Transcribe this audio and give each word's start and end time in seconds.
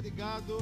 obrigado. 0.00 0.56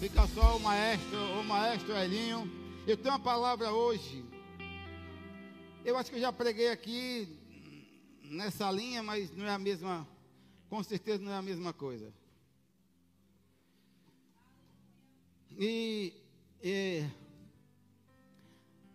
Fica 0.00 0.26
só 0.26 0.56
o 0.56 0.60
maestro, 0.60 1.16
o 1.38 1.44
maestro 1.44 1.96
Elinho. 1.96 2.50
Eu 2.84 2.96
tenho 2.96 3.14
uma 3.14 3.20
palavra 3.20 3.70
hoje. 3.70 4.24
Eu 5.84 5.96
acho 5.96 6.10
que 6.10 6.16
eu 6.16 6.20
já 6.20 6.32
preguei 6.32 6.70
aqui 6.70 7.28
nessa 8.24 8.68
linha, 8.72 9.04
mas 9.04 9.30
não 9.36 9.46
é 9.46 9.50
a 9.50 9.58
mesma, 9.58 10.04
com 10.68 10.82
certeza 10.82 11.22
não 11.22 11.30
é 11.30 11.36
a 11.36 11.42
mesma 11.42 11.72
coisa. 11.72 12.12
E, 15.56 16.12
e 16.60 17.04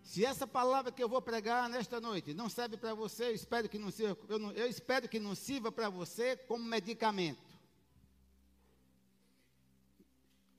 se 0.02 0.22
essa 0.22 0.46
palavra 0.46 0.92
que 0.92 1.02
eu 1.02 1.08
vou 1.08 1.22
pregar 1.22 1.66
nesta 1.70 1.98
noite 1.98 2.34
não 2.34 2.50
serve 2.50 2.76
para 2.76 2.92
você, 2.92 3.24
eu 3.24 3.34
espero 3.34 3.70
que 3.70 3.78
não 3.78 3.90
sirva, 3.90 4.18
eu, 4.28 4.38
não, 4.38 4.52
eu 4.52 4.66
espero 4.68 5.08
que 5.08 5.18
não 5.18 5.34
sirva 5.34 5.72
para 5.72 5.88
você 5.88 6.36
como 6.36 6.62
medicamento. 6.62 7.51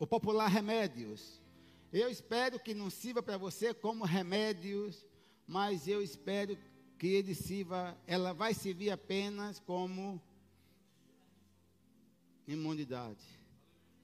O 0.04 0.06
popular 0.06 0.50
remédios. 0.50 1.42
Eu 1.90 2.10
espero 2.10 2.60
que 2.60 2.74
não 2.74 2.90
sirva 2.90 3.24
para 3.24 3.38
você 3.38 3.74
como 3.74 4.04
remédios, 4.04 5.06
mas 5.48 5.88
eu 5.88 6.04
espero 6.04 6.58
que 7.00 7.08
ele 7.08 7.34
sirva, 7.34 7.98
ela 8.06 8.34
vai 8.34 8.54
servir 8.54 8.90
apenas 8.90 9.62
como 9.62 10.22
imunidade, 12.46 13.24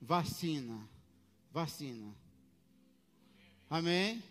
vacina, 0.00 0.88
vacina. 1.52 2.16
Amém? 3.68 4.24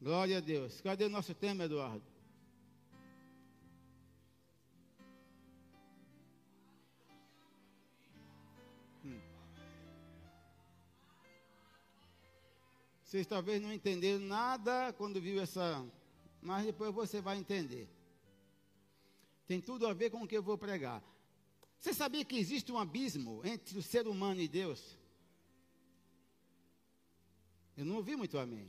Glória 0.00 0.38
a 0.38 0.40
Deus. 0.40 0.80
Cadê 0.80 1.04
o 1.04 1.10
nosso 1.10 1.34
tema, 1.34 1.64
Eduardo? 1.64 2.13
Vocês 13.14 13.28
talvez 13.28 13.62
não 13.62 13.72
entenderam 13.72 14.18
nada 14.18 14.92
quando 14.94 15.20
viu 15.20 15.40
essa, 15.40 15.88
mas 16.42 16.66
depois 16.66 16.92
você 16.92 17.20
vai 17.20 17.38
entender. 17.38 17.88
Tem 19.46 19.60
tudo 19.60 19.86
a 19.86 19.92
ver 19.92 20.10
com 20.10 20.24
o 20.24 20.26
que 20.26 20.36
eu 20.36 20.42
vou 20.42 20.58
pregar. 20.58 21.00
Você 21.78 21.94
sabia 21.94 22.24
que 22.24 22.36
existe 22.36 22.72
um 22.72 22.76
abismo 22.76 23.40
entre 23.44 23.78
o 23.78 23.82
ser 23.84 24.08
humano 24.08 24.40
e 24.40 24.48
Deus? 24.48 24.98
Eu 27.76 27.84
não 27.84 27.94
ouvi 27.98 28.16
muito 28.16 28.36
amém. 28.36 28.68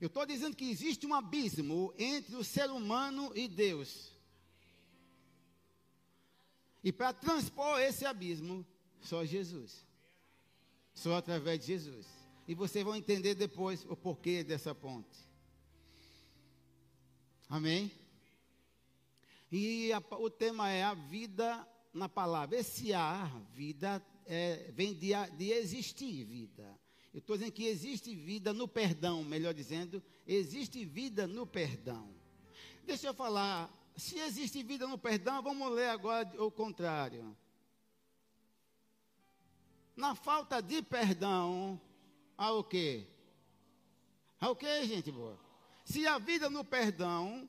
Eu 0.00 0.06
estou 0.06 0.24
dizendo 0.24 0.56
que 0.56 0.70
existe 0.70 1.06
um 1.06 1.12
abismo 1.12 1.92
entre 1.98 2.34
o 2.34 2.42
ser 2.42 2.70
humano 2.70 3.30
e 3.34 3.46
Deus. 3.46 4.10
E 6.82 6.90
para 6.90 7.12
transpor 7.12 7.78
esse 7.80 8.06
abismo, 8.06 8.64
só 9.02 9.22
Jesus. 9.22 9.86
Só 10.94 11.14
através 11.16 11.60
de 11.60 11.66
Jesus. 11.66 12.15
E 12.46 12.54
vocês 12.54 12.84
vão 12.84 12.94
entender 12.94 13.34
depois 13.34 13.84
o 13.84 13.96
porquê 13.96 14.44
dessa 14.44 14.74
ponte. 14.74 15.18
Amém? 17.48 17.90
E 19.50 19.92
a, 19.92 20.02
o 20.16 20.30
tema 20.30 20.70
é 20.70 20.82
a 20.82 20.94
vida 20.94 21.66
na 21.92 22.08
palavra. 22.08 22.56
Esse 22.56 22.92
a, 22.92 23.24
vida, 23.52 24.04
é, 24.26 24.70
vem 24.72 24.94
de, 24.94 25.12
de 25.36 25.50
existir 25.50 26.24
vida. 26.24 26.78
Eu 27.12 27.18
estou 27.18 27.36
dizendo 27.36 27.52
que 27.52 27.64
existe 27.64 28.14
vida 28.14 28.52
no 28.52 28.68
perdão, 28.68 29.24
melhor 29.24 29.54
dizendo, 29.54 30.02
existe 30.26 30.84
vida 30.84 31.26
no 31.26 31.46
perdão. 31.46 32.14
Deixa 32.84 33.06
eu 33.06 33.14
falar, 33.14 33.72
se 33.96 34.18
existe 34.18 34.62
vida 34.62 34.86
no 34.86 34.98
perdão, 34.98 35.42
vamos 35.42 35.72
ler 35.72 35.88
agora 35.88 36.30
o 36.42 36.50
contrário. 36.50 37.36
Na 39.96 40.14
falta 40.14 40.60
de 40.60 40.82
perdão, 40.82 41.80
Há 42.36 42.52
o 42.52 42.62
quê? 42.62 43.06
Há 44.40 44.50
o 44.50 44.56
quê, 44.56 44.86
gente 44.86 45.10
boa? 45.10 45.38
Se 45.84 46.06
a 46.06 46.18
vida 46.18 46.50
no 46.50 46.64
perdão, 46.64 47.48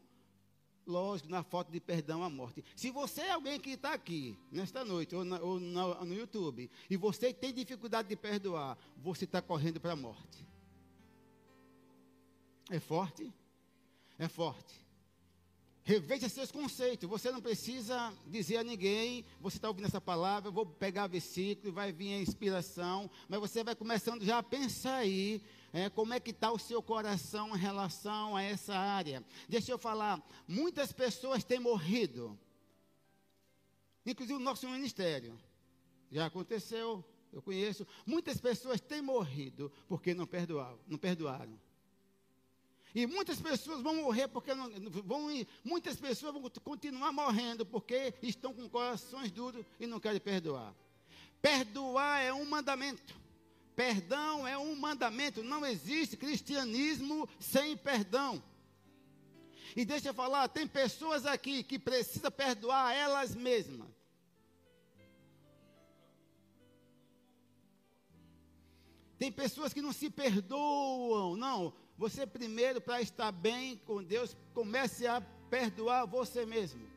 lógico, 0.85 1.29
na 1.29 1.43
falta 1.43 1.71
de 1.71 1.79
perdão, 1.79 2.23
a 2.23 2.29
morte. 2.29 2.63
Se 2.75 2.89
você 2.89 3.21
é 3.21 3.31
alguém 3.31 3.59
que 3.59 3.71
está 3.71 3.93
aqui, 3.93 4.37
nesta 4.51 4.85
noite, 4.85 5.15
ou, 5.15 5.25
na, 5.25 5.39
ou 5.39 5.59
no, 5.59 6.05
no 6.05 6.13
YouTube, 6.13 6.71
e 6.89 6.95
você 6.95 7.33
tem 7.33 7.53
dificuldade 7.53 8.07
de 8.07 8.15
perdoar, 8.15 8.77
você 8.95 9.25
está 9.25 9.41
correndo 9.41 9.79
para 9.79 9.91
a 9.91 9.95
morte. 9.95 10.47
É 12.69 12.79
forte? 12.79 13.33
É 14.17 14.27
forte. 14.27 14.86
Reveja 15.87 16.27
seus 16.27 16.51
conceitos. 16.51 17.09
Você 17.09 17.31
não 17.31 17.39
precisa 17.39 18.13
dizer 18.25 18.57
a 18.57 18.63
ninguém, 18.63 19.23
você 19.39 19.55
está 19.55 19.69
ouvindo 19.69 19.85
essa 19.85 20.01
palavra, 20.01 20.49
eu 20.49 20.51
vou 20.51 20.65
pegar 20.65 21.07
versículo, 21.07 21.71
vai 21.71 21.93
vir 21.93 22.13
a 22.13 22.19
inspiração, 22.19 23.09
mas 23.29 23.39
você 23.39 23.63
vai 23.63 23.73
começando 23.73 24.21
já 24.21 24.37
a 24.37 24.43
pensar 24.43 24.97
aí, 24.97 25.41
é, 25.71 25.89
como 25.89 26.13
é 26.13 26.19
que 26.19 26.31
está 26.31 26.51
o 26.51 26.59
seu 26.59 26.83
coração 26.83 27.55
em 27.55 27.57
relação 27.57 28.35
a 28.35 28.43
essa 28.43 28.75
área. 28.75 29.23
Deixa 29.47 29.71
eu 29.71 29.77
falar, 29.77 30.21
muitas 30.45 30.91
pessoas 30.91 31.45
têm 31.45 31.57
morrido, 31.61 32.37
inclusive 34.05 34.37
o 34.37 34.43
nosso 34.43 34.67
ministério. 34.67 35.39
Já 36.11 36.25
aconteceu, 36.25 37.01
eu 37.31 37.41
conheço. 37.41 37.87
Muitas 38.05 38.41
pessoas 38.41 38.81
têm 38.81 39.01
morrido 39.01 39.71
porque 39.87 40.13
não 40.13 40.27
perdoaram, 40.27 40.79
não 40.85 40.97
perdoaram. 40.97 41.57
E 42.95 43.05
muitas 43.05 43.39
pessoas 43.39 43.81
vão 43.81 43.95
morrer 43.95 44.27
porque 44.27 44.53
não, 44.53 44.69
vão, 45.03 45.27
muitas 45.63 45.97
pessoas 45.97 46.33
vão 46.33 46.49
continuar 46.63 47.11
morrendo 47.11 47.65
porque 47.65 48.13
estão 48.21 48.53
com 48.53 48.67
corações 48.69 49.31
duros 49.31 49.65
e 49.79 49.85
não 49.85 49.99
querem 49.99 50.19
perdoar. 50.19 50.73
Perdoar 51.41 52.21
é 52.21 52.33
um 52.33 52.45
mandamento. 52.45 53.15
Perdão 53.75 54.47
é 54.47 54.57
um 54.57 54.75
mandamento. 54.75 55.43
Não 55.43 55.65
existe 55.65 56.17
cristianismo 56.17 57.29
sem 57.39 57.77
perdão. 57.77 58.41
E 59.75 59.85
deixa 59.85 60.09
eu 60.09 60.13
falar, 60.13 60.47
tem 60.47 60.65
pessoas 60.65 61.25
aqui 61.25 61.61
que 61.63 61.77
precisam 61.77 62.31
perdoar 62.31 62.95
elas 62.95 63.35
mesmas. 63.35 63.87
Tem 69.17 69.31
pessoas 69.31 69.73
que 69.73 69.81
não 69.81 69.91
se 69.91 70.09
perdoam, 70.09 71.35
não. 71.35 71.73
Você 71.97 72.27
primeiro, 72.27 72.79
para 72.79 73.01
estar 73.01 73.31
bem 73.31 73.77
com 73.77 74.03
Deus, 74.03 74.35
comece 74.53 75.07
a 75.07 75.19
perdoar 75.49 76.05
você 76.05 76.45
mesmo. 76.45 76.87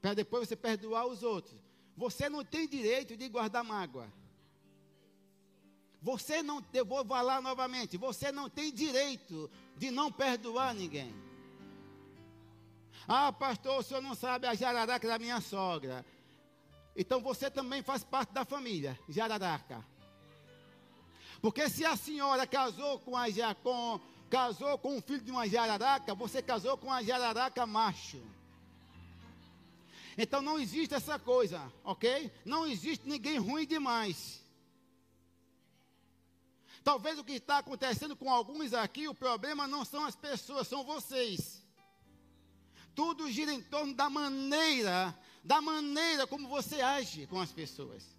Para 0.00 0.14
depois 0.14 0.48
você 0.48 0.54
perdoar 0.54 1.06
os 1.06 1.22
outros. 1.22 1.58
Você 1.96 2.28
não 2.28 2.44
tem 2.44 2.68
direito 2.68 3.16
de 3.16 3.28
guardar 3.28 3.64
mágoa. 3.64 4.12
Você 6.00 6.42
não, 6.42 6.62
eu 6.74 6.84
vou 6.84 7.04
falar 7.04 7.40
novamente, 7.40 7.96
você 7.96 8.30
não 8.30 8.48
tem 8.50 8.70
direito 8.70 9.50
de 9.76 9.90
não 9.90 10.12
perdoar 10.12 10.74
ninguém. 10.74 11.14
Ah, 13.08 13.32
pastor, 13.32 13.78
o 13.78 13.82
senhor 13.82 14.02
não 14.02 14.14
sabe 14.14 14.46
a 14.46 14.54
jararaca 14.54 15.08
da 15.08 15.18
minha 15.18 15.40
sogra. 15.40 16.04
Então 16.94 17.20
você 17.20 17.50
também 17.50 17.82
faz 17.82 18.04
parte 18.04 18.32
da 18.32 18.44
família, 18.44 18.98
jararaca. 19.08 19.84
Porque 21.44 21.68
se 21.68 21.84
a 21.84 21.94
senhora 21.94 22.46
casou 22.46 22.98
com 23.00 23.14
a 23.14 23.26
casou 24.30 24.78
com 24.78 24.96
o 24.96 25.02
filho 25.02 25.20
de 25.20 25.30
uma 25.30 25.46
jararaca, 25.46 26.14
você 26.14 26.40
casou 26.40 26.74
com 26.78 26.86
uma 26.86 27.04
jararaca 27.04 27.66
macho. 27.66 28.18
Então 30.16 30.40
não 30.40 30.58
existe 30.58 30.94
essa 30.94 31.18
coisa, 31.18 31.70
ok? 31.84 32.32
Não 32.46 32.66
existe 32.66 33.06
ninguém 33.06 33.36
ruim 33.36 33.66
demais. 33.66 34.42
Talvez 36.82 37.18
o 37.18 37.24
que 37.24 37.32
está 37.32 37.58
acontecendo 37.58 38.16
com 38.16 38.32
alguns 38.32 38.72
aqui, 38.72 39.06
o 39.06 39.14
problema 39.14 39.68
não 39.68 39.84
são 39.84 40.06
as 40.06 40.16
pessoas, 40.16 40.66
são 40.66 40.82
vocês. 40.82 41.62
Tudo 42.94 43.30
gira 43.30 43.52
em 43.52 43.60
torno 43.60 43.92
da 43.92 44.08
maneira, 44.08 45.14
da 45.44 45.60
maneira 45.60 46.26
como 46.26 46.48
você 46.48 46.80
age 46.80 47.26
com 47.26 47.38
as 47.38 47.52
pessoas. 47.52 48.14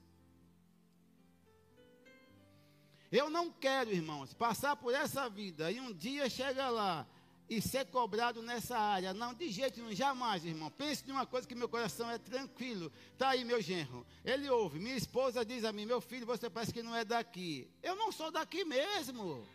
Eu 3.15 3.29
não 3.29 3.49
quero, 3.49 3.93
irmãos, 3.93 4.33
passar 4.33 4.75
por 4.75 4.93
essa 4.93 5.29
vida 5.29 5.71
e 5.71 5.79
um 5.79 5.93
dia 5.93 6.29
chegar 6.29 6.69
lá 6.69 7.07
e 7.49 7.61
ser 7.61 7.85
cobrado 7.85 8.41
nessa 8.41 8.77
área. 8.77 9.13
Não, 9.13 9.33
de 9.33 9.49
jeito 9.49 9.79
nenhum, 9.79 9.95
jamais, 9.95 10.43
irmão. 10.43 10.69
Pense 10.69 11.01
em 11.07 11.13
uma 11.13 11.25
coisa 11.25 11.47
que 11.47 11.55
meu 11.55 11.69
coração 11.69 12.11
é 12.11 12.17
tranquilo. 12.17 12.91
Está 13.13 13.29
aí, 13.29 13.45
meu 13.45 13.61
genro. 13.61 14.05
Ele 14.25 14.49
ouve. 14.49 14.79
Minha 14.79 14.97
esposa 14.97 15.45
diz 15.45 15.63
a 15.63 15.71
mim: 15.71 15.85
Meu 15.85 16.01
filho, 16.01 16.25
você 16.25 16.49
parece 16.49 16.73
que 16.73 16.83
não 16.83 16.93
é 16.93 17.05
daqui. 17.05 17.69
Eu 17.81 17.95
não 17.95 18.11
sou 18.11 18.31
daqui 18.31 18.65
mesmo. 18.65 19.47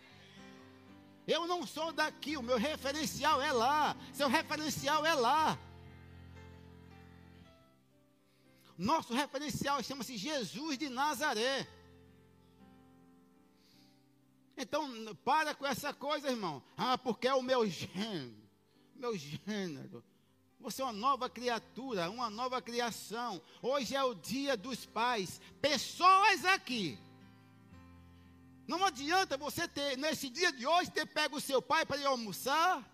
Eu 1.29 1.47
não 1.47 1.67
sou 1.67 1.93
daqui. 1.93 2.39
O 2.39 2.43
meu 2.43 2.57
referencial 2.57 3.43
é 3.43 3.53
lá. 3.53 3.95
Seu 4.15 4.29
referencial 4.29 5.05
é 5.05 5.13
lá. 5.13 5.59
Nosso 8.79 9.13
referencial 9.13 9.83
chama-se 9.83 10.17
Jesus 10.17 10.79
de 10.79 10.89
Nazaré. 10.89 11.69
Então, 14.61 15.15
para 15.25 15.55
com 15.55 15.67
essa 15.67 15.93
coisa, 15.95 16.29
irmão. 16.31 16.63
Ah, 16.77 16.99
porque 16.99 17.27
é 17.27 17.35
o 17.35 17.43
meu 17.43 17.67
gênero. 17.67 18.37
Meu 18.95 19.17
gênero. 19.17 20.05
Você 20.61 20.83
é 20.83 20.85
uma 20.85 20.93
nova 20.93 21.31
criatura, 21.31 22.11
uma 22.11 22.29
nova 22.29 22.61
criação. 22.61 23.41
Hoje 23.63 23.97
é 23.97 24.05
o 24.05 24.15
dia 24.15 24.59
dos 24.59 24.85
pais. 24.85 25.41
Pessoas 25.63 26.45
aqui. 26.45 26.99
Não 28.69 28.85
adianta 28.85 29.39
você 29.39 29.67
ter, 29.67 29.97
nesse 29.97 30.29
dia 30.29 30.53
de 30.53 30.67
hoje, 30.67 30.91
ter 30.91 31.07
pego 31.07 31.39
o 31.39 31.41
seu 31.41 31.63
pai 31.63 31.87
para 31.87 31.97
ir 31.97 32.05
almoçar. 32.05 32.87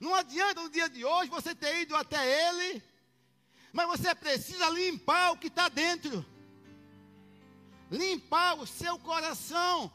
Não 0.00 0.12
adianta 0.12 0.60
no 0.60 0.68
dia 0.68 0.88
de 0.88 1.04
hoje 1.04 1.30
você 1.30 1.54
ter 1.54 1.82
ido 1.82 1.94
até 1.94 2.48
ele. 2.48 2.82
Mas 3.72 3.86
você 3.86 4.12
precisa 4.14 4.68
limpar 4.68 5.30
o 5.30 5.38
que 5.38 5.46
está 5.46 5.68
dentro. 5.68 6.26
Limpar 7.90 8.58
o 8.58 8.66
seu 8.66 8.98
coração. 8.98 9.92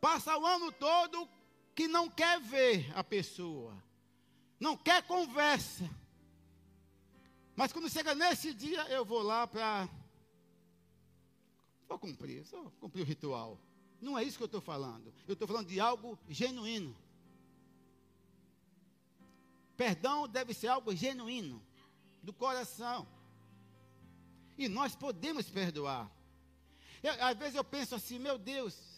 Passa 0.00 0.36
o 0.38 0.46
ano 0.46 0.72
todo 0.72 1.28
que 1.74 1.86
não 1.86 2.08
quer 2.08 2.40
ver 2.40 2.90
a 2.96 3.04
pessoa, 3.04 3.76
não 4.58 4.76
quer 4.76 5.02
conversa. 5.02 5.88
Mas 7.54 7.72
quando 7.72 7.90
chega 7.90 8.14
nesse 8.14 8.54
dia, 8.54 8.82
eu 8.88 9.04
vou 9.04 9.22
lá 9.22 9.46
para. 9.46 9.88
Vou 11.86 11.98
cumprir, 11.98 12.46
só 12.46 12.62
cumprir 12.80 13.02
o 13.02 13.04
ritual. 13.04 13.58
Não 14.00 14.18
é 14.18 14.24
isso 14.24 14.38
que 14.38 14.42
eu 14.42 14.46
estou 14.46 14.60
falando. 14.60 15.12
Eu 15.28 15.34
estou 15.34 15.46
falando 15.46 15.66
de 15.66 15.78
algo 15.78 16.18
genuíno. 16.28 16.96
Perdão 19.76 20.26
deve 20.26 20.54
ser 20.54 20.68
algo 20.68 20.94
genuíno, 20.94 21.62
do 22.22 22.32
coração. 22.32 23.06
E 24.56 24.68
nós 24.68 24.94
podemos 24.94 25.48
perdoar. 25.48 26.10
Eu, 27.02 27.12
às 27.24 27.36
vezes 27.36 27.54
eu 27.54 27.64
penso 27.64 27.94
assim, 27.94 28.18
meu 28.18 28.38
Deus, 28.38 28.89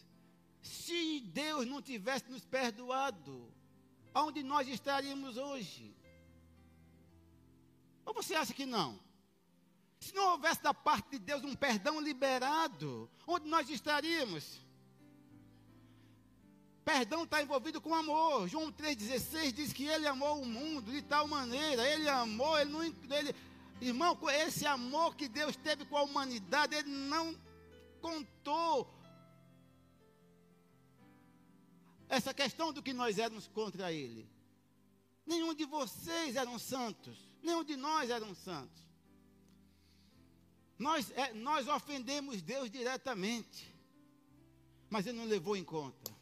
se 0.63 1.21
Deus 1.21 1.67
não 1.67 1.83
tivesse 1.83 2.31
nos 2.31 2.45
perdoado, 2.45 3.53
aonde 4.15 4.43
nós 4.43 4.69
estaríamos 4.69 5.37
hoje? 5.37 5.95
Ou 8.07 8.15
você 8.15 8.35
acha 8.35 8.55
que 8.55 8.65
não? 8.65 8.99
Se 9.99 10.15
não 10.15 10.31
houvesse 10.33 10.63
da 10.63 10.73
parte 10.73 11.11
de 11.11 11.19
Deus 11.19 11.45
um 11.45 11.55
perdão 11.55 12.01
liberado, 12.01 13.11
onde 13.27 13.49
nós 13.49 13.69
estaríamos? 13.69 14.61
Perdão 16.85 17.25
está 17.25 17.41
envolvido 17.41 17.81
com 17.81 17.95
amor. 17.95 18.49
João 18.49 18.73
3,16 18.73 19.53
diz 19.53 19.73
que 19.73 19.85
ele 19.85 20.07
amou 20.07 20.43
o 20.43 20.47
mundo 20.47 20.91
de 20.91 21.03
tal 21.03 21.29
maneira. 21.29 21.89
Ele 21.89 22.09
amou, 22.09 22.59
ele 22.59 22.71
não. 22.71 22.83
Ele, 22.83 23.35
irmão, 23.81 24.19
esse 24.31 24.67
amor 24.67 25.15
que 25.15 25.29
Deus 25.29 25.55
teve 25.55 25.85
com 25.85 25.97
a 25.97 26.03
humanidade, 26.03 26.75
ele 26.75 26.91
não 26.91 27.37
contou 28.01 28.93
essa 32.13 32.35
questão 32.35 32.75
do 32.75 32.83
que 32.83 32.93
nós 32.93 33.19
éramos 33.19 33.49
contra 33.49 33.91
ele. 33.91 34.29
Nenhum 35.25 35.55
de 35.55 35.65
vocês 35.65 36.37
eram 36.37 36.59
santos, 36.59 37.17
nenhum 37.43 37.65
de 37.65 37.75
nós 37.75 38.11
eram 38.11 38.35
santos. 38.35 38.83
Nós, 40.79 41.11
é, 41.13 41.33
nós 41.33 41.67
ofendemos 41.69 42.43
Deus 42.43 42.71
diretamente, 42.71 43.75
mas 44.91 45.07
ele 45.07 45.17
não 45.17 45.25
levou 45.25 45.57
em 45.57 45.65
conta. 45.65 46.13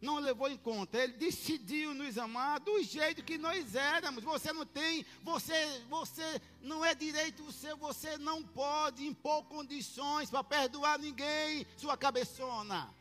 Não 0.00 0.20
levou 0.20 0.48
em 0.48 0.56
conta, 0.56 0.96
ele 0.96 1.14
decidiu 1.14 1.92
nos 1.92 2.16
amar 2.18 2.60
do 2.60 2.80
jeito 2.84 3.24
que 3.24 3.36
nós 3.36 3.74
éramos. 3.74 4.22
Você 4.22 4.52
não 4.52 4.64
tem, 4.64 5.04
você, 5.24 5.82
você 5.88 6.40
não 6.60 6.84
é 6.84 6.94
direito 6.94 7.50
seu, 7.50 7.76
você 7.76 8.16
não 8.16 8.44
pode 8.44 9.04
impor 9.04 9.42
condições 9.46 10.30
para 10.30 10.44
perdoar 10.44 11.00
ninguém, 11.00 11.66
sua 11.76 11.96
cabeçona. 11.96 12.96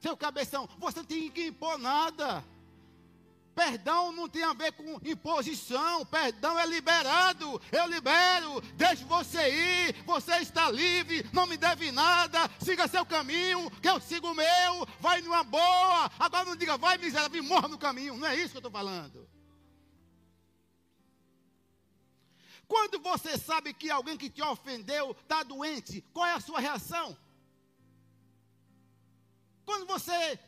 Seu 0.00 0.16
cabeção, 0.16 0.68
você 0.78 0.98
não 0.98 1.06
tem 1.06 1.30
que 1.30 1.46
impor 1.46 1.78
nada. 1.78 2.44
Perdão 3.58 4.12
não 4.12 4.28
tem 4.28 4.44
a 4.44 4.52
ver 4.52 4.70
com 4.70 5.00
imposição, 5.04 6.06
perdão 6.06 6.56
é 6.56 6.64
liberado. 6.64 7.60
Eu 7.72 7.88
libero, 7.88 8.60
deixo 8.76 9.04
você 9.06 9.50
ir, 9.88 10.04
você 10.04 10.36
está 10.36 10.70
livre, 10.70 11.28
não 11.32 11.44
me 11.44 11.56
deve 11.56 11.90
nada, 11.90 12.48
siga 12.60 12.86
seu 12.86 13.04
caminho, 13.04 13.68
que 13.82 13.88
eu 13.88 14.00
sigo 14.00 14.30
o 14.30 14.34
meu, 14.34 14.86
vai 15.00 15.20
numa 15.22 15.42
boa. 15.42 16.08
Agora 16.20 16.44
não 16.44 16.54
diga, 16.54 16.78
vai 16.78 16.98
miserável, 16.98 17.42
morra 17.42 17.66
no 17.66 17.76
caminho. 17.76 18.16
Não 18.16 18.28
é 18.28 18.36
isso 18.36 18.50
que 18.50 18.58
eu 18.58 18.60
estou 18.60 18.70
falando. 18.70 19.28
Quando 22.68 23.00
você 23.00 23.36
sabe 23.36 23.74
que 23.74 23.90
alguém 23.90 24.16
que 24.16 24.30
te 24.30 24.40
ofendeu 24.40 25.16
está 25.22 25.42
doente, 25.42 26.04
qual 26.12 26.26
é 26.26 26.34
a 26.34 26.40
sua 26.40 26.60
reação? 26.60 27.16
Quando 29.68 29.84
você 29.84 30.40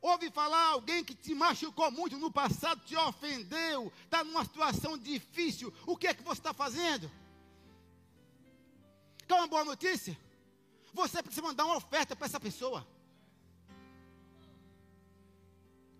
ouve 0.00 0.30
falar 0.30 0.68
alguém 0.68 1.04
que 1.04 1.14
te 1.14 1.34
machucou 1.34 1.90
muito 1.90 2.16
no 2.16 2.32
passado, 2.32 2.82
te 2.86 2.96
ofendeu, 2.96 3.92
está 4.04 4.24
numa 4.24 4.42
situação 4.42 4.96
difícil, 4.96 5.70
o 5.86 5.94
que 5.98 6.06
é 6.06 6.14
que 6.14 6.22
você 6.22 6.40
está 6.40 6.54
fazendo? 6.54 7.10
Quer 9.28 9.34
uma 9.34 9.46
boa 9.46 9.66
notícia? 9.66 10.18
Você 10.94 11.22
precisa 11.22 11.46
mandar 11.46 11.66
uma 11.66 11.76
oferta 11.76 12.16
para 12.16 12.24
essa 12.24 12.40
pessoa. 12.40 12.88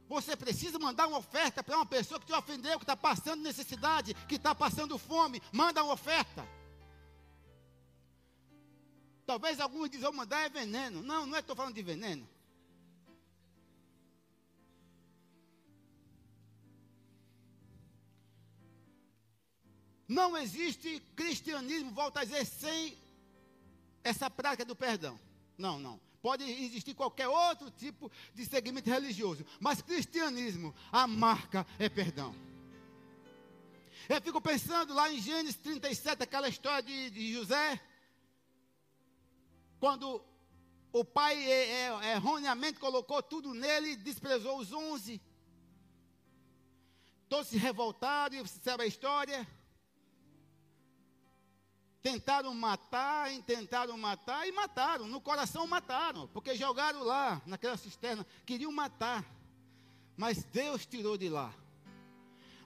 Você 0.08 0.34
precisa 0.34 0.78
mandar 0.78 1.06
uma 1.06 1.18
oferta 1.18 1.62
para 1.62 1.76
uma 1.76 1.84
pessoa 1.84 2.18
que 2.18 2.24
te 2.24 2.32
ofendeu, 2.32 2.78
que 2.78 2.84
está 2.84 2.96
passando 2.96 3.42
necessidade, 3.42 4.14
que 4.26 4.36
está 4.36 4.54
passando 4.54 4.96
fome. 4.96 5.42
Manda 5.52 5.84
uma 5.84 5.92
oferta. 5.92 6.48
Talvez 9.26 9.60
alguns 9.60 9.90
dizem, 9.90 10.10
mandar 10.12 10.46
é 10.46 10.48
veneno. 10.48 11.02
Não, 11.02 11.26
não 11.26 11.36
é 11.36 11.40
estou 11.40 11.54
falando 11.54 11.74
de 11.74 11.82
veneno. 11.82 12.33
Não 20.06 20.36
existe 20.36 21.00
cristianismo, 21.16 21.90
volta 21.90 22.20
a 22.20 22.24
dizer, 22.24 22.44
sem 22.44 22.96
essa 24.02 24.28
prática 24.28 24.64
do 24.64 24.76
perdão. 24.76 25.18
Não, 25.56 25.78
não. 25.78 26.00
Pode 26.20 26.42
existir 26.44 26.94
qualquer 26.94 27.28
outro 27.28 27.70
tipo 27.70 28.10
de 28.34 28.46
segmento 28.46 28.88
religioso, 28.88 29.44
mas 29.60 29.82
cristianismo, 29.82 30.74
a 30.90 31.06
marca 31.06 31.66
é 31.78 31.88
perdão. 31.88 32.34
Eu 34.08 34.20
fico 34.20 34.40
pensando 34.40 34.92
lá 34.92 35.10
em 35.10 35.20
Gênesis 35.20 35.56
37, 35.56 36.22
aquela 36.22 36.48
história 36.48 36.82
de, 36.82 37.10
de 37.10 37.32
José, 37.32 37.80
quando 39.80 40.22
o 40.92 41.04
pai 41.04 41.42
é, 41.44 41.88
é, 41.88 42.12
erroneamente 42.12 42.78
colocou 42.78 43.22
tudo 43.22 43.52
nele 43.52 43.90
e 43.90 43.96
desprezou 43.96 44.58
os 44.58 44.72
onze. 44.72 45.20
Todos 47.28 47.48
se 47.48 47.56
revoltaram, 47.56 48.36
e 48.36 48.42
você 48.42 48.60
sabe 48.62 48.84
a 48.84 48.86
história. 48.86 49.46
Tentaram 52.04 52.52
matar, 52.54 53.30
tentaram 53.46 53.96
matar 53.96 54.46
e 54.46 54.52
mataram. 54.52 55.06
No 55.08 55.22
coração 55.22 55.66
mataram, 55.66 56.28
porque 56.34 56.54
jogaram 56.54 57.02
lá, 57.02 57.40
naquela 57.46 57.78
cisterna. 57.78 58.26
Queriam 58.44 58.70
matar. 58.70 59.24
Mas 60.14 60.44
Deus 60.44 60.84
tirou 60.84 61.16
de 61.16 61.30
lá. 61.30 61.50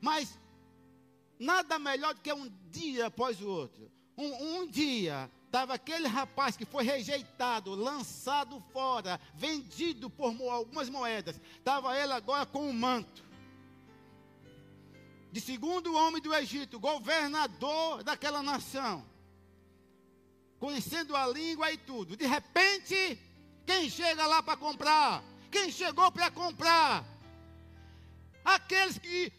Mas 0.00 0.36
nada 1.38 1.78
melhor 1.78 2.14
do 2.14 2.20
que 2.20 2.32
um 2.32 2.52
dia 2.68 3.06
após 3.06 3.40
o 3.40 3.48
outro. 3.48 3.88
Um, 4.16 4.56
um 4.56 4.66
dia, 4.66 5.30
estava 5.46 5.74
aquele 5.74 6.08
rapaz 6.08 6.56
que 6.56 6.64
foi 6.64 6.82
rejeitado, 6.82 7.76
lançado 7.76 8.60
fora, 8.72 9.20
vendido 9.36 10.10
por 10.10 10.34
algumas 10.50 10.88
moedas. 10.88 11.40
Estava 11.56 11.96
ele 11.96 12.12
agora 12.12 12.44
com 12.44 12.68
um 12.68 12.72
manto. 12.72 13.22
De 15.30 15.40
segundo 15.40 15.94
homem 15.94 16.20
do 16.20 16.34
Egito, 16.34 16.80
governador 16.80 18.02
daquela 18.02 18.42
nação 18.42 19.06
conhecendo 20.58 21.16
a 21.16 21.26
língua 21.26 21.72
e 21.72 21.76
tudo. 21.76 22.16
De 22.16 22.26
repente, 22.26 23.18
quem 23.66 23.88
chega 23.88 24.26
lá 24.26 24.42
para 24.42 24.56
comprar? 24.56 25.22
Quem 25.50 25.70
chegou 25.70 26.10
para 26.10 26.30
comprar? 26.30 27.04
Aqueles 28.44 28.98
que 28.98 29.32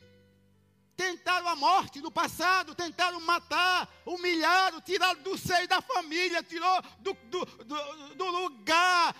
tentaram 0.95 1.47
a 1.47 1.55
morte 1.55 2.01
no 2.01 2.11
passado, 2.11 2.75
tentaram 2.75 3.21
matar, 3.21 3.89
humilharam, 4.05 4.81
tiraram 4.81 5.21
do 5.21 5.37
seio 5.37 5.67
da 5.67 5.81
família, 5.81 6.43
tirou 6.43 6.81
do, 6.99 7.13
do, 7.13 7.45
do, 7.45 8.15
do 8.15 8.25
lugar 8.25 9.15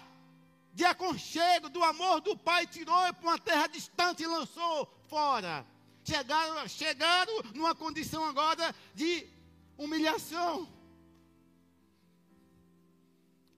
de 0.74 0.86
aconchego, 0.86 1.70
do 1.70 1.84
amor 1.84 2.22
do 2.22 2.38
pai, 2.38 2.68
tirou 2.68 3.14
para 3.14 3.28
uma 3.28 3.40
terra 3.40 3.68
distante 3.68 4.24
e 4.24 4.28
lançou 4.28 4.94
fora. 5.08 5.66
Chegaram, 6.04 6.68
chegaram 6.68 7.44
numa 7.54 7.76
condição 7.76 8.24
agora 8.26 8.74
de 8.94 9.28
humilhação. 9.78 10.68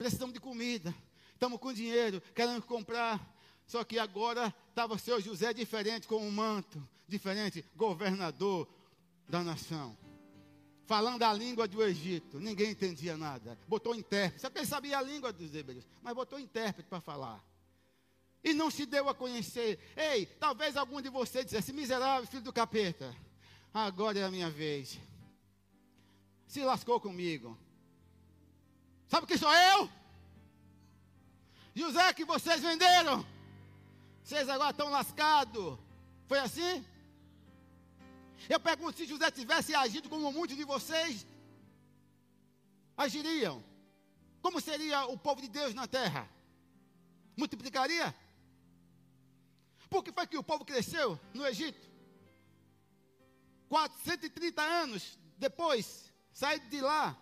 Precisamos 0.02 0.34
de 0.34 0.40
comida. 0.40 0.92
Estamos 1.32 1.60
com 1.60 1.72
dinheiro, 1.72 2.20
queremos 2.34 2.66
comprar. 2.66 3.22
Só 3.68 3.84
que 3.84 4.00
agora 4.00 4.52
estava 4.70 4.96
o 4.96 4.98
seu 4.98 5.22
José 5.22 5.54
diferente, 5.54 6.08
com 6.08 6.18
um 6.18 6.32
manto 6.32 6.82
diferente, 7.08 7.64
governador 7.76 8.68
da 9.30 9.44
nação. 9.44 9.96
Falando 10.88 11.22
a 11.22 11.32
língua 11.32 11.68
do 11.68 11.84
Egito, 11.84 12.40
ninguém 12.40 12.72
entendia 12.72 13.16
nada. 13.16 13.56
Botou 13.68 13.94
intérprete, 13.94 14.42
só 14.42 14.50
que 14.50 14.58
ele 14.58 14.66
sabia 14.66 14.98
a 14.98 15.04
língua 15.04 15.32
dos 15.32 15.54
hebreus, 15.54 15.88
mas 16.02 16.16
botou 16.16 16.40
intérprete 16.40 16.90
para 16.90 17.00
falar. 17.00 17.40
e 18.44 18.56
não 18.56 18.72
se 18.72 18.88
deu 18.88 19.08
a 19.08 19.14
conhecer. 19.14 19.78
Ei, 19.96 20.26
talvez 20.26 20.76
algum 20.76 21.00
de 21.00 21.10
vocês 21.10 21.46
dissesse: 21.46 21.72
miserável 21.72 22.28
filho 22.28 22.42
do 22.42 22.52
capeta, 22.52 23.16
agora 23.72 24.18
é 24.18 24.24
a 24.24 24.32
minha 24.32 24.50
vez. 24.50 25.00
Se 26.48 26.64
lascou 26.64 27.00
comigo. 27.00 27.56
Sabe 29.12 29.28
quem 29.28 29.38
sou 29.38 29.52
eu? 29.52 29.90
José 31.76 32.14
que 32.14 32.24
vocês 32.24 32.62
venderam. 32.62 33.26
Vocês 34.24 34.48
agora 34.48 34.72
estão 34.72 34.90
lascados. 34.90 35.78
Foi 36.30 36.40
assim? 36.40 36.86
Eu 38.48 38.58
pergunto 38.58 38.98
se 38.98 39.06
José 39.06 39.30
tivesse 39.30 39.76
agido 39.76 40.08
como 40.08 40.32
muitos 40.32 40.56
de 40.56 40.64
vocês 40.64 41.28
agiriam. 42.96 43.62
Como 44.42 44.62
seria 44.62 45.06
o 45.08 45.18
povo 45.18 45.42
de 45.42 45.50
Deus 45.50 45.74
na 45.74 45.88
terra? 45.88 46.30
Multiplicaria? 47.36 48.16
Por 49.90 50.06
que 50.06 50.14
foi 50.14 50.26
que 50.26 50.38
o 50.38 50.44
povo 50.44 50.64
cresceu 50.64 51.20
no 51.34 51.46
Egito? 51.46 51.86
430 53.68 54.62
anos 54.62 55.20
depois, 55.38 56.14
sai 56.32 56.62
de 56.62 56.80
lá. 56.80 57.21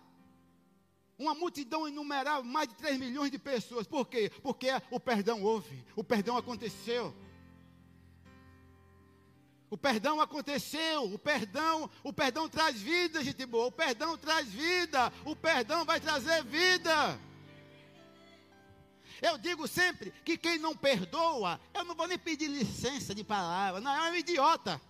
Uma 1.20 1.34
multidão 1.34 1.86
inumerável, 1.86 2.42
mais 2.42 2.66
de 2.66 2.74
3 2.76 2.98
milhões 2.98 3.30
de 3.30 3.38
pessoas. 3.38 3.86
Por 3.86 4.08
quê? 4.08 4.32
Porque 4.42 4.68
o 4.90 4.98
perdão 4.98 5.42
houve, 5.42 5.84
o 5.94 6.02
perdão 6.02 6.34
aconteceu. 6.34 7.14
O 9.68 9.76
perdão 9.76 10.18
aconteceu, 10.18 11.04
o 11.12 11.18
perdão, 11.18 11.90
o 12.02 12.10
perdão 12.10 12.48
traz 12.48 12.80
vida, 12.80 13.22
gente 13.22 13.44
boa. 13.44 13.66
O 13.66 13.72
perdão 13.72 14.16
traz 14.16 14.48
vida, 14.48 15.12
o 15.26 15.36
perdão 15.36 15.84
vai 15.84 16.00
trazer 16.00 16.42
vida. 16.42 17.20
Eu 19.20 19.36
digo 19.36 19.68
sempre 19.68 20.12
que 20.24 20.38
quem 20.38 20.58
não 20.58 20.74
perdoa, 20.74 21.60
eu 21.74 21.84
não 21.84 21.94
vou 21.94 22.08
nem 22.08 22.18
pedir 22.18 22.48
licença 22.48 23.14
de 23.14 23.22
palavra, 23.22 23.78
não, 23.78 23.94
é 23.94 24.10
um 24.10 24.14
idiota. 24.14 24.80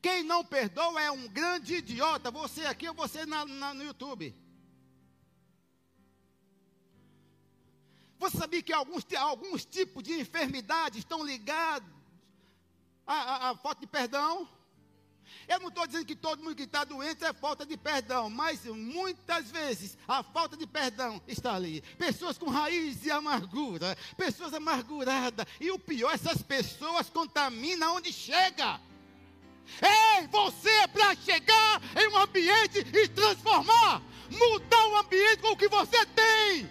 Quem 0.00 0.22
não 0.22 0.44
perdoa 0.44 1.00
é 1.00 1.10
um 1.10 1.28
grande 1.28 1.76
idiota. 1.76 2.30
Você 2.30 2.66
aqui 2.66 2.88
ou 2.88 2.94
você 2.94 3.26
na, 3.26 3.44
na, 3.44 3.74
no 3.74 3.84
YouTube. 3.84 4.34
Você 8.18 8.38
sabia 8.38 8.62
que 8.62 8.72
alguns, 8.72 9.04
alguns 9.18 9.64
tipos 9.64 10.02
de 10.02 10.18
enfermidades 10.18 11.00
estão 11.00 11.24
ligados 11.24 11.88
à, 13.06 13.14
à, 13.14 13.50
à 13.50 13.56
falta 13.56 13.80
de 13.80 13.86
perdão? 13.86 14.48
Eu 15.48 15.60
não 15.60 15.68
estou 15.68 15.86
dizendo 15.86 16.06
que 16.06 16.16
todo 16.16 16.42
mundo 16.42 16.56
que 16.56 16.62
está 16.62 16.84
doente 16.84 17.24
é 17.24 17.32
falta 17.32 17.64
de 17.64 17.76
perdão, 17.76 18.28
mas 18.30 18.64
muitas 18.64 19.50
vezes 19.50 19.96
a 20.06 20.22
falta 20.22 20.56
de 20.56 20.66
perdão 20.66 21.20
está 21.26 21.54
ali. 21.54 21.82
Pessoas 21.98 22.38
com 22.38 22.48
raiz 22.48 23.00
de 23.00 23.10
amargura, 23.10 23.96
pessoas 24.16 24.54
amarguradas. 24.54 25.46
E 25.60 25.70
o 25.70 25.78
pior, 25.78 26.12
essas 26.12 26.42
pessoas 26.42 27.10
contaminam 27.10 27.96
onde 27.96 28.12
chega. 28.12 28.80
Ei, 29.82 30.26
você 30.28 30.70
é 30.70 30.86
para 30.86 31.14
chegar 31.16 31.82
em 31.96 32.08
um 32.08 32.16
ambiente 32.18 32.78
e 32.78 33.08
transformar, 33.08 34.02
mudar 34.30 34.86
o 34.88 34.96
ambiente 34.96 35.38
com 35.38 35.52
o 35.52 35.56
que 35.56 35.68
você 35.68 36.04
tem. 36.06 36.70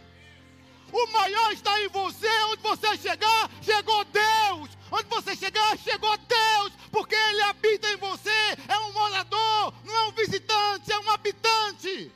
O 0.92 1.08
maior 1.12 1.52
está 1.52 1.80
em 1.82 1.90
você, 1.90 2.30
onde 2.52 2.62
você 2.62 2.98
chegar, 2.98 3.50
chegou 3.62 4.06
Deus. 4.06 4.70
Onde 4.92 5.10
você 5.10 5.36
chegar, 5.36 5.78
chegou 5.78 6.16
Deus, 6.18 6.72
porque 6.92 7.16
Ele 7.16 7.42
habita 7.42 7.88
em 7.90 7.98
você. 7.98 8.30
É 8.68 8.78
um 8.80 8.94
morador, 8.94 9.74
não 9.84 9.96
é 9.96 10.08
um 10.08 10.12
visitante, 10.12 10.92
é 10.92 11.00
um 11.00 11.10
habitante. 11.10 12.12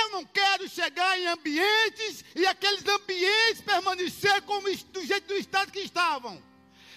Eu 0.00 0.10
não 0.10 0.24
quero 0.24 0.68
chegar 0.68 1.18
em 1.18 1.26
ambientes 1.26 2.24
e 2.34 2.46
aqueles 2.46 2.86
ambientes 2.86 3.60
permanecer 3.62 4.42
como 4.42 4.68
do 4.86 5.04
jeito 5.04 5.26
do 5.26 5.36
estado 5.36 5.72
que 5.72 5.80
estavam. 5.80 6.42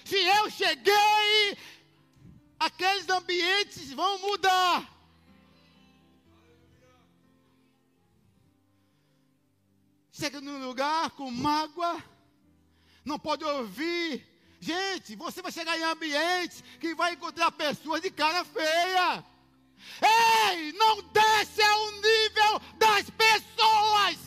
Se 0.05 0.17
eu 0.17 0.49
cheguei, 0.49 1.57
aqueles 2.59 3.07
ambientes 3.09 3.91
vão 3.91 4.19
mudar. 4.19 4.91
chega 10.21 10.39
num 10.39 10.67
lugar 10.67 11.09
com 11.11 11.31
mágoa, 11.31 12.03
não 13.03 13.17
pode 13.17 13.43
ouvir. 13.43 14.23
Gente, 14.59 15.15
você 15.15 15.41
vai 15.41 15.51
chegar 15.51 15.75
em 15.75 15.83
ambientes 15.83 16.63
que 16.79 16.93
vai 16.93 17.13
encontrar 17.13 17.51
pessoas 17.51 18.03
de 18.03 18.11
cara 18.11 18.45
feia. 18.45 19.25
Ei, 20.01 20.71
não 20.73 21.01
desce 21.03 21.61
ao 21.61 21.91
nível 21.91 22.61
das 22.77 23.09
pessoas. 23.09 24.17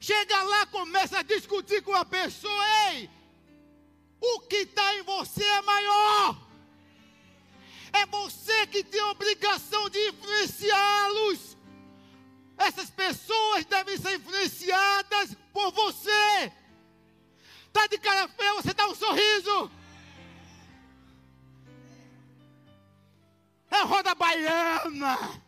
Chega 0.00 0.42
lá, 0.42 0.66
começa 0.66 1.18
a 1.18 1.22
discutir 1.22 1.82
com 1.82 1.94
a 1.94 2.04
pessoa. 2.04 2.64
Ei, 2.90 3.08
o 4.20 4.40
que 4.40 4.56
está 4.56 4.94
em 4.96 5.02
você 5.02 5.42
é 5.42 5.62
maior. 5.62 6.44
É 7.92 8.04
você 8.06 8.66
que 8.66 8.84
tem 8.84 9.00
a 9.00 9.12
obrigação 9.12 9.88
de 9.88 9.98
influenciá-los. 10.08 11.56
Essas 12.58 12.90
pessoas 12.90 13.64
devem 13.64 13.96
ser 13.96 14.16
influenciadas 14.16 15.36
por 15.52 15.72
você. 15.72 16.52
Está 17.74 17.86
de 17.88 17.98
cara 17.98 18.28
feia, 18.28 18.54
você 18.54 18.72
dá 18.72 18.86
um 18.86 18.94
sorriso. 18.94 19.70
É 23.70 23.82
roda 23.82 24.14
baiana. 24.14 25.42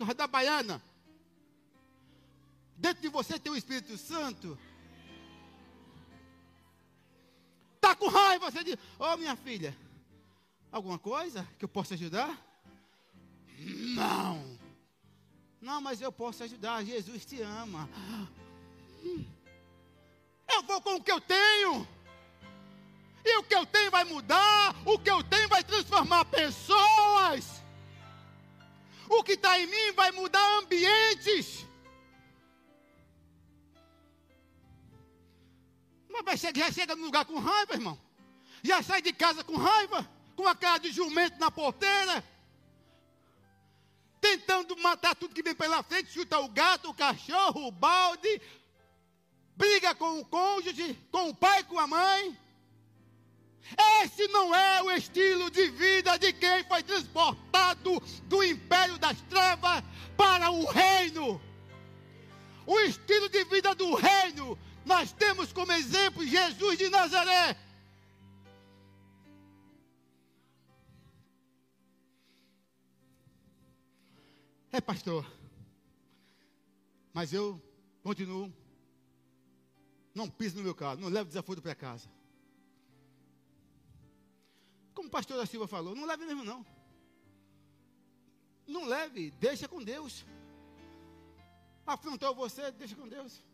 Roda 0.00 0.26
baiana. 0.26 0.82
Dentro 2.76 3.02
de 3.02 3.08
você 3.08 3.38
tem 3.38 3.52
o 3.52 3.56
Espírito 3.56 3.96
Santo. 3.96 4.58
Está 7.76 7.94
com 7.94 8.08
raiva, 8.08 8.50
você 8.50 8.64
diz: 8.64 8.74
Ô 8.98 9.04
oh, 9.04 9.16
minha 9.16 9.36
filha, 9.36 9.76
Alguma 10.76 10.98
coisa 10.98 11.48
que 11.58 11.64
eu 11.64 11.68
possa 11.68 11.94
ajudar? 11.94 12.38
Não. 13.58 14.58
Não, 15.58 15.80
mas 15.80 16.02
eu 16.02 16.12
posso 16.12 16.42
ajudar. 16.42 16.84
Jesus 16.84 17.24
te 17.24 17.40
ama. 17.40 17.88
Eu 20.52 20.62
vou 20.62 20.80
com 20.80 20.94
o 20.96 21.02
que 21.02 21.12
eu 21.12 21.20
tenho. 21.20 21.86
E 23.24 23.36
o 23.38 23.42
que 23.42 23.54
eu 23.54 23.66
tenho 23.66 23.90
vai 23.90 24.04
mudar. 24.04 24.74
O 24.84 24.98
que 24.98 25.10
eu 25.10 25.22
tenho 25.22 25.48
vai 25.48 25.62
transformar 25.64 26.24
pessoas. 26.26 27.62
O 29.08 29.22
que 29.22 29.32
está 29.32 29.58
em 29.58 29.66
mim 29.66 29.92
vai 29.92 30.10
mudar 30.12 30.58
ambientes. 30.58 31.66
Mas 36.24 36.40
já 36.40 36.72
chega 36.72 36.96
no 36.96 37.04
lugar 37.04 37.24
com 37.24 37.38
raiva, 37.38 37.74
irmão. 37.74 37.98
Já 38.62 38.82
sai 38.82 39.00
de 39.00 39.12
casa 39.12 39.44
com 39.44 39.56
raiva 39.56 40.08
com 40.36 40.46
a 40.46 40.54
cara 40.54 40.78
de 40.78 40.92
jumento 40.92 41.38
na 41.38 41.50
porteira, 41.50 42.22
tentando 44.20 44.76
matar 44.76 45.16
tudo 45.16 45.34
que 45.34 45.42
vem 45.42 45.54
pela 45.54 45.82
frente, 45.82 46.12
chuta 46.12 46.38
o 46.38 46.48
gato, 46.48 46.90
o 46.90 46.94
cachorro, 46.94 47.66
o 47.66 47.72
balde, 47.72 48.40
briga 49.56 49.94
com 49.94 50.20
o 50.20 50.24
cônjuge, 50.24 50.98
com 51.10 51.30
o 51.30 51.34
pai, 51.34 51.64
com 51.64 51.78
a 51.78 51.86
mãe. 51.86 52.36
Esse 54.02 54.28
não 54.28 54.54
é 54.54 54.82
o 54.82 54.90
estilo 54.92 55.50
de 55.50 55.68
vida 55.70 56.16
de 56.18 56.32
quem 56.32 56.62
foi 56.64 56.82
transportado 56.82 58.00
do 58.24 58.44
império 58.44 58.96
das 58.98 59.20
trevas 59.22 59.82
para 60.16 60.50
o 60.50 60.64
reino. 60.66 61.40
O 62.64 62.78
estilo 62.80 63.28
de 63.28 63.44
vida 63.44 63.74
do 63.74 63.94
reino, 63.94 64.58
nós 64.84 65.12
temos 65.12 65.52
como 65.52 65.72
exemplo 65.72 66.24
Jesus 66.24 66.78
de 66.78 66.88
Nazaré. 66.88 67.56
É, 74.72 74.80
pastor. 74.80 75.26
Mas 77.12 77.32
eu 77.32 77.60
continuo. 78.02 78.65
Não 80.16 80.30
piso 80.30 80.56
no 80.56 80.62
meu 80.62 80.74
carro, 80.74 80.98
não 80.98 81.10
levo 81.10 81.28
desaforo 81.28 81.60
para 81.60 81.74
casa. 81.74 82.08
Como 84.94 85.08
o 85.08 85.10
pastor 85.10 85.36
da 85.36 85.44
Silva 85.44 85.68
falou, 85.68 85.94
não 85.94 86.06
leve 86.06 86.24
mesmo 86.24 86.42
não. 86.42 86.64
Não 88.66 88.86
leve, 88.86 89.30
deixa 89.32 89.68
com 89.68 89.84
Deus. 89.84 90.24
Afrontou 91.86 92.34
você, 92.34 92.72
deixa 92.72 92.96
com 92.96 93.06
Deus. 93.06 93.44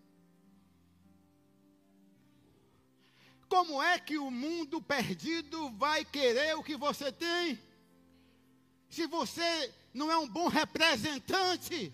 Como 3.49 3.83
é 3.83 3.99
que 3.99 4.17
o 4.17 4.31
mundo 4.31 4.81
perdido 4.81 5.69
vai 5.71 6.05
querer 6.05 6.57
o 6.57 6.63
que 6.63 6.77
você 6.77 7.11
tem? 7.11 7.61
Se 8.89 9.09
você 9.09 9.75
não 9.93 10.13
é 10.13 10.17
um 10.17 10.29
bom 10.29 10.47
representante. 10.47 11.93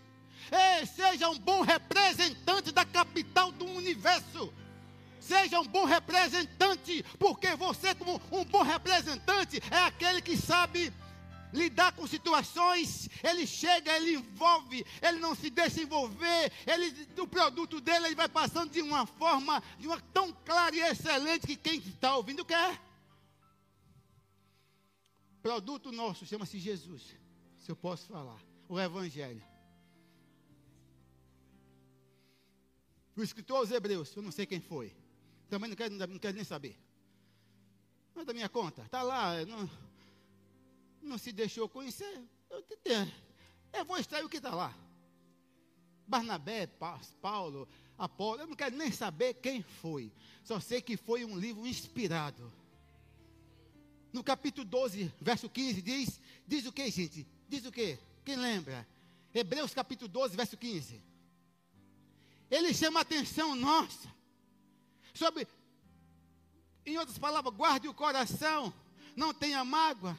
Ei, 0.53 0.87
seja 0.87 1.31
um 1.31 1.39
bom 1.39 1.63
representante 1.63 2.71
da 2.71 2.85
capital 2.85 3.51
do 3.51 3.65
universo. 3.65 4.53
Seja 5.29 5.61
um 5.61 5.67
bom 5.67 5.85
representante, 5.85 7.05
porque 7.19 7.55
você, 7.55 7.95
como 7.95 8.19
um 8.33 8.45
bom 8.47 8.63
representante, 8.63 9.61
é 9.71 9.81
aquele 9.81 10.23
que 10.23 10.39
sabe 10.39 10.91
lidar 11.53 11.93
com 11.93 12.07
situações, 12.07 13.11
ele 13.23 13.47
chega, 13.47 13.95
ele 13.95 14.15
envolve, 14.15 14.87
ele 15.03 15.19
não 15.19 15.35
se 15.35 15.51
deixa 15.51 15.83
envolver, 15.83 16.51
ele, 16.67 17.07
o 17.21 17.27
produto 17.27 17.79
dele 17.79 18.07
ele 18.07 18.15
vai 18.15 18.29
passando 18.29 18.71
de 18.71 18.81
uma 18.81 19.05
forma, 19.05 19.63
de 19.79 19.87
uma 19.87 20.01
tão 20.01 20.33
clara 20.33 20.75
e 20.75 20.81
excelente 20.81 21.47
que 21.47 21.57
quem 21.57 21.79
está 21.79 22.17
ouvindo 22.17 22.43
quer. 22.43 22.81
Produto 25.43 25.93
nosso 25.93 26.25
chama-se 26.25 26.59
Jesus, 26.59 27.15
se 27.59 27.71
eu 27.71 27.77
posso 27.77 28.07
falar, 28.07 28.41
o 28.67 28.81
Evangelho. 28.81 29.45
O 33.15 33.23
escritor 33.23 33.59
aos 33.59 33.71
Hebreus, 33.71 34.17
eu 34.17 34.23
não 34.23 34.31
sei 34.31 34.47
quem 34.47 34.61
foi, 34.61 34.97
também 35.49 35.69
não 35.69 35.76
quero, 35.76 35.95
não 35.95 36.19
quero 36.19 36.37
nem 36.37 36.45
saber. 36.45 36.78
Não 38.14 38.23
é 38.23 38.25
da 38.25 38.35
minha 38.35 38.49
conta, 38.49 38.83
está 38.83 39.02
lá, 39.02 39.45
não, 39.47 39.71
não 41.02 41.19
se 41.19 41.33
deixou 41.33 41.69
conhecer, 41.69 42.23
eu, 42.50 42.64
eu 43.73 43.85
vou 43.85 43.99
extrair 43.99 44.25
o 44.25 44.28
que 44.28 44.38
está 44.38 44.55
lá. 44.55 44.75
Barnabé, 46.07 46.67
Paulo, 47.21 47.69
Apolo, 47.97 48.40
eu 48.40 48.47
não 48.47 48.57
quero 48.57 48.76
nem 48.76 48.90
saber 48.90 49.35
quem 49.35 49.62
foi. 49.62 50.11
Só 50.43 50.59
sei 50.59 50.81
que 50.81 50.97
foi 50.97 51.25
um 51.25 51.38
livro 51.38 51.67
inspirado. 51.67 52.50
No 54.11 54.25
capítulo 54.25 54.64
12, 54.67 55.12
verso 55.21 55.50
15, 55.50 55.83
diz, 55.83 56.21
diz 56.47 56.64
o 56.64 56.73
que, 56.73 56.90
gente? 56.90 57.26
Diz 57.47 57.67
o 57.67 57.73
que? 57.73 57.99
Quem 58.25 58.37
lembra? 58.37 58.88
Hebreus 59.35 59.75
capítulo 59.75 60.09
12, 60.09 60.35
verso 60.35 60.57
15. 60.57 61.02
Ele 62.50 62.73
chama 62.73 63.00
a 63.00 63.02
atenção 63.02 63.55
nossa 63.55 64.18
sobre, 65.19 65.47
em 66.87 66.97
outras 66.97 67.19
palavras, 67.19 67.55
guarde 67.55 67.89
o 67.89 67.95
coração, 67.95 68.73
não 69.17 69.35
tenha 69.35 69.65
mágoa, 69.65 70.17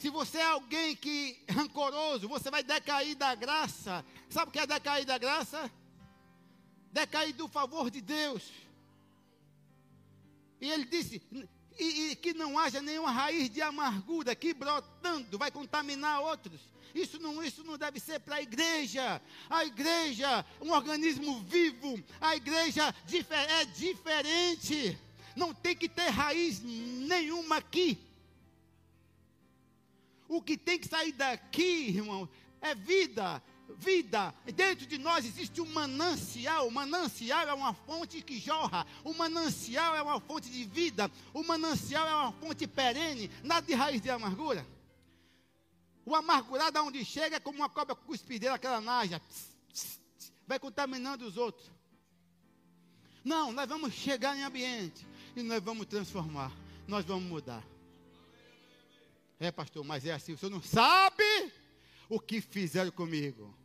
se 0.00 0.08
você 0.08 0.38
é 0.38 0.44
alguém 0.44 0.96
que 0.96 1.38
é 1.46 1.52
rancoroso, 1.52 2.26
você 2.26 2.50
vai 2.50 2.62
decair 2.62 3.14
da 3.14 3.34
graça. 3.34 4.02
Sabe 4.30 4.48
o 4.48 4.52
que 4.52 4.58
é 4.58 4.66
decair 4.66 5.04
da 5.04 5.18
graça? 5.18 5.70
Decair 6.90 7.34
do 7.34 7.46
favor 7.46 7.90
de 7.90 8.00
Deus. 8.00 8.50
E 10.58 10.70
ele 10.70 10.86
disse: 10.86 11.20
e, 11.78 12.12
e 12.12 12.16
que 12.16 12.32
não 12.32 12.58
haja 12.58 12.80
nenhuma 12.80 13.10
raiz 13.10 13.50
de 13.50 13.60
amargura 13.60 14.34
que 14.34 14.54
brotando 14.54 15.36
vai 15.36 15.50
contaminar 15.50 16.22
outros. 16.22 16.62
Isso 16.94 17.18
não, 17.18 17.42
isso 17.42 17.62
não 17.64 17.78
deve 17.78 18.00
ser 18.00 18.20
para 18.20 18.36
a 18.36 18.42
igreja. 18.42 19.20
A 19.48 19.64
igreja, 19.64 20.44
um 20.60 20.70
organismo 20.70 21.40
vivo. 21.42 22.02
A 22.20 22.36
igreja 22.36 22.94
é 23.58 23.64
diferente. 23.64 24.98
Não 25.36 25.54
tem 25.54 25.76
que 25.76 25.88
ter 25.88 26.08
raiz 26.08 26.60
nenhuma 26.62 27.56
aqui. 27.56 27.98
O 30.28 30.40
que 30.40 30.56
tem 30.56 30.78
que 30.78 30.88
sair 30.88 31.12
daqui, 31.12 31.88
irmão, 31.88 32.28
é 32.60 32.74
vida. 32.74 33.42
Vida, 33.78 34.34
dentro 34.54 34.84
de 34.84 34.98
nós 34.98 35.24
existe 35.24 35.60
um 35.60 35.66
manancial. 35.66 36.66
O 36.66 36.72
manancial 36.72 37.48
é 37.48 37.52
uma 37.52 37.72
fonte 37.72 38.20
que 38.20 38.38
jorra. 38.38 38.84
O 39.04 39.14
manancial 39.14 39.94
é 39.94 40.02
uma 40.02 40.20
fonte 40.20 40.50
de 40.50 40.64
vida. 40.64 41.10
O 41.32 41.44
manancial 41.44 42.06
é 42.06 42.14
uma 42.14 42.32
fonte 42.32 42.66
perene, 42.66 43.30
nada 43.44 43.66
de 43.66 43.74
raiz 43.74 44.00
de 44.00 44.10
amargura. 44.10 44.66
O 46.10 46.14
amargurado, 46.16 46.76
aonde 46.76 47.04
chega, 47.04 47.36
é 47.36 47.38
como 47.38 47.58
uma 47.58 47.68
cobra 47.68 47.94
cuspideira, 47.94 48.56
aquela 48.56 48.80
naja, 48.80 49.22
vai 50.44 50.58
contaminando 50.58 51.24
os 51.24 51.36
outros. 51.36 51.70
Não, 53.24 53.52
nós 53.52 53.68
vamos 53.68 53.94
chegar 53.94 54.36
em 54.36 54.42
ambiente 54.42 55.06
e 55.36 55.42
nós 55.44 55.62
vamos 55.62 55.86
transformar, 55.86 56.50
nós 56.88 57.04
vamos 57.04 57.30
mudar. 57.30 57.64
É, 59.38 59.52
pastor, 59.52 59.84
mas 59.84 60.04
é 60.04 60.10
assim, 60.10 60.32
o 60.32 60.36
senhor 60.36 60.50
não 60.50 60.60
sabe 60.60 61.22
o 62.08 62.18
que 62.18 62.40
fizeram 62.40 62.90
comigo. 62.90 63.56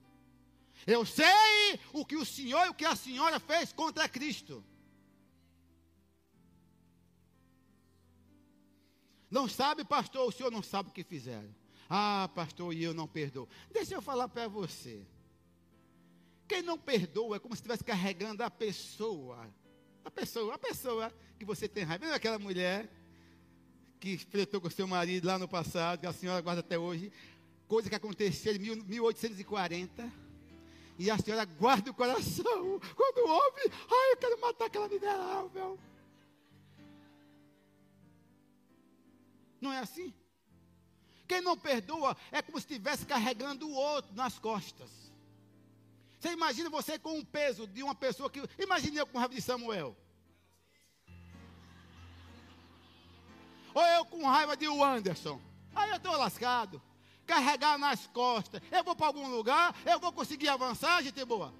Eu 0.85 1.03
sei 1.03 1.79
o 1.93 2.05
que 2.05 2.15
o 2.15 2.23
senhor 2.23 2.67
e 2.67 2.69
o 2.69 2.75
que 2.75 2.85
a 2.85 2.95
senhora 2.95 3.39
fez 3.39 3.73
contra 3.73 4.07
Cristo. 4.07 4.63
Não 9.31 9.50
sabe, 9.50 9.83
pastor, 9.83 10.27
o 10.27 10.31
senhor 10.31 10.51
não 10.51 10.61
sabe 10.61 10.89
o 10.89 10.93
que 10.93 11.03
fizeram. 11.03 11.64
Ah, 11.89 12.29
pastor, 12.33 12.74
e 12.74 12.83
eu 12.83 12.93
não 12.93 13.07
perdoo. 13.07 13.48
Deixa 13.71 13.93
eu 13.93 14.01
falar 14.01 14.27
para 14.27 14.48
você. 14.48 15.05
Quem 16.48 16.61
não 16.61 16.77
perdoa 16.77 17.37
é 17.37 17.39
como 17.39 17.55
se 17.55 17.59
estivesse 17.59 17.83
carregando 17.83 18.43
a 18.43 18.50
pessoa. 18.50 19.50
A 20.03 20.11
pessoa, 20.11 20.55
a 20.55 20.57
pessoa 20.57 21.13
que 21.37 21.45
você 21.45 21.67
tem 21.67 21.83
raiva. 21.83 22.05
Lembra 22.05 22.17
aquela 22.17 22.39
mulher 22.39 22.89
que 24.00 24.13
enfrentou 24.13 24.61
com 24.61 24.69
seu 24.69 24.87
marido 24.87 25.25
lá 25.25 25.39
no 25.39 25.48
passado, 25.48 26.00
que 26.00 26.05
a 26.05 26.13
senhora 26.13 26.41
guarda 26.41 26.59
até 26.59 26.77
hoje, 26.77 27.11
coisa 27.67 27.89
que 27.89 27.95
aconteceu 27.95 28.55
em 28.55 28.59
1840. 28.59 30.11
E 30.98 31.11
a 31.11 31.17
senhora 31.17 31.45
guarda 31.45 31.91
o 31.91 31.93
coração. 31.93 32.79
Quando 32.95 33.29
ouve, 33.29 33.61
ai, 33.91 34.11
eu 34.11 34.17
quero 34.17 34.39
matar 34.39 34.65
aquela 34.65 34.87
miserável. 34.87 35.77
Não 39.59 39.74
é 39.74 39.79
assim? 39.79 40.13
Quem 41.27 41.42
não 41.42 41.57
perdoa 41.57 42.16
é 42.31 42.42
como 42.42 42.59
se 42.59 42.66
estivesse 42.66 43.05
carregando 43.05 43.68
o 43.68 43.74
outro 43.74 44.14
nas 44.14 44.38
costas. 44.38 44.90
Você 46.20 46.31
imagina 46.31 46.70
você 46.70 46.98
com 46.98 47.18
um 47.18 47.25
peso 47.25 47.68
de 47.68 47.83
uma 47.83 47.96
pessoa 47.96 48.29
que. 48.29 48.42
Imagine 48.59 48.98
eu 48.98 49.07
com 49.07 49.18
raiva 49.18 49.33
de 49.33 49.42
Samuel. 49.42 49.96
Ou 53.74 53.83
eu 53.83 54.05
com 54.05 54.25
raiva 54.25 54.55
de 54.55 54.68
o 54.68 54.83
Anderson. 54.83 55.40
Aí 55.75 55.90
eu 55.90 55.98
estou 55.98 56.16
lascado. 56.16 56.81
Carregar 57.25 57.77
nas 57.77 58.07
costas. 58.07 58.61
Eu 58.72 58.83
vou 58.83 58.96
para 58.96 59.07
algum 59.07 59.27
lugar, 59.27 59.75
eu 59.85 60.00
vou 60.00 60.11
conseguir 60.14 60.48
avançar, 60.48 61.03
gente 61.03 61.24
boa. 61.25 61.53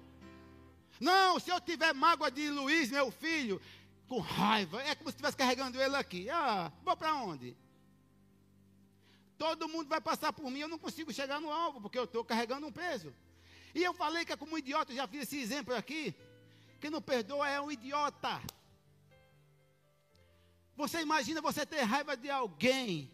Não, 0.98 1.38
se 1.38 1.50
eu 1.50 1.60
tiver 1.60 1.92
mágoa 1.92 2.30
de 2.30 2.48
Luiz, 2.48 2.90
meu 2.90 3.10
filho, 3.10 3.60
com 4.08 4.18
raiva, 4.18 4.80
é 4.82 4.94
como 4.94 5.10
se 5.10 5.16
estivesse 5.16 5.36
carregando 5.36 5.80
ele 5.80 5.96
aqui. 5.96 6.30
Ah, 6.30 6.72
vou 6.82 6.96
para 6.96 7.14
onde? 7.16 7.56
Todo 9.38 9.68
mundo 9.68 9.88
vai 9.88 10.00
passar 10.00 10.32
por 10.32 10.50
mim, 10.50 10.60
eu 10.60 10.68
não 10.68 10.78
consigo 10.78 11.12
chegar 11.12 11.40
no 11.40 11.50
alvo, 11.50 11.80
porque 11.80 11.98
eu 11.98 12.04
estou 12.04 12.24
carregando 12.24 12.66
um 12.66 12.72
peso. 12.72 13.14
E 13.74 13.82
eu 13.82 13.92
falei 13.92 14.24
que 14.24 14.32
é 14.32 14.36
como 14.36 14.56
idiota, 14.56 14.94
já 14.94 15.06
fiz 15.06 15.22
esse 15.22 15.38
exemplo 15.38 15.74
aqui. 15.74 16.14
Quem 16.80 16.90
não 16.90 17.02
perdoa 17.02 17.48
é 17.48 17.60
um 17.60 17.70
idiota. 17.70 18.40
Você 20.76 21.00
imagina 21.00 21.40
você 21.40 21.64
ter 21.64 21.82
raiva 21.82 22.16
de 22.16 22.30
alguém 22.30 23.10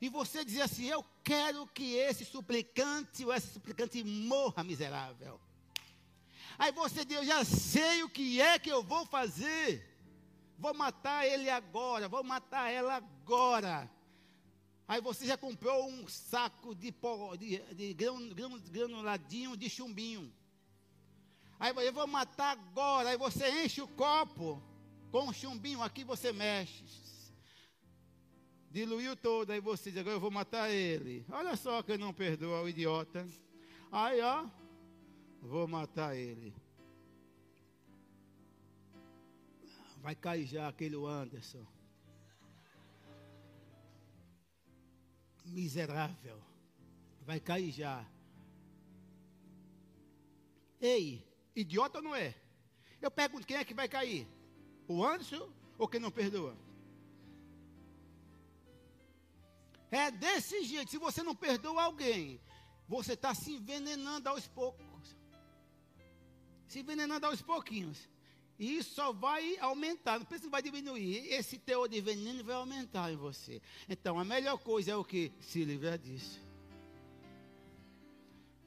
e 0.00 0.08
você 0.08 0.44
dizer 0.44 0.62
assim: 0.62 0.86
Eu 0.86 1.04
quero 1.22 1.66
que 1.68 1.94
esse 1.94 2.24
suplicante 2.24 3.24
ou 3.24 3.32
essa 3.32 3.46
suplicante 3.46 4.02
morra 4.02 4.64
miserável. 4.64 5.40
Aí 6.58 6.72
você 6.72 7.04
diz: 7.04 7.18
Eu 7.18 7.24
já 7.24 7.44
sei 7.44 8.02
o 8.02 8.08
que 8.08 8.40
é 8.40 8.58
que 8.58 8.70
eu 8.70 8.82
vou 8.82 9.06
fazer. 9.06 9.88
Vou 10.58 10.74
matar 10.74 11.26
ele 11.26 11.50
agora, 11.50 12.08
vou 12.08 12.22
matar 12.22 12.70
ela 12.70 12.94
agora. 12.94 13.90
Aí 14.92 15.00
você 15.00 15.24
já 15.24 15.38
comprou 15.38 15.88
um 15.88 16.06
saco 16.06 16.74
de, 16.74 16.92
pó, 16.92 17.34
de, 17.34 17.56
de 17.74 17.94
grão, 17.94 18.28
grão, 18.28 18.58
granuladinho 18.58 19.56
de 19.56 19.70
chumbinho. 19.70 20.30
Aí 21.58 21.74
eu 21.74 21.92
vou 21.94 22.06
matar 22.06 22.50
agora. 22.50 23.08
Aí 23.08 23.16
você 23.16 23.64
enche 23.64 23.80
o 23.80 23.88
copo 23.88 24.62
com 25.10 25.30
um 25.30 25.32
chumbinho 25.32 25.82
aqui 25.82 26.04
você 26.04 26.30
mexe. 26.30 26.84
Diluiu 28.70 29.16
todo, 29.16 29.50
aí 29.52 29.62
você 29.62 29.90
diz, 29.90 30.00
agora 30.00 30.16
eu 30.16 30.20
vou 30.20 30.30
matar 30.30 30.68
ele. 30.70 31.24
Olha 31.30 31.56
só 31.56 31.82
que 31.82 31.96
não 31.96 32.12
perdoa 32.12 32.60
o 32.60 32.68
idiota. 32.68 33.26
Aí, 33.90 34.20
ó, 34.20 34.46
vou 35.40 35.66
matar 35.66 36.14
ele. 36.14 36.54
Vai 40.02 40.14
cair 40.14 40.44
já 40.44 40.68
aquele 40.68 40.96
Anderson. 40.96 41.66
Miserável. 45.44 46.42
Vai 47.22 47.40
cair 47.40 47.70
já. 47.70 48.04
Ei, 50.80 51.24
idiota 51.54 51.98
ou 51.98 52.04
não 52.04 52.14
é? 52.14 52.34
Eu 53.00 53.10
pergunto, 53.10 53.46
quem 53.46 53.56
é 53.56 53.64
que 53.64 53.74
vai 53.74 53.88
cair? 53.88 54.26
O 54.88 55.04
Anderson 55.04 55.52
ou 55.78 55.88
quem 55.88 56.00
não 56.00 56.10
perdoa? 56.10 56.56
É 59.90 60.10
desse 60.10 60.64
jeito. 60.64 60.90
Se 60.90 60.98
você 60.98 61.22
não 61.22 61.34
perdoa 61.34 61.82
alguém, 61.82 62.40
você 62.88 63.12
está 63.12 63.34
se 63.34 63.52
envenenando 63.52 64.28
aos 64.28 64.48
poucos. 64.48 65.16
Se 66.66 66.80
envenenando 66.80 67.26
aos 67.26 67.42
pouquinhos. 67.42 68.08
E 68.62 68.76
isso 68.76 68.94
só 68.94 69.12
vai 69.12 69.58
aumentar, 69.58 70.20
não 70.20 70.24
pensa 70.24 70.44
que 70.44 70.48
vai 70.48 70.62
diminuir. 70.62 71.26
Esse 71.32 71.58
teor 71.58 71.88
de 71.88 72.00
veneno 72.00 72.44
vai 72.44 72.54
aumentar 72.54 73.12
em 73.12 73.16
você. 73.16 73.60
Então, 73.88 74.20
a 74.20 74.24
melhor 74.24 74.56
coisa 74.56 74.92
é 74.92 74.96
o 74.96 75.04
que? 75.04 75.32
Se 75.40 75.64
livrar 75.64 75.98
disso. 75.98 76.40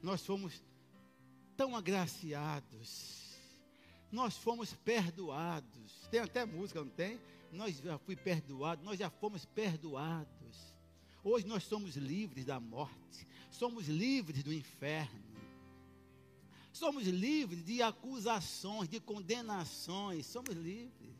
Nós 0.02 0.20
fomos 0.26 0.62
tão 1.56 1.74
agraciados 1.74 3.38
Nós 4.12 4.36
fomos 4.36 4.74
perdoados. 4.74 6.06
Tem 6.10 6.20
até 6.20 6.44
música, 6.44 6.80
não 6.80 6.90
tem? 6.90 7.18
Nós 7.50 7.78
já 7.78 7.96
fui 7.96 8.16
perdoado, 8.16 8.84
nós 8.84 8.98
já 8.98 9.08
fomos 9.08 9.46
perdoados. 9.46 10.74
Hoje 11.24 11.46
nós 11.46 11.64
somos 11.64 11.96
livres 11.96 12.44
da 12.44 12.60
morte, 12.60 13.26
somos 13.50 13.88
livres 13.88 14.42
do 14.42 14.52
inferno. 14.52 15.25
Somos 16.76 17.04
livres 17.06 17.64
de 17.64 17.80
acusações, 17.80 18.86
de 18.86 19.00
condenações, 19.00 20.26
somos 20.26 20.54
livres. 20.54 21.16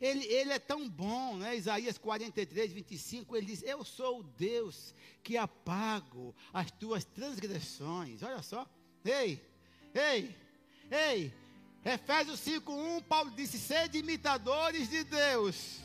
Ele, 0.00 0.24
ele 0.24 0.52
é 0.52 0.58
tão 0.58 0.88
bom, 0.88 1.36
né? 1.36 1.54
Isaías 1.54 1.98
43, 1.98 2.72
25, 2.72 3.36
ele 3.36 3.44
diz: 3.44 3.62
Eu 3.62 3.84
sou 3.84 4.20
o 4.20 4.22
Deus 4.22 4.94
que 5.22 5.36
apago 5.36 6.34
as 6.50 6.70
tuas 6.70 7.04
transgressões. 7.04 8.22
Olha 8.22 8.42
só. 8.42 8.66
Ei, 9.04 9.38
ei, 9.94 10.34
ei. 10.90 11.34
Efésios 11.84 12.40
5, 12.40 12.72
1, 12.72 13.02
Paulo 13.02 13.32
disse: 13.32 13.58
Sede 13.58 13.98
imitadores 13.98 14.88
de 14.88 15.04
Deus. 15.04 15.83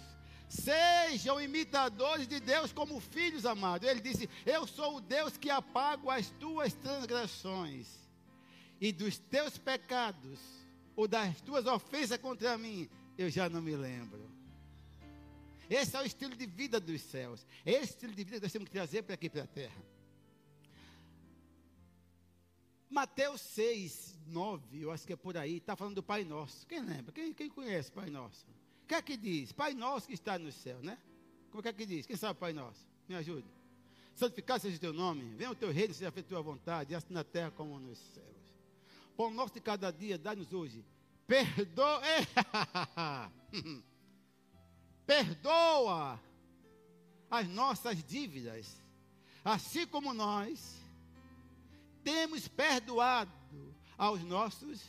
Sejam 0.49 1.39
imitadores 1.39 2.27
de 2.27 2.39
Deus 2.39 2.73
como 2.73 2.99
filhos 2.99 3.45
amados. 3.45 3.87
Ele 3.87 4.01
disse: 4.01 4.27
Eu 4.45 4.65
sou 4.65 4.97
o 4.97 5.01
Deus 5.01 5.37
que 5.37 5.49
apago 5.49 6.09
as 6.09 6.31
tuas 6.31 6.73
transgressões 6.73 7.87
e 8.81 8.91
dos 8.91 9.19
teus 9.19 9.57
pecados, 9.57 10.39
ou 10.95 11.07
das 11.07 11.39
tuas 11.41 11.67
ofensas 11.67 12.17
contra 12.17 12.57
mim, 12.57 12.89
eu 13.17 13.29
já 13.29 13.47
não 13.47 13.61
me 13.61 13.75
lembro. 13.75 14.27
Esse 15.69 15.95
é 15.95 16.01
o 16.01 16.05
estilo 16.05 16.35
de 16.35 16.47
vida 16.47 16.79
dos 16.79 16.99
céus. 17.01 17.45
Esse 17.63 17.91
estilo 17.91 18.13
de 18.13 18.23
vida 18.23 18.37
que 18.37 18.45
nós 18.45 18.51
temos 18.51 18.67
que 18.67 18.73
trazer 18.73 19.03
para 19.03 19.13
aqui 19.13 19.29
para 19.29 19.43
a 19.43 19.47
terra. 19.47 19.83
Mateus 22.89 23.39
6, 23.41 24.17
9, 24.25 24.81
eu 24.81 24.91
acho 24.91 25.05
que 25.05 25.13
é 25.13 25.15
por 25.15 25.37
aí, 25.37 25.57
está 25.57 25.75
falando 25.75 25.95
do 25.95 26.03
Pai 26.03 26.23
Nosso. 26.23 26.65
Quem 26.65 26.81
lembra? 26.81 27.11
Quem, 27.11 27.31
quem 27.35 27.47
conhece 27.47 27.91
Pai 27.91 28.09
Nosso? 28.09 28.47
Que 28.89 28.95
é 28.95 29.01
que 29.03 29.15
diz? 29.15 29.51
Pai 29.51 29.75
Nosso 29.75 30.07
que 30.07 30.15
está 30.15 30.39
no 30.39 30.51
céu, 30.51 30.79
né? 30.81 30.97
Como 31.51 31.65
é 31.65 31.71
que 31.71 31.85
diz? 31.85 32.07
Quem 32.07 32.15
sabe 32.15 32.39
Pai 32.39 32.51
Nosso? 32.51 32.89
Me 33.07 33.15
ajude. 33.15 33.47
Santificado 34.15 34.61
seja 34.61 34.77
o 34.77 34.79
teu 34.79 34.91
nome, 34.91 35.23
venha 35.35 35.51
o 35.51 35.55
teu 35.55 35.71
reino, 35.71 35.93
seja 35.93 36.11
feita 36.11 36.27
a 36.27 36.29
tua 36.31 36.41
vontade, 36.41 36.95
assim 36.95 37.13
na 37.13 37.23
terra 37.23 37.51
como 37.51 37.79
nos 37.79 37.99
céus. 37.99 38.27
Pão 39.15 39.29
nosso 39.29 39.53
de 39.53 39.61
cada 39.61 39.91
dia, 39.91 40.17
dá-nos 40.17 40.51
hoje 40.51 40.83
perdoa, 41.29 42.01
perdoa 45.05 46.19
as 47.29 47.47
nossas 47.47 48.03
dívidas, 48.03 48.81
assim 49.45 49.85
como 49.85 50.11
nós 50.11 50.81
temos 52.03 52.47
perdoado 52.47 53.31
aos 53.95 54.23
nossos 54.23 54.81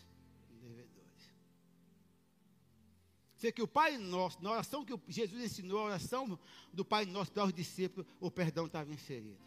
Sei 3.40 3.50
que 3.50 3.62
o 3.62 3.66
Pai 3.66 3.96
Nosso, 3.96 4.42
na 4.44 4.50
oração 4.50 4.84
que 4.84 4.92
Jesus 5.08 5.42
ensinou, 5.42 5.78
a 5.78 5.84
oração 5.84 6.38
do 6.74 6.84
Pai 6.84 7.06
Nosso 7.06 7.32
para 7.32 7.46
os 7.46 7.54
discípulos, 7.54 8.06
o 8.20 8.30
perdão 8.30 8.66
estava 8.66 8.92
inserido. 8.92 9.40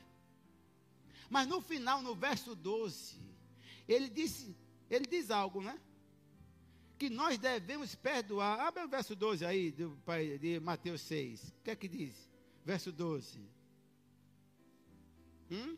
Mas 1.29 1.47
no 1.47 1.62
final, 1.62 2.01
no 2.01 2.15
verso 2.15 2.56
12, 2.56 3.15
ele 3.88 4.10
disse, 4.10 4.58
ele 4.89 5.06
diz 5.06 5.29
algo, 5.29 5.62
né? 5.62 5.79
que 6.97 7.08
nós 7.08 7.38
devemos 7.38 7.93
perdoar. 7.93 8.62
Abre 8.62 8.84
o 8.84 8.88
verso 8.88 9.15
12 9.15 9.45
aí, 9.45 9.71
do, 9.71 9.95
de 10.39 10.60
Mateus 10.60 11.01
6. 11.01 11.49
O 11.49 11.63
que 11.63 11.69
é 11.69 11.75
que 11.75 11.88
diz? 11.88 12.27
Verso 12.65 12.91
12. 12.91 13.39
Hum? 15.51 15.77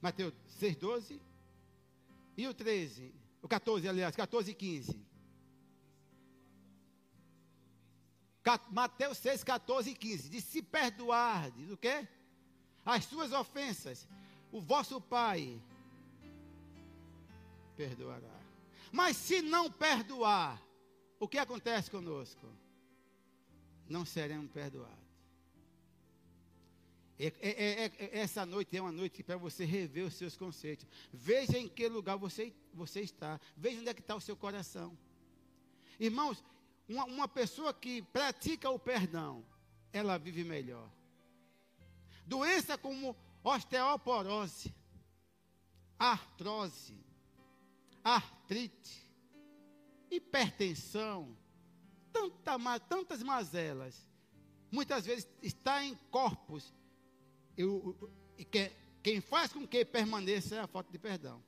Mateus 0.00 0.34
6, 0.58 0.76
12. 0.76 1.20
E 2.36 2.46
o 2.46 2.54
13? 2.54 3.14
O 3.42 3.48
14, 3.48 3.88
aliás, 3.88 4.16
14 4.16 4.50
e 4.50 4.54
15. 4.54 5.00
Mateus 8.70 9.18
6, 9.18 9.44
14 9.44 9.90
e 9.90 9.94
15. 9.94 10.28
Diz: 10.28 10.44
Se 10.44 10.62
perdoardes, 10.62 11.70
o 11.70 11.76
quê? 11.76 12.08
as 12.84 13.04
suas 13.04 13.32
ofensas, 13.32 14.06
o 14.50 14.60
vosso 14.60 15.00
Pai 15.00 15.60
perdoará. 17.76 18.40
Mas 18.92 19.16
se 19.16 19.40
não 19.42 19.70
perdoar, 19.70 20.60
o 21.18 21.28
que 21.28 21.38
acontece 21.38 21.90
conosco? 21.90 22.46
Não 23.88 24.04
seremos 24.04 24.50
perdoados. 24.50 24.99
É, 27.22 27.34
é, 27.40 27.84
é, 27.84 27.92
é 27.98 28.18
essa 28.20 28.46
noite 28.46 28.74
é 28.74 28.80
uma 28.80 28.90
noite 28.90 29.22
para 29.22 29.36
você 29.36 29.66
rever 29.66 30.06
os 30.06 30.14
seus 30.14 30.38
conceitos. 30.38 30.86
Veja 31.12 31.58
em 31.58 31.68
que 31.68 31.86
lugar 31.86 32.16
você, 32.16 32.54
você 32.72 33.02
está. 33.02 33.38
Veja 33.54 33.78
onde 33.78 33.90
é 33.90 33.94
que 33.94 34.00
está 34.00 34.16
o 34.16 34.20
seu 34.20 34.34
coração. 34.34 34.96
Irmãos, 35.98 36.42
uma, 36.88 37.04
uma 37.04 37.28
pessoa 37.28 37.74
que 37.74 38.00
pratica 38.00 38.70
o 38.70 38.78
perdão, 38.78 39.44
ela 39.92 40.16
vive 40.16 40.42
melhor. 40.44 40.90
Doença 42.24 42.78
como 42.78 43.14
osteoporose, 43.44 44.74
artrose, 45.98 46.96
artrite, 48.02 49.14
hipertensão, 50.10 51.36
tanta, 52.10 52.80
tantas 52.80 53.22
mazelas, 53.22 54.08
muitas 54.70 55.04
vezes 55.04 55.28
está 55.42 55.84
em 55.84 55.94
corpos. 56.10 56.72
E 58.36 58.44
que, 58.44 58.70
quem 59.02 59.20
faz 59.20 59.52
com 59.52 59.66
que 59.66 59.84
permaneça 59.84 60.56
é 60.56 60.60
a 60.60 60.66
falta 60.66 60.90
de 60.90 60.98
perdão. 60.98 61.42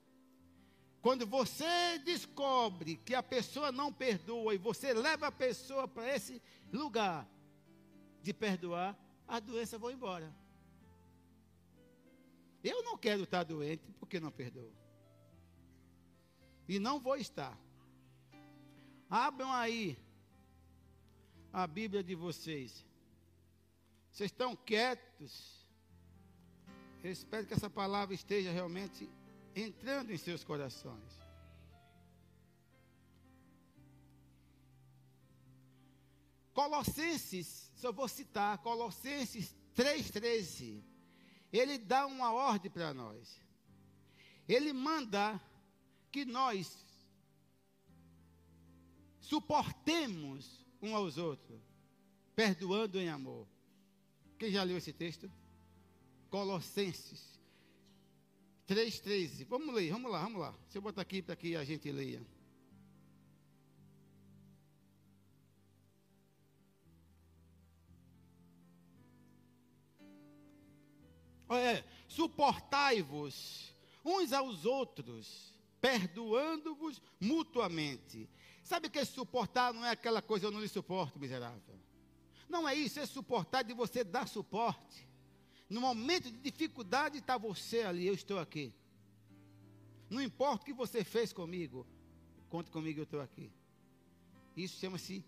Quando 1.01 1.27
você 1.27 1.99
descobre 2.05 2.97
que 2.97 3.15
a 3.15 3.23
pessoa 3.23 3.73
não 3.73 3.93
perdoa 3.93 4.55
e 4.55 4.59
você 4.59 4.95
leva 4.95 5.27
a 5.27 5.33
pessoa 5.33 5.89
para 5.89 6.15
esse 6.15 6.41
lugar 6.73 7.29
de 8.23 8.33
perdoar, 8.33 8.97
a 9.27 9.41
doença 9.41 9.79
vai 9.79 9.95
embora. 9.95 10.33
Eu 12.63 12.85
não 12.85 12.97
quero 12.97 13.25
estar 13.25 13.43
doente 13.43 13.83
porque 13.99 14.21
não 14.21 14.31
perdoo. 14.31 14.73
E 16.69 16.79
não 16.79 17.01
vou 17.01 17.17
estar. 17.17 17.59
Abram 19.11 19.53
aí 19.53 19.99
a 21.53 21.67
Bíblia 21.67 22.03
de 22.03 22.15
vocês. 22.15 22.87
Vocês 24.13 24.31
estão 24.31 24.55
quietos? 24.55 25.62
Eu 27.03 27.11
espero 27.11 27.47
que 27.47 27.55
essa 27.55 27.69
palavra 27.69 28.15
esteja 28.15 28.51
realmente 28.51 29.09
entrando 29.55 30.13
em 30.13 30.17
seus 30.17 30.45
corações. 30.45 31.21
Colossenses, 36.55 37.71
só 37.75 37.91
vou 37.91 38.07
citar, 38.07 38.59
Colossenses 38.59 39.57
3,13 39.75 40.93
ele 41.53 41.77
dá 41.77 42.07
uma 42.07 42.33
ordem 42.33 42.71
para 42.71 42.95
nós. 42.95 43.39
Ele 44.49 44.73
manda 44.73 45.41
que 46.11 46.25
nós 46.25 46.83
suportemos 49.21 50.65
um 50.81 50.97
aos 50.97 51.19
outros, 51.19 51.61
perdoando 52.35 52.99
em 52.99 53.09
amor. 53.09 53.47
Quem 54.39 54.51
já 54.51 54.63
leu 54.63 54.79
esse 54.79 54.93
texto? 54.93 55.31
Colossenses 56.33 57.39
3,13. 58.67 59.45
Vamos 59.47 59.75
ler, 59.75 59.93
vamos 59.93 60.11
lá, 60.11 60.23
vamos 60.23 60.41
lá. 60.41 60.51
Deixa 60.63 60.79
eu 60.79 60.83
botar 60.83 61.03
aqui 61.03 61.21
para 61.21 61.37
que 61.37 61.55
a 61.55 61.63
gente 61.63 61.93
leia. 61.93 62.23
é, 71.51 71.85
suportai-vos 72.09 73.71
uns 74.03 74.33
aos 74.33 74.65
outros, 74.65 75.55
perdoando-vos 75.83 77.03
mutuamente. 77.21 78.27
Sabe 78.63 78.89
que 78.89 79.05
suportar 79.05 79.75
não 79.75 79.85
é 79.85 79.91
aquela 79.91 80.23
coisa 80.23 80.47
eu 80.47 80.51
não 80.51 80.63
lhe 80.63 80.69
suporto, 80.69 81.19
miserável. 81.19 81.79
Não 82.49 82.67
é 82.67 82.75
isso, 82.75 82.99
é 82.99 83.05
suportar 83.05 83.63
de 83.63 83.75
você 83.75 84.03
dar 84.03 84.27
suporte. 84.27 85.12
No 85.73 85.81
momento 85.81 86.31
de 86.31 86.39
dificuldade 86.39 87.17
está 87.17 87.39
você 87.39 87.81
ali, 87.81 88.07
eu 88.07 88.13
estou 88.13 88.39
aqui. 88.39 88.75
Não 90.11 90.21
importa 90.21 90.63
o 90.63 90.67
que 90.67 90.73
você 90.75 91.03
fez 91.03 91.33
comigo, 91.33 91.87
conte 92.51 92.71
comigo, 92.71 93.01
eu 93.01 93.05
estou 93.05 93.23
aqui. 93.23 93.51
Isso 94.55 94.79
chama-se 94.79 95.25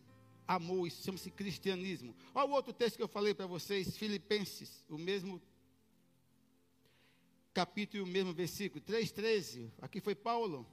amor, 0.46 0.86
isso 0.86 1.02
chama-se 1.02 1.30
cristianismo. 1.30 2.14
Olha 2.34 2.46
o 2.46 2.52
outro 2.52 2.74
texto 2.74 2.96
que 2.96 3.02
eu 3.02 3.08
falei 3.08 3.32
para 3.32 3.46
vocês, 3.46 3.96
Filipenses, 3.96 4.84
o 4.90 4.98
mesmo 4.98 5.40
capítulo 7.54 8.02
e 8.02 8.06
o 8.06 8.12
mesmo 8.12 8.34
versículo, 8.34 8.84
3,13. 8.84 9.70
Aqui 9.80 9.98
foi 9.98 10.14
Paulo. 10.14 10.66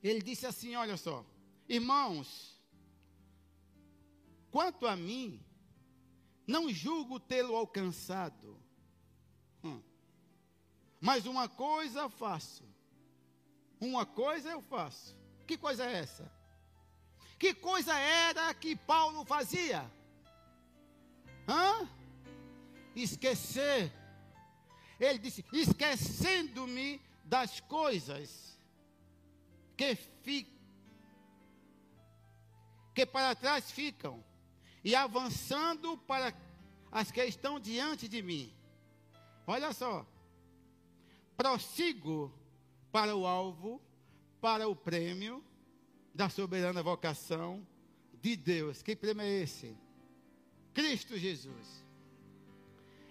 Ele 0.00 0.22
disse 0.22 0.46
assim: 0.46 0.76
Olha 0.76 0.96
só, 0.96 1.26
irmãos, 1.68 2.56
quanto 4.48 4.86
a 4.86 4.94
mim, 4.94 5.44
não 6.46 6.72
julgo 6.72 7.18
tê-lo 7.18 7.56
alcançado, 7.56 8.59
Mas 11.00 11.24
uma 11.26 11.48
coisa 11.48 12.08
faço. 12.10 12.62
Uma 13.80 14.04
coisa 14.04 14.50
eu 14.50 14.60
faço. 14.60 15.16
Que 15.46 15.56
coisa 15.56 15.84
é 15.84 15.98
essa? 15.98 16.30
Que 17.38 17.54
coisa 17.54 17.98
era 17.98 18.52
que 18.52 18.76
Paulo 18.76 19.24
fazia? 19.24 19.90
Hã? 21.48 21.88
Esquecer. 22.94 23.90
Ele 25.00 25.18
disse: 25.18 25.44
esquecendo-me 25.50 27.00
das 27.24 27.60
coisas 27.60 28.58
que, 29.76 29.94
fi, 29.94 30.46
que 32.94 33.06
para 33.06 33.34
trás 33.34 33.70
ficam, 33.70 34.22
e 34.84 34.94
avançando 34.94 35.96
para 35.96 36.34
as 36.92 37.10
que 37.10 37.24
estão 37.24 37.58
diante 37.58 38.06
de 38.06 38.20
mim. 38.20 38.54
Olha 39.46 39.72
só. 39.72 40.06
Prossigo 41.40 42.30
para 42.92 43.16
o 43.16 43.26
alvo, 43.26 43.80
para 44.42 44.68
o 44.68 44.76
prêmio 44.76 45.42
da 46.14 46.28
soberana 46.28 46.82
vocação 46.82 47.66
de 48.20 48.36
Deus. 48.36 48.82
Que 48.82 48.94
prêmio 48.94 49.22
é 49.22 49.40
esse? 49.40 49.74
Cristo 50.74 51.16
Jesus. 51.16 51.82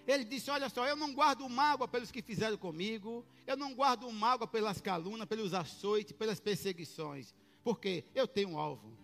Ele 0.06 0.22
disse: 0.22 0.48
Olha 0.48 0.68
só, 0.68 0.86
eu 0.86 0.94
não 0.94 1.12
guardo 1.12 1.48
mágoa 1.48 1.88
pelos 1.88 2.12
que 2.12 2.22
fizeram 2.22 2.56
comigo, 2.56 3.26
eu 3.48 3.56
não 3.56 3.74
guardo 3.74 4.08
mágoa 4.12 4.46
pelas 4.46 4.80
calunas, 4.80 5.26
pelos 5.26 5.52
açoites, 5.52 6.12
pelas 6.12 6.38
perseguições, 6.38 7.34
porque 7.64 8.04
eu 8.14 8.28
tenho 8.28 8.50
um 8.50 8.58
alvo, 8.60 8.96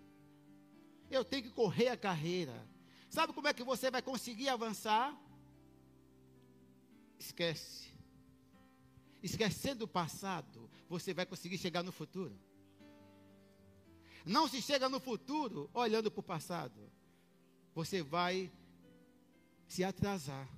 eu 1.11 1.25
tenho 1.25 1.43
que 1.43 1.51
correr 1.51 1.89
a 1.89 1.97
carreira. 1.97 2.65
Sabe 3.11 3.33
como 3.33 3.49
é 3.49 3.53
que 3.53 3.65
você 3.65 3.91
vai 3.91 4.03
conseguir 4.03 4.51
avançar? 4.51 5.21
Esquece. 7.19 7.96
Esquecendo 9.27 9.87
o 9.87 9.89
passado, 9.89 10.71
você 10.89 11.13
vai 11.13 11.27
conseguir 11.27 11.59
chegar 11.59 11.83
no 11.83 11.91
futuro. 11.91 12.39
Não 14.25 14.47
se 14.47 14.63
chega 14.63 14.89
no 14.89 15.01
futuro 15.01 15.69
olhando 15.75 16.13
para 16.13 16.21
o 16.21 16.23
passado. 16.23 16.81
Você 17.75 18.05
vai 18.05 18.53
se 19.67 19.83
atrasar. 19.83 20.49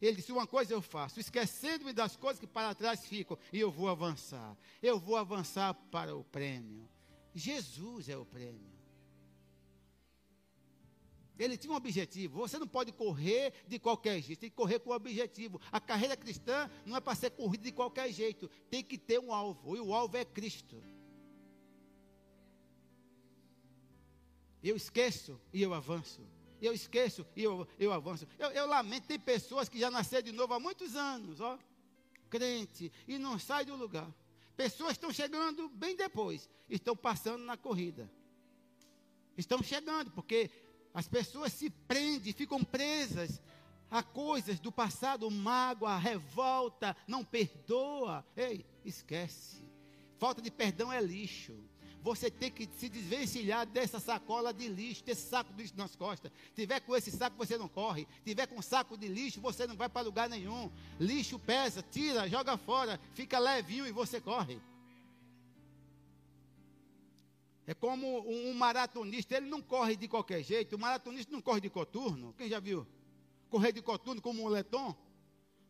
Ele 0.00 0.14
disse: 0.14 0.30
Uma 0.30 0.46
coisa 0.46 0.72
eu 0.72 0.80
faço, 0.80 1.18
esquecendo-me 1.18 1.92
das 1.92 2.14
coisas 2.14 2.38
que 2.38 2.46
para 2.46 2.72
trás 2.72 3.04
ficam, 3.04 3.36
e 3.52 3.58
eu 3.58 3.68
vou 3.68 3.88
avançar. 3.88 4.56
Eu 4.80 4.96
vou 4.96 5.16
avançar 5.16 5.74
para 5.74 6.14
o 6.14 6.22
prêmio. 6.22 6.88
Jesus 7.34 8.08
é 8.08 8.16
o 8.16 8.24
prêmio. 8.24 8.73
Ele 11.38 11.56
tinha 11.56 11.72
um 11.72 11.76
objetivo. 11.76 12.38
Você 12.38 12.58
não 12.58 12.66
pode 12.66 12.92
correr 12.92 13.52
de 13.66 13.78
qualquer 13.78 14.20
jeito, 14.20 14.40
tem 14.40 14.50
que 14.50 14.56
correr 14.56 14.78
com 14.78 14.90
um 14.90 14.94
objetivo. 14.94 15.60
A 15.72 15.80
carreira 15.80 16.16
cristã 16.16 16.70
não 16.86 16.96
é 16.96 17.00
para 17.00 17.14
ser 17.14 17.30
corrida 17.30 17.64
de 17.64 17.72
qualquer 17.72 18.12
jeito, 18.12 18.48
tem 18.70 18.82
que 18.82 18.96
ter 18.96 19.18
um 19.18 19.32
alvo, 19.32 19.76
e 19.76 19.80
o 19.80 19.92
alvo 19.92 20.16
é 20.16 20.24
Cristo. 20.24 20.82
Eu 24.62 24.76
esqueço 24.76 25.38
e 25.52 25.60
eu 25.60 25.74
avanço. 25.74 26.22
Eu 26.62 26.72
esqueço 26.72 27.26
e 27.36 27.42
eu, 27.42 27.68
eu 27.78 27.92
avanço. 27.92 28.26
Eu, 28.38 28.50
eu 28.52 28.66
lamento, 28.66 29.06
tem 29.06 29.18
pessoas 29.18 29.68
que 29.68 29.78
já 29.78 29.90
nasceram 29.90 30.22
de 30.22 30.32
novo 30.32 30.54
há 30.54 30.60
muitos 30.60 30.96
anos, 30.96 31.40
ó, 31.40 31.58
crente, 32.30 32.90
e 33.06 33.18
não 33.18 33.38
sai 33.38 33.66
do 33.66 33.76
lugar. 33.76 34.10
Pessoas 34.56 34.92
estão 34.92 35.12
chegando 35.12 35.68
bem 35.68 35.94
depois, 35.96 36.48
estão 36.68 36.96
passando 36.96 37.44
na 37.44 37.56
corrida. 37.56 38.10
Estão 39.36 39.62
chegando, 39.62 40.12
porque 40.12 40.50
as 40.94 41.08
pessoas 41.08 41.52
se 41.52 41.68
prendem, 41.68 42.32
ficam 42.32 42.62
presas 42.62 43.42
a 43.90 44.00
coisas 44.02 44.60
do 44.60 44.70
passado, 44.70 45.28
mágoa, 45.28 45.98
revolta, 45.98 46.96
não 47.06 47.24
perdoa. 47.24 48.24
Ei, 48.36 48.64
esquece. 48.84 49.62
Falta 50.18 50.40
de 50.40 50.52
perdão 50.52 50.92
é 50.92 51.00
lixo. 51.02 51.54
Você 52.00 52.30
tem 52.30 52.50
que 52.50 52.68
se 52.76 52.88
desvencilhar 52.88 53.66
dessa 53.66 53.98
sacola 53.98 54.52
de 54.52 54.68
lixo, 54.68 55.02
desse 55.04 55.28
saco 55.28 55.52
de 55.52 55.62
lixo 55.62 55.74
nas 55.76 55.96
costas. 55.96 56.30
Tiver 56.54 56.78
com 56.80 56.94
esse 56.94 57.10
saco, 57.10 57.36
você 57.36 57.56
não 57.56 57.66
corre. 57.66 58.06
Tiver 58.22 58.46
com 58.46 58.56
um 58.56 58.62
saco 58.62 58.96
de 58.96 59.08
lixo, 59.08 59.40
você 59.40 59.66
não 59.66 59.74
vai 59.74 59.88
para 59.88 60.02
lugar 60.02 60.28
nenhum. 60.28 60.70
Lixo 61.00 61.38
pesa, 61.38 61.82
tira, 61.82 62.28
joga 62.28 62.56
fora, 62.56 63.00
fica 63.14 63.38
levinho 63.38 63.86
e 63.86 63.90
você 63.90 64.20
corre. 64.20 64.60
É 67.66 67.72
como 67.72 68.28
um 68.28 68.52
maratonista, 68.52 69.36
ele 69.36 69.48
não 69.48 69.62
corre 69.62 69.96
de 69.96 70.06
qualquer 70.06 70.42
jeito. 70.42 70.76
O 70.76 70.78
maratonista 70.78 71.32
não 71.32 71.40
corre 71.40 71.60
de 71.60 71.70
coturno. 71.70 72.34
Quem 72.36 72.48
já 72.48 72.60
viu? 72.60 72.86
Correr 73.48 73.72
de 73.72 73.80
coturno 73.80 74.20
como 74.20 74.40
um 74.40 74.42
moletom? 74.44 74.94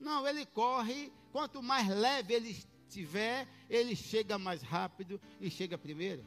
Não, 0.01 0.27
ele 0.27 0.45
corre, 0.45 1.13
quanto 1.31 1.63
mais 1.63 1.89
leve 1.89 2.35
ele 2.35 2.57
tiver, 2.89 3.49
ele 3.71 3.95
chega 3.95 4.39
mais 4.39 4.61
rápido 4.63 5.21
e 5.41 5.49
chega 5.49 5.79
primeiro. 5.79 6.27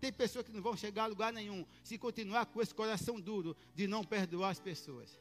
Tem 0.00 0.12
pessoas 0.12 0.44
que 0.44 0.52
não 0.52 0.62
vão 0.62 0.76
chegar 0.76 1.04
a 1.04 1.06
lugar 1.06 1.32
nenhum 1.32 1.66
se 1.82 1.98
continuar 1.98 2.46
com 2.46 2.60
esse 2.60 2.74
coração 2.74 3.20
duro 3.20 3.56
de 3.74 3.86
não 3.86 4.04
perdoar 4.04 4.50
as 4.50 4.60
pessoas. 4.60 5.18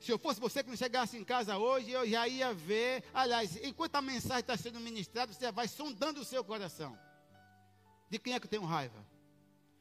Se 0.00 0.12
eu 0.12 0.18
fosse 0.18 0.38
você 0.38 0.62
que 0.62 0.68
não 0.68 0.76
chegasse 0.76 1.16
em 1.16 1.24
casa 1.24 1.56
hoje, 1.56 1.90
eu 1.90 2.06
já 2.06 2.28
ia 2.28 2.52
ver. 2.52 3.02
Aliás, 3.14 3.56
enquanto 3.62 3.96
a 3.96 4.02
mensagem 4.02 4.40
está 4.40 4.56
sendo 4.56 4.78
ministrada, 4.80 5.32
você 5.32 5.50
vai 5.50 5.66
sondando 5.66 6.20
o 6.20 6.24
seu 6.24 6.44
coração. 6.44 6.98
De 8.08 8.18
quem 8.18 8.34
é 8.34 8.40
que 8.40 8.46
eu 8.46 8.50
tenho 8.50 8.64
raiva? 8.64 9.04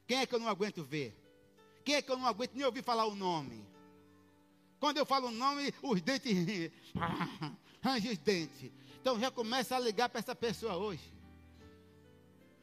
Quem 0.08 0.20
é 0.20 0.26
que 0.26 0.34
eu 0.34 0.40
não 0.40 0.48
aguento 0.48 0.84
ver? 0.84 1.16
Quem 1.84 1.96
é 1.96 2.02
que 2.02 2.12
eu 2.12 2.18
não 2.18 2.26
aguento 2.26 2.54
nem 2.54 2.66
ouvir 2.66 2.84
falar 2.84 3.06
o 3.06 3.16
nome? 3.16 3.66
Quando 4.80 4.98
eu 4.98 5.06
falo 5.06 5.28
o 5.28 5.32
nome, 5.32 5.74
os 5.82 6.02
dentes. 6.02 6.72
Range 7.82 8.10
os 8.10 8.18
dentes. 8.18 8.72
Então 9.00 9.20
já 9.20 9.30
começa 9.30 9.76
a 9.76 9.80
ligar 9.80 10.10
para 10.10 10.20
essa 10.20 10.36
pessoa 10.36 10.76
hoje. 10.76 11.14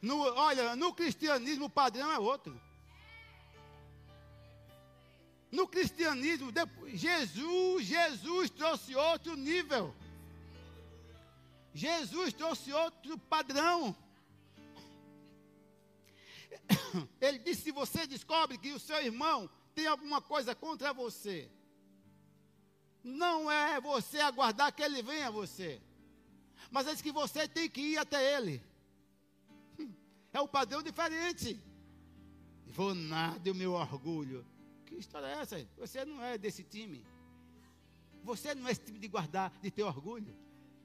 No, 0.01 0.19
olha, 0.19 0.75
no 0.75 0.93
cristianismo 0.93 1.65
o 1.65 1.69
padrão 1.69 2.11
é 2.11 2.19
outro. 2.19 2.59
No 5.49 5.67
cristianismo, 5.67 6.51
depois, 6.51 6.99
Jesus, 6.99 7.85
Jesus 7.85 8.49
trouxe 8.49 8.95
outro 8.95 9.37
nível. 9.37 9.95
Jesus 11.73 12.33
trouxe 12.33 12.73
outro 12.73 13.17
padrão. 13.17 13.95
Ele 17.21 17.39
disse: 17.39 17.63
se 17.63 17.71
você 17.71 18.05
descobre 18.07 18.57
que 18.57 18.71
o 18.71 18.79
seu 18.79 19.01
irmão 19.03 19.49
tem 19.73 19.87
alguma 19.87 20.21
coisa 20.21 20.53
contra 20.53 20.93
você, 20.93 21.49
não 23.03 23.51
é 23.51 23.81
você 23.81 24.19
aguardar 24.19 24.73
que 24.73 24.81
ele 24.81 25.01
venha 25.01 25.27
a 25.27 25.31
você 25.31 25.81
mas 26.73 26.87
é 26.87 26.95
que 26.95 27.11
você 27.11 27.47
tem 27.47 27.69
que 27.69 27.81
ir 27.81 27.97
até 27.97 28.35
ele. 28.35 28.59
É 30.33 30.41
um 30.41 30.47
padrão 30.47 30.81
diferente. 30.81 31.59
Vou 32.65 32.95
nada, 32.95 33.51
o 33.51 33.53
meu 33.53 33.73
orgulho. 33.73 34.43
Que 34.83 34.95
história 34.95 35.27
é 35.27 35.33
essa? 35.33 35.63
Você 35.77 36.03
não 36.03 36.23
é 36.23 36.39
desse 36.39 36.63
time. 36.63 37.05
Você 38.23 38.55
não 38.55 38.67
é 38.67 38.71
esse 38.71 38.81
time 38.81 38.97
de 38.97 39.07
guardar, 39.07 39.53
de 39.61 39.69
ter 39.69 39.83
orgulho. 39.83 40.35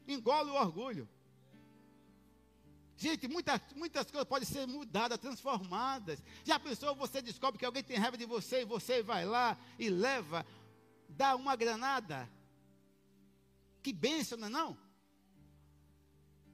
Engole 0.07 0.51
o 0.51 0.55
orgulho. 0.55 1.09
Gente, 2.99 3.29
muitas, 3.29 3.61
muitas 3.77 4.11
coisas 4.11 4.29
podem 4.29 4.47
ser 4.47 4.67
mudadas, 4.67 5.19
transformadas. 5.19 6.21
Já 6.45 6.59
pensou, 6.59 6.97
você 6.97 7.23
descobre 7.23 7.57
que 7.57 7.65
alguém 7.65 7.83
tem 7.83 7.97
raiva 7.97 8.19
de 8.19 8.27
você 8.27 8.63
e 8.63 8.65
você 8.65 9.05
vai 9.05 9.25
lá 9.25 9.57
e 9.79 9.89
leva, 9.89 10.45
dá 11.09 11.37
uma 11.37 11.55
granada? 11.55 12.29
Que 13.85 13.93
bênção, 13.93 14.37
não 14.37 14.49
é 14.49 14.51
não? 14.51 14.79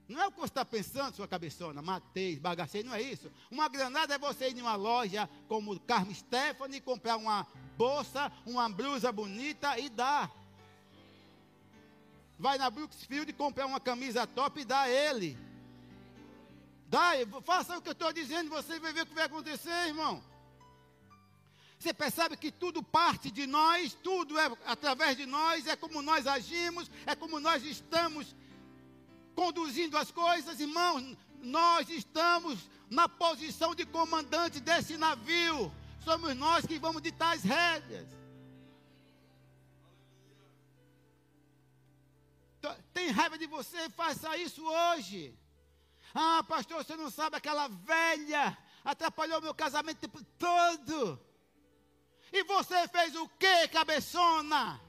Não 0.07 0.21
é 0.21 0.27
o 0.27 0.31
que 0.31 0.39
você 0.39 0.51
está 0.51 0.67
pensando, 0.67 1.17
sua 1.17 1.27
cabeçona, 1.27 1.81
matei, 1.81 2.39
bagacei, 2.39 2.83
não 2.83 2.95
é 2.95 3.01
isso. 3.01 3.33
Uma 3.51 3.67
granada 3.67 4.15
é 4.15 4.19
você 4.19 4.51
ir 4.51 4.59
em 4.59 4.61
uma 4.61 4.75
loja 4.75 5.27
como 5.49 5.81
Carmen 5.81 6.15
Stephanie, 6.15 6.79
comprar 6.79 7.17
uma 7.17 7.47
bolsa, 7.75 8.31
uma 8.45 8.69
blusa 8.69 9.11
bonita 9.11 9.79
e 9.79 9.89
dar. 9.89 10.31
Vai 12.39 12.59
na 12.59 12.69
Brooksfield 12.69 13.33
comprar 13.33 13.65
uma 13.65 13.81
camisa 13.81 14.27
top 14.27 14.61
e 14.61 14.65
dá 14.67 14.83
a 14.83 14.91
ele. 14.91 15.39
Dá, 16.95 17.11
faça 17.43 17.77
o 17.77 17.83
que 17.83 17.89
eu 17.89 17.93
estou 17.93 18.13
dizendo, 18.13 18.49
você 18.51 18.79
vai 18.79 18.93
ver 18.93 19.03
o 19.03 19.07
que 19.07 19.15
vai 19.15 19.25
acontecer, 19.25 19.89
irmão. 19.89 20.23
Você 21.77 21.93
percebe 21.93 22.37
que 22.37 22.53
tudo 22.53 22.85
parte 22.85 23.33
de 23.33 23.49
nós, 23.49 23.95
tudo 24.01 24.39
é 24.39 24.47
através 24.65 25.17
de 25.17 25.27
nós, 25.27 25.67
é 25.67 25.75
como 25.75 26.01
nós 26.01 26.25
agimos, 26.25 26.89
é 27.05 27.17
como 27.17 27.41
nós 27.41 27.65
estamos 27.65 28.37
conduzindo 29.35 29.99
as 29.99 30.13
coisas, 30.13 30.61
irmãos, 30.61 31.17
nós 31.43 31.91
estamos 31.91 32.71
na 32.89 33.09
posição 33.09 33.75
de 33.75 33.85
comandante 33.85 34.61
desse 34.61 34.97
navio. 34.97 35.75
Somos 36.05 36.37
nós 36.37 36.65
que 36.65 36.79
vamos 36.79 37.03
ditar 37.03 37.35
as 37.35 37.43
rédeas. 37.43 38.07
Tem 42.93 43.11
raiva 43.11 43.37
de 43.37 43.49
você? 43.49 43.91
Faça 43.91 44.37
isso 44.37 44.65
hoje. 44.65 45.37
Ah, 46.15 46.45
pastor, 46.47 46.85
você 46.85 46.97
não 46.97 47.11
sabe 47.11 47.37
aquela 47.37 47.67
velha 47.69 48.57
atrapalhou 48.85 49.41
meu 49.41 49.55
casamento 49.55 50.09
todo. 50.39 51.19
E 52.31 52.45
você 52.45 52.87
fez 52.89 53.17
o 53.17 53.29
que, 53.29 53.69
cabeçona? 53.69 54.81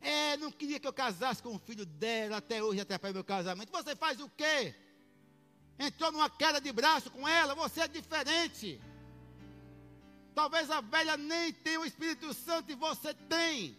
É, 0.00 0.36
não 0.36 0.52
queria 0.52 0.78
que 0.78 0.86
eu 0.86 0.92
casasse 0.92 1.42
com 1.42 1.54
o 1.54 1.58
filho 1.58 1.84
dela, 1.84 2.36
até 2.36 2.62
hoje 2.62 2.80
atrapalha 2.80 3.14
meu 3.14 3.24
casamento. 3.24 3.72
Você 3.72 3.96
faz 3.96 4.20
o 4.20 4.28
quê? 4.28 4.74
Entrou 5.78 6.12
numa 6.12 6.30
queda 6.30 6.60
de 6.60 6.70
braço 6.70 7.10
com 7.10 7.26
ela, 7.26 7.54
você 7.54 7.80
é 7.80 7.88
diferente. 7.88 8.80
Talvez 10.34 10.70
a 10.70 10.80
velha 10.80 11.16
nem 11.16 11.52
tenha 11.52 11.80
o 11.80 11.86
Espírito 11.86 12.32
Santo 12.32 12.70
e 12.70 12.74
você 12.74 13.14
tem. 13.14 13.76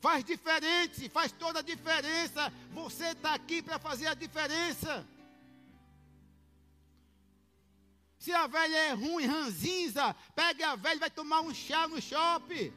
Faz 0.00 0.24
diferente, 0.24 1.08
faz 1.08 1.32
toda 1.32 1.60
a 1.60 1.62
diferença. 1.62 2.52
Você 2.72 3.06
está 3.06 3.34
aqui 3.34 3.62
para 3.62 3.78
fazer 3.78 4.06
a 4.06 4.14
diferença. 4.14 5.06
Se 8.18 8.32
a 8.32 8.46
velha 8.46 8.76
é 8.76 8.92
ruim, 8.92 9.24
ranzinza, 9.26 10.14
pegue 10.34 10.62
a 10.62 10.74
velha 10.74 10.96
e 10.96 11.00
vai 11.00 11.10
tomar 11.10 11.40
um 11.40 11.54
chá 11.54 11.86
no 11.86 12.00
shopping. 12.00 12.72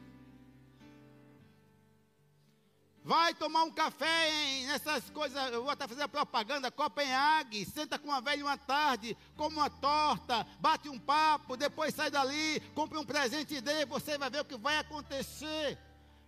Vai 3.02 3.34
tomar 3.34 3.64
um 3.64 3.70
café 3.70 4.30
em 4.30 4.70
essas 4.70 5.08
coisas, 5.10 5.52
eu 5.52 5.62
vou 5.62 5.70
até 5.70 5.88
fazer 5.88 6.02
a 6.02 6.08
propaganda, 6.08 6.70
Copenhague, 6.70 7.64
senta 7.64 7.98
com 7.98 8.12
a 8.12 8.20
velha 8.20 8.44
uma 8.44 8.58
tarde, 8.58 9.16
come 9.36 9.56
uma 9.56 9.70
torta, 9.70 10.46
bate 10.60 10.88
um 10.88 10.98
papo, 10.98 11.56
depois 11.56 11.94
sai 11.94 12.10
dali, 12.10 12.60
compre 12.74 12.98
um 12.98 13.04
presente 13.04 13.58
dele, 13.60 13.86
você 13.86 14.18
vai 14.18 14.28
ver 14.28 14.42
o 14.42 14.44
que 14.44 14.56
vai 14.56 14.76
acontecer. 14.76 15.78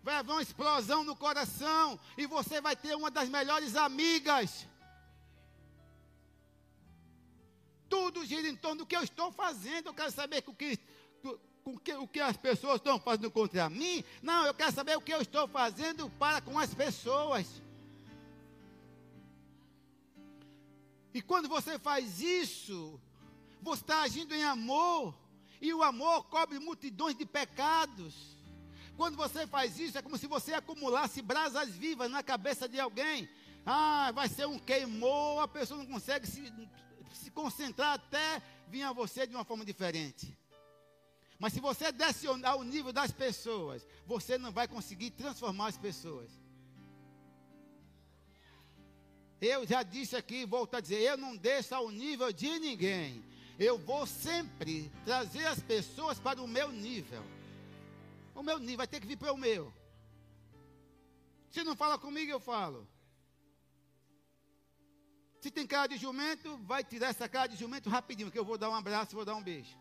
Vai 0.02 0.16
haver 0.16 0.32
uma 0.32 0.42
explosão 0.42 1.04
no 1.04 1.14
coração 1.14 1.98
e 2.16 2.26
você 2.26 2.60
vai 2.60 2.74
ter 2.74 2.96
uma 2.96 3.10
das 3.10 3.28
melhores 3.28 3.76
amigas. 3.76 4.66
Tudo 7.88 8.24
gira 8.24 8.48
em 8.48 8.56
torno 8.56 8.78
do 8.78 8.86
que 8.86 8.96
eu 8.96 9.02
estou 9.02 9.30
fazendo. 9.30 9.88
Eu 9.88 9.94
quero 9.94 10.10
saber 10.10 10.42
o 10.46 10.54
que, 10.54 10.76
que, 11.84 11.94
o 11.94 12.08
que 12.08 12.20
as 12.20 12.36
pessoas 12.36 12.76
estão 12.76 12.98
fazendo 12.98 13.30
contra 13.30 13.70
mim. 13.70 14.02
Não, 14.20 14.46
eu 14.46 14.54
quero 14.54 14.72
saber 14.72 14.96
o 14.96 15.00
que 15.00 15.12
eu 15.12 15.20
estou 15.20 15.46
fazendo 15.46 16.10
para 16.10 16.40
com 16.40 16.58
as 16.58 16.74
pessoas. 16.74 17.62
E 21.14 21.20
quando 21.20 21.48
você 21.48 21.78
faz 21.78 22.20
isso, 22.20 22.98
você 23.60 23.82
está 23.82 24.02
agindo 24.02 24.34
em 24.34 24.42
amor. 24.42 25.14
E 25.60 25.72
o 25.72 25.82
amor 25.82 26.24
cobre 26.24 26.58
multidões 26.58 27.16
de 27.16 27.24
pecados. 27.24 28.31
Quando 29.02 29.16
você 29.16 29.48
faz 29.48 29.80
isso, 29.80 29.98
é 29.98 30.00
como 30.00 30.16
se 30.16 30.28
você 30.28 30.54
acumulasse 30.54 31.20
brasas 31.20 31.70
vivas 31.70 32.08
na 32.08 32.22
cabeça 32.22 32.68
de 32.68 32.78
alguém. 32.78 33.28
Ah, 33.66 34.12
vai 34.14 34.28
ser 34.28 34.46
um 34.46 34.60
queimou, 34.60 35.40
a 35.40 35.48
pessoa 35.48 35.76
não 35.76 35.86
consegue 35.86 36.24
se, 36.24 36.52
se 37.12 37.28
concentrar 37.32 37.94
até 37.94 38.40
vir 38.68 38.84
a 38.84 38.92
você 38.92 39.26
de 39.26 39.34
uma 39.34 39.42
forma 39.44 39.64
diferente. 39.64 40.38
Mas 41.36 41.52
se 41.52 41.58
você 41.58 41.90
desce 41.90 42.28
ao 42.28 42.62
nível 42.62 42.92
das 42.92 43.10
pessoas, 43.10 43.84
você 44.06 44.38
não 44.38 44.52
vai 44.52 44.68
conseguir 44.68 45.10
transformar 45.10 45.66
as 45.66 45.76
pessoas. 45.76 46.30
Eu 49.40 49.66
já 49.66 49.82
disse 49.82 50.14
aqui, 50.14 50.46
volto 50.46 50.76
a 50.76 50.80
dizer, 50.80 51.00
eu 51.00 51.16
não 51.16 51.36
desço 51.36 51.74
ao 51.74 51.90
nível 51.90 52.32
de 52.32 52.56
ninguém. 52.60 53.24
Eu 53.58 53.78
vou 53.78 54.06
sempre 54.06 54.92
trazer 55.04 55.44
as 55.46 55.58
pessoas 55.58 56.20
para 56.20 56.40
o 56.40 56.46
meu 56.46 56.70
nível. 56.70 57.24
O 58.34 58.42
meu 58.42 58.58
nível 58.58 58.78
vai 58.78 58.86
ter 58.86 59.00
que 59.00 59.06
vir 59.06 59.16
para 59.16 59.32
o 59.32 59.36
meu. 59.36 59.72
Se 61.50 61.62
não 61.62 61.76
fala 61.76 61.98
comigo, 61.98 62.30
eu 62.30 62.40
falo. 62.40 62.88
Se 65.40 65.50
tem 65.50 65.66
cara 65.66 65.88
de 65.88 65.96
jumento, 65.96 66.56
vai 66.58 66.84
tirar 66.84 67.08
essa 67.08 67.28
cara 67.28 67.48
de 67.48 67.56
jumento 67.56 67.90
rapidinho, 67.90 68.30
que 68.30 68.38
eu 68.38 68.44
vou 68.44 68.56
dar 68.56 68.70
um 68.70 68.74
abraço, 68.74 69.16
vou 69.16 69.24
dar 69.24 69.34
um 69.34 69.42
beijo. 69.42 69.76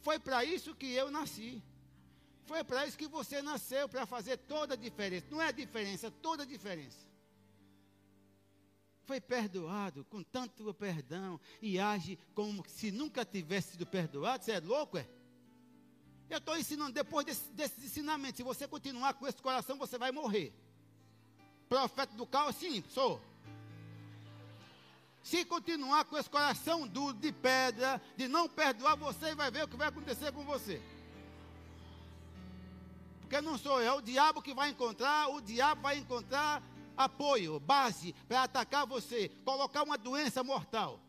Foi 0.00 0.18
para 0.18 0.44
isso 0.44 0.74
que 0.74 0.92
eu 0.92 1.10
nasci. 1.10 1.62
Foi 2.44 2.62
para 2.64 2.86
isso 2.86 2.98
que 2.98 3.08
você 3.08 3.40
nasceu, 3.42 3.88
para 3.88 4.04
fazer 4.06 4.36
toda 4.38 4.74
a 4.74 4.76
diferença. 4.76 5.26
Não 5.30 5.40
é 5.40 5.48
a 5.48 5.52
diferença, 5.52 6.10
toda 6.10 6.42
a 6.42 6.46
diferença. 6.46 7.05
Foi 9.06 9.20
perdoado 9.20 10.04
com 10.06 10.22
tanto 10.22 10.74
perdão 10.74 11.40
e 11.62 11.78
age 11.78 12.18
como 12.34 12.64
se 12.68 12.90
nunca 12.90 13.24
tivesse 13.24 13.72
sido 13.72 13.86
perdoado. 13.86 14.44
Você 14.44 14.52
é 14.52 14.60
louco, 14.60 14.98
é? 14.98 15.06
Eu 16.28 16.38
estou 16.38 16.56
ensinando, 16.58 16.90
depois 16.90 17.24
desse, 17.24 17.48
desses 17.52 17.84
ensinamentos, 17.84 18.36
se 18.36 18.42
você 18.42 18.66
continuar 18.66 19.14
com 19.14 19.28
esse 19.28 19.40
coração, 19.40 19.78
você 19.78 19.96
vai 19.96 20.10
morrer. 20.10 20.52
Profeta 21.68 22.16
do 22.16 22.26
caos, 22.26 22.56
sim, 22.56 22.82
sou. 22.90 23.20
Se 25.22 25.44
continuar 25.44 26.04
com 26.04 26.18
esse 26.18 26.28
coração 26.28 26.86
duro 26.86 27.14
de 27.14 27.30
pedra, 27.30 28.02
de 28.16 28.26
não 28.26 28.48
perdoar, 28.48 28.96
você 28.96 29.36
vai 29.36 29.52
ver 29.52 29.64
o 29.64 29.68
que 29.68 29.76
vai 29.76 29.88
acontecer 29.88 30.32
com 30.32 30.44
você. 30.44 30.82
Porque 33.20 33.40
não 33.40 33.56
sou 33.56 33.80
eu, 33.80 33.92
é 33.92 33.92
o 33.92 34.00
diabo 34.00 34.42
que 34.42 34.54
vai 34.54 34.70
encontrar, 34.70 35.28
o 35.28 35.40
diabo 35.40 35.82
vai 35.82 35.98
encontrar 35.98 36.60
apoio, 36.96 37.60
base 37.60 38.12
para 38.26 38.44
atacar 38.44 38.86
você, 38.86 39.28
colocar 39.44 39.82
uma 39.82 39.98
doença 39.98 40.42
mortal. 40.42 41.00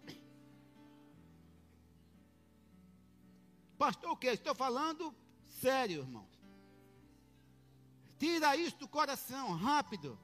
Pastor, 3.77 4.11
o 4.11 4.17
que? 4.17 4.27
Estou 4.27 4.55
falando 4.55 5.13
sério, 5.61 6.01
irmãos. 6.01 6.37
Tira 8.17 8.55
isso 8.55 8.77
do 8.77 8.87
coração, 8.87 9.53
rápido. 9.53 10.19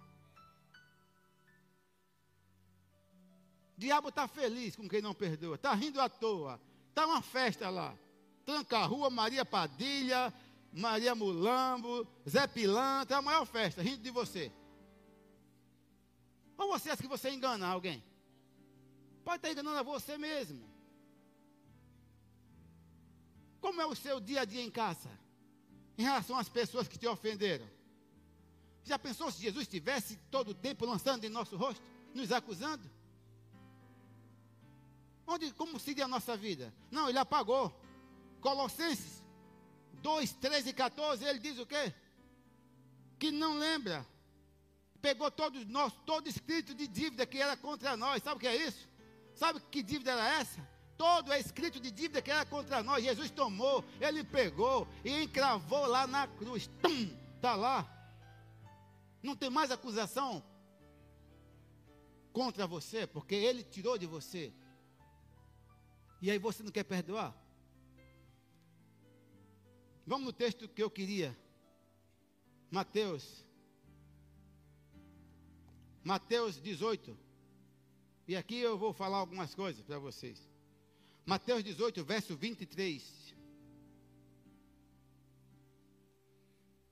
O 3.78 3.80
diabo 3.80 4.10
está 4.10 4.28
feliz 4.28 4.76
com 4.76 4.88
quem 4.88 5.02
não 5.02 5.14
perdoa, 5.14 5.56
está 5.56 5.74
rindo 5.74 6.02
à 6.02 6.10
toa. 6.10 6.60
Está 6.90 7.06
uma 7.06 7.22
festa 7.22 7.70
lá. 7.70 7.96
Tranca 8.46 8.80
a 8.80 8.86
rua, 8.86 9.10
Maria 9.10 9.46
Padilha, 9.46 10.34
Maria 10.72 11.16
Mulambo, 11.16 12.08
Zé 12.28 12.48
Pilantra, 12.48 13.18
é 13.18 13.20
a 13.20 13.22
maior 13.22 13.46
festa, 13.46 13.82
rindo 13.82 14.02
de 14.02 14.10
você. 14.10 14.52
Ou 16.58 16.68
você 16.68 16.90
acha 16.90 17.02
que 17.02 17.08
você 17.08 17.30
engana 17.30 17.68
alguém? 17.68 18.04
Pode 19.24 19.38
estar 19.38 19.52
enganando 19.52 19.78
a 19.78 19.84
você 19.84 20.18
mesmo. 20.18 20.64
Como 23.62 23.82
é 23.82 23.86
o 23.86 23.96
seu 23.96 24.20
dia 24.20 24.42
a 24.42 24.46
dia 24.46 24.62
em 24.62 24.70
casa? 24.70 25.10
Em 25.98 26.04
relação 26.04 26.38
às 26.38 26.50
pessoas 26.50 26.88
que 26.88 26.98
te 26.98 27.08
ofenderam? 27.08 27.68
Já 28.84 29.00
pensou 29.00 29.32
se 29.32 29.42
Jesus 29.42 29.64
estivesse 29.64 30.18
todo 30.30 30.50
o 30.50 30.54
tempo 30.54 30.86
lançando 30.86 31.24
em 31.24 31.30
nosso 31.30 31.56
rosto, 31.56 31.82
nos 32.14 32.32
acusando? 32.32 32.90
Onde, 35.26 35.52
como 35.54 35.80
seria 35.80 36.06
a 36.06 36.08
nossa 36.08 36.36
vida? 36.36 36.74
Não, 36.92 37.08
ele 37.08 37.18
apagou. 37.18 37.74
Colossenses 38.42 39.24
2, 40.02 40.34
13 40.34 40.70
e 40.70 40.74
14, 40.74 41.24
ele 41.24 41.40
diz 41.40 41.58
o 41.58 41.66
quê? 41.66 41.94
Que 43.18 43.32
não 43.32 43.58
lembra. 43.58 44.06
Pegou 45.04 45.30
todos 45.30 45.66
nós, 45.66 45.92
todo 46.06 46.30
escrito 46.30 46.74
de 46.74 46.88
dívida 46.88 47.26
que 47.26 47.38
era 47.38 47.58
contra 47.58 47.98
nós. 47.98 48.24
Sabe 48.24 48.38
o 48.38 48.40
que 48.40 48.48
é 48.48 48.56
isso? 48.56 48.88
Sabe 49.36 49.60
que 49.70 49.84
dívida 49.84 50.14
era 50.14 50.40
essa? 50.40 50.66
Todo 50.98 51.34
é 51.34 51.38
escrito 51.42 51.78
de 51.78 51.92
dívida 51.92 52.22
que 52.22 52.32
era 52.32 52.46
contra 52.46 52.82
nós. 52.82 53.04
Jesus 53.04 53.30
tomou, 53.30 53.84
ele 54.00 54.24
pegou 54.24 54.88
e 55.04 55.24
encravou 55.24 55.86
lá 55.88 56.08
na 56.08 56.26
cruz. 56.26 56.70
Está 57.36 57.54
lá. 57.54 57.86
Não 59.22 59.36
tem 59.36 59.50
mais 59.50 59.72
acusação 59.72 60.42
contra 62.32 62.66
você, 62.66 63.06
porque 63.06 63.36
ele 63.36 63.62
tirou 63.62 63.98
de 63.98 64.06
você. 64.06 64.54
E 66.22 66.32
aí 66.32 66.40
você 66.40 66.64
não 66.64 66.72
quer 66.72 66.86
perdoar? 66.86 67.36
Vamos 70.08 70.28
no 70.28 70.32
texto 70.32 70.70
que 70.70 70.82
eu 70.82 70.90
queria. 70.90 71.38
Mateus. 72.72 73.44
Mateus 76.04 76.62
18. 76.62 77.18
E 78.28 78.36
aqui 78.36 78.58
eu 78.58 78.78
vou 78.78 78.94
falar 78.94 79.18
algumas 79.18 79.56
coisas 79.56 79.84
para 79.84 80.00
vocês. 80.00 80.50
Mateus 81.26 81.64
18, 81.64 82.04
verso 82.04 82.36
23. 82.36 83.34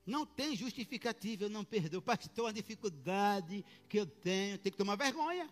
Não 0.06 0.26
tem 0.26 0.56
justificativa, 0.56 1.44
eu 1.44 1.50
não 1.50 1.64
perdoo. 1.64 2.02
Pastor, 2.02 2.50
a 2.50 2.52
dificuldade 2.52 3.64
que 3.88 4.00
eu 4.00 4.06
tenho, 4.06 4.58
tem 4.58 4.72
que 4.72 4.78
tomar 4.78 4.96
vergonha. 4.96 5.50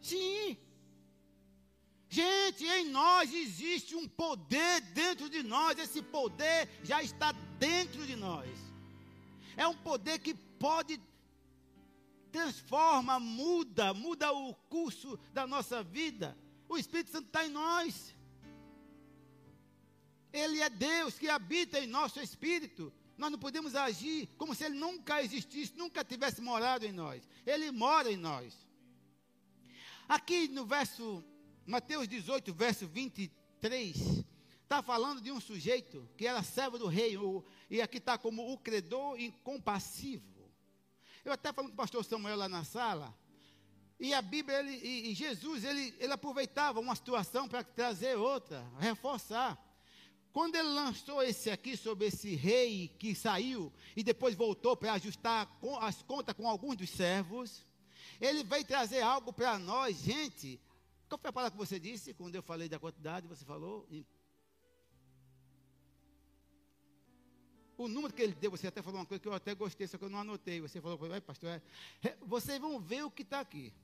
Sim. 0.00 0.56
Gente, 2.08 2.66
em 2.66 2.90
nós 2.90 3.32
existe 3.32 3.96
um 3.96 4.06
poder 4.06 4.80
dentro 4.92 5.30
de 5.30 5.42
nós, 5.42 5.78
esse 5.78 6.02
poder 6.02 6.68
já 6.84 7.02
está 7.02 7.32
dentro 7.58 8.06
de 8.06 8.16
nós. 8.16 8.50
É 9.56 9.66
um 9.66 9.74
poder 9.74 10.18
que 10.18 10.34
pode 10.34 11.00
transforma, 12.32 13.20
muda, 13.20 13.92
muda 13.92 14.32
o 14.32 14.54
curso 14.54 15.18
da 15.32 15.46
nossa 15.46 15.82
vida. 15.82 16.36
O 16.68 16.78
Espírito 16.78 17.10
Santo 17.10 17.26
está 17.26 17.46
em 17.46 17.50
nós. 17.50 18.14
Ele 20.32 20.60
é 20.60 20.70
Deus 20.70 21.18
que 21.18 21.28
habita 21.28 21.78
em 21.78 21.86
nosso 21.86 22.18
espírito. 22.20 22.90
Nós 23.18 23.30
não 23.30 23.38
podemos 23.38 23.74
agir 23.76 24.26
como 24.38 24.54
se 24.54 24.64
ele 24.64 24.76
nunca 24.76 25.22
existisse, 25.22 25.74
nunca 25.76 26.02
tivesse 26.02 26.40
morado 26.40 26.86
em 26.86 26.92
nós. 26.92 27.22
Ele 27.46 27.70
mora 27.70 28.10
em 28.10 28.16
nós. 28.16 28.66
Aqui 30.08 30.48
no 30.48 30.64
verso 30.64 31.22
Mateus 31.66 32.08
18, 32.08 32.52
verso 32.54 32.88
23, 32.88 34.24
está 34.62 34.82
falando 34.82 35.20
de 35.20 35.30
um 35.30 35.40
sujeito 35.40 36.08
que 36.16 36.26
era 36.26 36.42
servo 36.42 36.78
do 36.78 36.86
rei, 36.86 37.16
e 37.68 37.80
aqui 37.82 37.98
está 37.98 38.16
como 38.16 38.52
o 38.52 38.58
credor 38.58 39.20
incompassivo. 39.20 40.31
Eu 41.24 41.32
até 41.32 41.52
falando 41.52 41.70
com 41.70 41.74
o 41.74 41.76
pastor 41.76 42.04
Samuel 42.04 42.36
lá 42.36 42.48
na 42.48 42.64
sala, 42.64 43.14
e 43.98 44.12
a 44.12 44.20
Bíblia, 44.20 44.58
ele, 44.58 44.72
e, 44.84 45.12
e 45.12 45.14
Jesus, 45.14 45.62
ele, 45.62 45.94
ele 46.00 46.12
aproveitava 46.12 46.80
uma 46.80 46.96
situação 46.96 47.46
para 47.46 47.62
trazer 47.62 48.16
outra, 48.16 48.66
reforçar. 48.80 49.56
Quando 50.32 50.56
ele 50.56 50.68
lançou 50.68 51.22
esse 51.22 51.50
aqui 51.50 51.76
sobre 51.76 52.06
esse 52.06 52.34
rei 52.34 52.88
que 52.98 53.14
saiu 53.14 53.72
e 53.94 54.02
depois 54.02 54.34
voltou 54.34 54.76
para 54.76 54.94
ajustar 54.94 55.48
as 55.82 56.02
contas 56.02 56.34
com 56.34 56.48
alguns 56.48 56.76
dos 56.76 56.90
servos, 56.90 57.64
ele 58.20 58.42
veio 58.42 58.64
trazer 58.64 59.02
algo 59.02 59.32
para 59.32 59.58
nós, 59.58 59.98
gente. 59.98 60.60
Qual 61.08 61.18
foi 61.18 61.30
a 61.30 61.32
palavra 61.32 61.52
que 61.56 61.64
você 61.64 61.78
disse 61.78 62.14
quando 62.14 62.34
eu 62.34 62.42
falei 62.42 62.68
da 62.68 62.78
quantidade? 62.78 63.28
Você 63.28 63.44
falou? 63.44 63.86
O 67.82 67.88
número 67.88 68.14
que 68.14 68.22
ele 68.22 68.32
deu, 68.32 68.48
você 68.48 68.68
até 68.68 68.80
falou 68.80 69.00
uma 69.00 69.06
coisa 69.06 69.20
que 69.20 69.26
eu 69.26 69.34
até 69.34 69.56
gostei, 69.56 69.88
só 69.88 69.98
que 69.98 70.04
eu 70.04 70.08
não 70.08 70.20
anotei. 70.20 70.60
Você 70.60 70.80
falou, 70.80 70.96
vai, 70.96 71.20
pastor, 71.20 71.50
é, 71.50 72.16
vocês 72.20 72.60
vão 72.60 72.78
ver 72.78 73.04
o 73.04 73.10
que 73.10 73.22
está 73.22 73.40
aqui. 73.40 73.74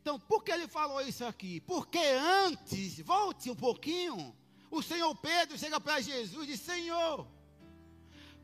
Então, 0.00 0.18
por 0.18 0.42
que 0.42 0.50
ele 0.50 0.66
falou 0.66 1.02
isso 1.02 1.26
aqui? 1.26 1.60
Porque 1.60 1.98
antes, 1.98 3.00
volte 3.00 3.50
um 3.50 3.54
pouquinho, 3.54 4.34
o 4.70 4.82
Senhor 4.82 5.14
Pedro 5.16 5.58
chega 5.58 5.78
para 5.78 6.00
Jesus 6.00 6.44
e 6.44 6.52
diz: 6.52 6.60
Senhor, 6.60 7.26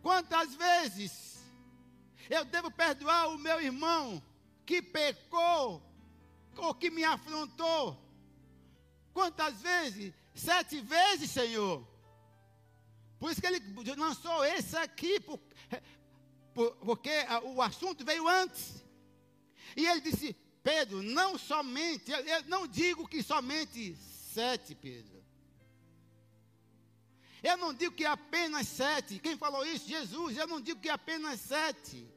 quantas 0.02 0.54
vezes 0.54 1.42
eu 2.28 2.44
devo 2.44 2.70
perdoar 2.70 3.28
o 3.30 3.38
meu 3.38 3.58
irmão 3.58 4.22
que 4.66 4.82
pecou 4.82 5.82
ou 6.58 6.74
que 6.74 6.90
me 6.90 7.04
afrontou? 7.04 7.98
Quantas 9.14 9.62
vezes? 9.62 10.12
Sete 10.34 10.78
vezes, 10.82 11.30
Senhor. 11.30 11.89
Por 13.20 13.30
isso 13.30 13.40
que 13.40 13.46
ele 13.46 13.62
lançou 13.96 14.42
esse 14.44 14.74
aqui, 14.78 15.20
por, 15.20 15.38
por, 16.54 16.74
porque 16.76 17.10
o 17.44 17.60
assunto 17.60 18.02
veio 18.02 18.26
antes. 18.26 18.82
E 19.76 19.86
ele 19.86 20.00
disse: 20.00 20.32
Pedro, 20.62 21.02
não 21.02 21.36
somente, 21.36 22.10
eu 22.10 22.42
não 22.46 22.66
digo 22.66 23.06
que 23.06 23.22
somente 23.22 23.94
sete, 23.94 24.74
Pedro. 24.74 25.22
Eu 27.42 27.58
não 27.58 27.74
digo 27.74 27.94
que 27.94 28.06
apenas 28.06 28.66
sete. 28.66 29.18
Quem 29.18 29.36
falou 29.36 29.66
isso? 29.66 29.86
Jesus. 29.86 30.36
Eu 30.36 30.46
não 30.46 30.60
digo 30.60 30.80
que 30.80 30.88
apenas 30.88 31.40
sete. 31.40 32.08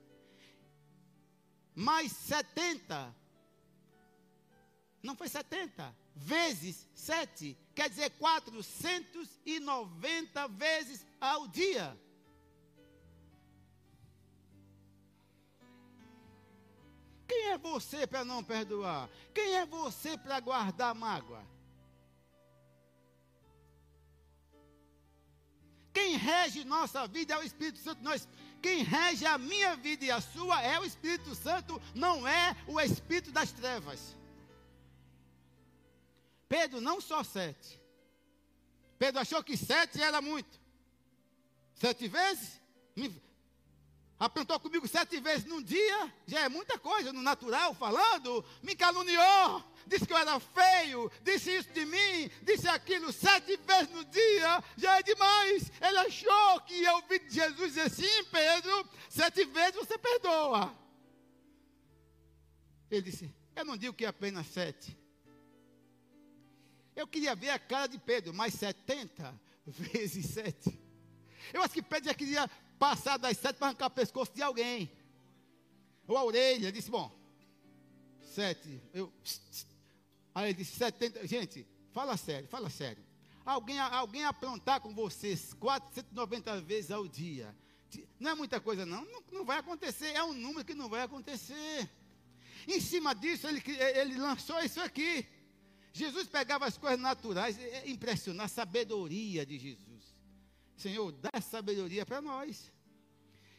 Mas 1.76 2.12
setenta. 2.14 3.14
Não 5.02 5.16
foi 5.16 5.28
setenta. 5.28 5.96
Vezes 6.16 6.88
sete. 6.94 7.58
Quer 7.76 7.90
dizer 7.90 8.12
quatrocentos 8.12 9.28
e 9.46 9.60
noventa 9.60 10.48
vezes 10.48 11.06
ao 11.20 11.48
dia. 11.48 11.98
Quem 17.28 17.50
é 17.50 17.58
você 17.58 18.06
para 18.06 18.24
não 18.24 18.44
perdoar? 18.44 19.10
Quem 19.34 19.56
é 19.56 19.66
você 19.66 20.18
para 20.18 20.40
guardar 20.40 20.94
mágoa? 20.94 21.44
Quem 25.92 26.16
rege 26.16 26.64
nossa 26.64 27.08
vida 27.08 27.34
é 27.34 27.38
o 27.38 27.44
Espírito 27.44 27.80
Santo. 27.80 28.04
Nós, 28.04 28.28
quem 28.62 28.84
rege 28.84 29.26
a 29.26 29.38
minha 29.38 29.76
vida 29.76 30.06
e 30.06 30.12
a 30.12 30.22
sua 30.22 30.62
é 30.62 30.80
o 30.80 30.86
Espírito 30.86 31.34
Santo, 31.34 31.82
não 31.96 32.28
é 32.28 32.56
o 32.68 32.80
Espírito 32.80 33.32
das 33.32 33.52
trevas. 33.52 34.16
Pedro, 36.54 36.80
não 36.80 37.02
só 37.02 37.24
sete. 37.24 37.82
Pedro 39.00 39.20
achou 39.20 39.44
que 39.44 39.58
sete 39.58 40.00
era 40.00 40.22
muito. 40.22 40.62
Sete 41.74 42.08
vezes? 42.08 42.62
aprontou 44.20 44.60
comigo 44.60 44.88
sete 44.88 45.20
vezes 45.20 45.46
num 45.46 45.62
dia, 45.64 46.14
já 46.28 46.42
é 46.42 46.50
muita 46.50 46.78
coisa 46.78 47.12
no 47.12 47.24
natural 47.24 47.74
falando, 47.74 48.46
me 48.62 48.76
caluniou, 48.76 49.64
disse 49.88 50.06
que 50.06 50.14
eu 50.14 50.18
era 50.18 50.40
feio, 50.40 51.12
disse 51.24 51.50
isso 51.58 51.74
de 51.74 51.86
mim, 51.86 52.30
disse 52.44 52.68
aquilo 52.70 53.12
sete 53.12 53.58
vezes 53.58 53.90
no 53.90 54.06
dia, 54.06 54.64
já 54.78 55.00
é 55.00 55.04
demais. 55.04 55.72
Ele 55.82 55.98
achou 55.98 56.62
que 56.62 56.88
ouvir 56.90 57.28
de 57.28 57.34
Jesus 57.34 57.74
dizer 57.74 57.90
sim, 57.90 58.24
Pedro, 58.32 58.90
sete 59.10 59.44
vezes 59.46 59.76
você 59.76 59.98
perdoa. 59.98 60.72
Ele 62.92 63.02
disse, 63.02 63.36
eu 63.56 63.66
não 63.66 63.76
digo 63.76 63.96
que 63.96 64.06
é 64.06 64.10
apenas 64.10 64.46
sete. 64.46 65.03
Eu 66.96 67.08
queria 67.08 67.36
ver 67.36 67.50
a 67.50 67.60
cara 67.60 67.88
de 67.88 67.98
Pedro, 67.98 68.34
mais 68.34 68.54
setenta 68.54 69.34
vezes 69.66 70.26
sete. 70.28 70.80
Eu 71.54 71.62
acho 71.62 71.74
que 71.74 71.82
Pedro 71.82 72.10
já 72.10 72.14
queria 72.14 72.50
passar 72.78 73.18
das 73.18 73.38
sete 73.38 73.58
para 73.58 73.68
arrancar 73.68 73.88
o 73.88 73.92
pescoço 73.92 74.34
de 74.34 74.42
alguém. 74.42 74.92
Ou 76.08 76.18
a 76.18 76.24
orelha, 76.24 76.72
disse, 76.72 76.92
bom, 76.92 77.12
sete. 78.22 78.82
Eu, 78.94 79.12
aí 80.36 80.50
ele 80.50 80.54
disse, 80.56 80.76
setenta. 80.76 81.26
Gente, 81.26 81.66
fala 81.92 82.18
sério, 82.18 82.48
fala 82.48 82.70
sério. 82.70 83.04
Alguém, 83.46 83.80
alguém 83.80 84.24
aprontar 84.24 84.80
com 84.80 84.94
vocês 84.94 85.54
490 85.54 86.62
vezes 86.62 86.92
ao 86.92 87.08
dia. 87.08 87.54
Não 88.20 88.32
é 88.32 88.36
muita 88.36 88.60
coisa, 88.60 88.86
não. 88.86 89.04
não. 89.06 89.24
Não 89.32 89.46
vai 89.46 89.58
acontecer. 89.60 90.08
É 90.08 90.24
um 90.24 90.34
número 90.34 90.66
que 90.66 90.74
não 90.74 90.90
vai 90.90 91.02
acontecer. 91.02 91.90
Em 92.68 92.80
cima 92.80 93.14
disso, 93.14 93.48
ele, 93.48 93.62
ele 93.96 94.18
lançou 94.18 94.60
isso 94.62 94.80
aqui. 94.82 95.28
Jesus 95.94 96.28
pegava 96.28 96.66
as 96.66 96.78
coisas 96.78 97.00
naturais. 97.00 97.58
É 97.60 97.90
impressionar 97.90 98.48
a 98.48 98.50
sabedoria 98.50 99.46
de 99.46 99.60
Jesus. 99.60 100.04
Senhor, 100.76 101.12
dá 101.12 101.40
sabedoria 101.40 102.06
para 102.06 102.20
nós. 102.20 102.74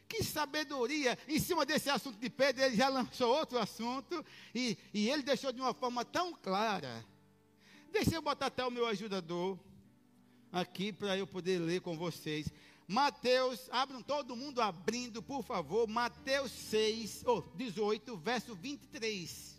Que 0.09 0.23
sabedoria! 0.23 1.17
Em 1.27 1.39
cima 1.39 1.65
desse 1.65 1.89
assunto 1.89 2.19
de 2.19 2.29
Pedro, 2.29 2.63
ele 2.63 2.77
já 2.77 2.89
lançou 2.89 3.35
outro 3.35 3.59
assunto 3.59 4.25
e, 4.55 4.77
e 4.93 5.09
ele 5.09 5.23
deixou 5.23 5.53
de 5.53 5.61
uma 5.61 5.73
forma 5.73 6.05
tão 6.05 6.35
clara. 6.35 7.05
Deixa 7.91 8.17
eu 8.17 8.23
botar 8.23 8.47
até 8.47 8.65
o 8.65 8.71
meu 8.71 8.87
ajudador 8.87 9.59
aqui 10.53 10.93
para 10.93 11.17
eu 11.17 11.27
poder 11.27 11.59
ler 11.59 11.81
com 11.81 11.97
vocês. 11.97 12.53
Mateus, 12.87 13.69
abram 13.71 14.03
todo 14.03 14.37
mundo 14.37 14.61
abrindo, 14.61 15.23
por 15.23 15.43
favor. 15.43 15.89
Mateus 15.89 16.51
6, 16.53 17.23
oh, 17.27 17.41
18, 17.57 18.17
verso 18.17 18.55
23. 18.55 19.54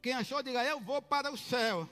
Quem 0.00 0.12
achou, 0.12 0.42
diga, 0.42 0.64
eu 0.64 0.80
vou 0.80 1.02
para 1.02 1.30
o 1.30 1.36
céu. 1.36 1.88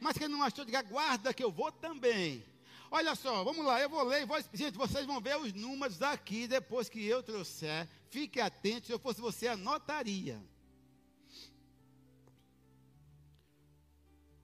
Mas 0.00 0.18
quem 0.18 0.28
não 0.28 0.42
achou, 0.42 0.64
diga, 0.64 0.82
guarda 0.82 1.32
que 1.32 1.42
eu 1.42 1.50
vou 1.50 1.70
também. 1.70 2.44
Olha 2.90 3.14
só, 3.14 3.42
vamos 3.42 3.64
lá, 3.64 3.80
eu 3.80 3.88
vou 3.88 4.04
ler, 4.04 4.24
vou, 4.26 4.38
gente, 4.52 4.76
vocês 4.76 5.04
vão 5.04 5.20
ver 5.20 5.36
os 5.36 5.52
números 5.52 6.00
aqui 6.02 6.46
depois 6.46 6.88
que 6.88 7.04
eu 7.04 7.22
trouxer. 7.22 7.88
Fique 8.08 8.40
atento, 8.40 8.86
se 8.86 8.92
eu 8.92 8.98
fosse 8.98 9.20
você, 9.20 9.48
anotaria. 9.48 10.40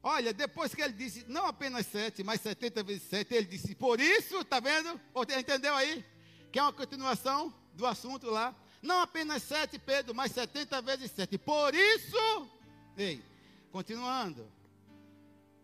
Olha, 0.03 0.33
depois 0.33 0.75
que 0.75 0.81
ele 0.81 0.95
disse, 0.95 1.27
não 1.29 1.47
apenas 1.47 1.87
sete, 1.87 2.25
mas 2.25 2.41
70 2.41 2.83
vezes 2.83 3.03
sete, 3.03 3.35
ele 3.35 3.47
disse, 3.47 3.75
por 3.75 4.01
isso, 4.01 4.41
está 4.41 4.59
vendo? 4.59 4.99
Entendeu 5.39 5.75
aí? 5.75 6.05
Que 6.51 6.59
é 6.59 6.63
uma 6.63 6.73
continuação 6.73 7.55
do 7.75 7.87
assunto 7.87 8.31
lá. 8.31 8.55
Não 8.83 9.01
apenas 9.01 9.43
sete, 9.43 9.79
Pedro, 9.79 10.15
mas 10.15 10.33
70 10.33 10.81
vezes 10.83 11.11
sete. 11.11 11.37
Por 11.37 11.75
isso, 11.75 12.49
ei, 12.97 13.23
continuando 13.71 14.51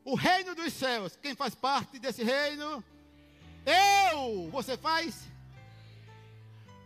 o 0.04 0.14
reino 0.14 0.54
dos 0.54 0.72
céus. 0.72 1.16
Quem 1.20 1.34
faz 1.34 1.54
parte 1.54 1.98
desse 1.98 2.22
reino? 2.22 2.82
Eu! 3.66 4.48
Você 4.50 4.76
faz? 4.76 5.26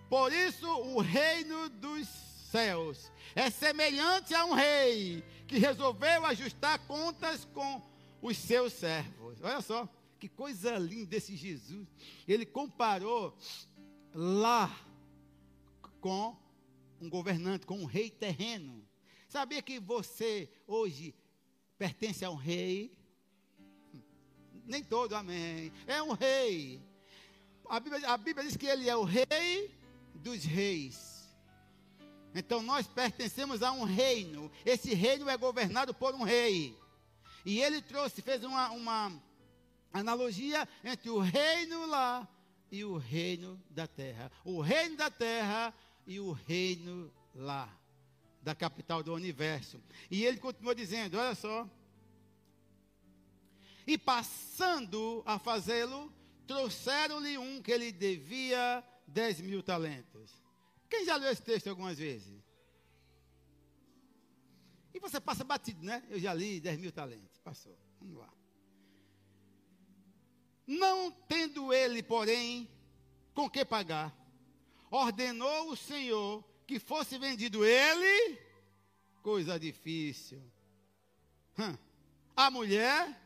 Por 0.09 0.33
isso, 0.33 0.67
o 0.67 1.01
reino 1.01 1.69
dos 1.69 2.09
céus 2.51 3.13
é 3.35 3.51
semelhante 3.51 4.35
a 4.35 4.45
um 4.45 4.55
rei 4.55 5.23
que 5.47 5.59
resolveu 5.59 6.25
ajustar 6.27 6.79
contas 6.87 7.45
com 7.53 7.83
os 8.23 8.37
seus 8.37 8.73
servos. 8.73 9.39
Olha 9.43 9.61
só, 9.61 9.89
que 10.19 10.29
coisa 10.29 10.77
linda 10.79 11.17
esse 11.17 11.37
Jesus. 11.37 11.87
Ele 12.27 12.47
comparou 12.47 13.37
lá 14.15 14.75
com 16.01 16.37
um 17.01 17.09
governante, 17.09 17.67
com 17.67 17.79
um 17.79 17.85
rei 17.85 18.11
terreno. 18.11 18.87
Sabia 19.29 19.63
que 19.63 19.79
você 19.79 20.51
hoje 20.67 21.15
pertence 21.79 22.25
a 22.25 22.31
um 22.31 22.37
rei? 22.37 22.99
nem 24.71 24.85
todo, 24.85 25.15
amém. 25.15 25.73
É 25.87 26.01
um 26.01 26.13
rei. 26.13 26.81
A 27.69 27.81
Bíblia, 27.81 28.09
a 28.09 28.17
Bíblia 28.17 28.47
diz 28.47 28.57
que 28.57 28.67
ele 28.67 28.89
é 28.89 28.97
o 28.97 29.03
rei 29.03 29.75
dos 30.15 30.45
reis. 30.45 31.29
Então 32.35 32.63
nós 32.63 32.87
pertencemos 32.87 33.63
a 33.63 33.73
um 33.73 33.83
reino. 33.83 34.51
Esse 34.65 34.95
reino 34.95 35.29
é 35.29 35.37
governado 35.37 35.93
por 35.93 36.15
um 36.15 36.23
rei. 36.23 36.79
E 37.45 37.61
ele 37.61 37.83
trouxe, 37.83 38.23
fez 38.23 38.45
uma, 38.45 38.71
uma 38.71 39.13
analogia 39.93 40.69
entre 40.85 41.11
o 41.11 41.19
reino 41.19 41.87
lá 41.87 42.29
e 42.71 42.85
o 42.85 42.97
reino 42.97 43.61
da 43.69 43.89
terra. 43.89 44.31
O 44.45 44.61
reino 44.61 44.97
da 44.97 45.11
terra 45.11 45.75
e 46.11 46.19
o 46.19 46.33
reino 46.33 47.13
lá. 47.35 47.73
da 48.43 48.55
capital 48.55 49.03
do 49.03 49.13
universo. 49.13 49.81
E 50.11 50.25
ele 50.25 50.39
continua 50.39 50.75
dizendo: 50.75 51.17
olha 51.17 51.35
só. 51.35 51.69
E 53.87 53.97
passando 53.99 55.23
a 55.27 55.39
fazê-lo, 55.39 56.13
trouxeram-lhe 56.47 57.37
um 57.39 57.63
que 57.63 57.71
ele 57.71 57.93
devia 57.93 58.83
10 59.07 59.43
mil 59.43 59.63
talentos. 59.63 60.33
Quem 60.89 61.05
já 61.05 61.17
leu 61.17 61.31
esse 61.31 61.43
texto 61.43 61.69
algumas 61.69 61.99
vezes? 61.99 62.43
E 64.93 64.99
você 64.99 65.21
passa 65.21 65.45
batido, 65.45 65.85
né? 65.85 66.03
Eu 66.09 66.19
já 66.19 66.35
li 66.35 66.61
10 66.61 66.81
mil 66.81 66.93
talentos. 66.93 67.39
Passou. 67.45 67.79
Vamos 68.01 68.19
lá. 68.19 68.33
Não 70.67 71.11
tendo 71.11 71.73
ele, 71.73 72.03
porém, 72.03 72.69
com 73.35 73.51
que 73.51 73.65
pagar, 73.65 74.17
ordenou 74.91 75.71
o 75.71 75.77
Senhor 75.77 76.45
que 76.67 76.79
fosse 76.79 77.19
vendido 77.19 77.65
ele, 77.65 78.39
coisa 79.23 79.59
difícil. 79.59 80.43
A 82.37 82.51
mulher, 82.51 83.21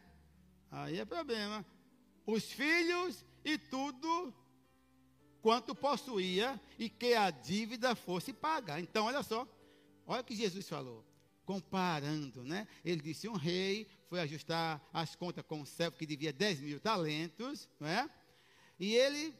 aí 0.71 0.99
é 0.99 1.05
problema. 1.05 1.65
Os 2.27 2.51
filhos 2.51 3.25
e 3.45 3.57
tudo 3.59 4.35
quanto 5.41 5.75
possuía 5.75 6.61
e 6.79 6.89
que 6.89 7.15
a 7.15 7.31
dívida 7.31 7.95
fosse 7.95 8.33
paga. 8.33 8.81
Então, 8.81 9.07
olha 9.07 9.23
só, 9.23 9.47
olha 10.07 10.23
o 10.23 10.25
que 10.25 10.35
Jesus 10.35 10.69
falou 10.69 11.05
comparando, 11.45 12.43
né? 12.45 12.67
Ele 12.85 13.01
disse: 13.01 13.29
um 13.29 13.37
rei 13.37 13.87
foi 14.09 14.21
ajustar 14.21 14.83
as 14.93 15.15
contas 15.15 15.45
com 15.47 15.61
um 15.61 15.67
servo 15.67 15.97
que 15.97 16.07
devia 16.07 16.33
10 16.33 16.61
mil 16.61 16.81
talentos, 16.81 17.69
não 17.79 17.89
é? 17.89 18.09
E 18.79 18.95
ele 18.95 19.35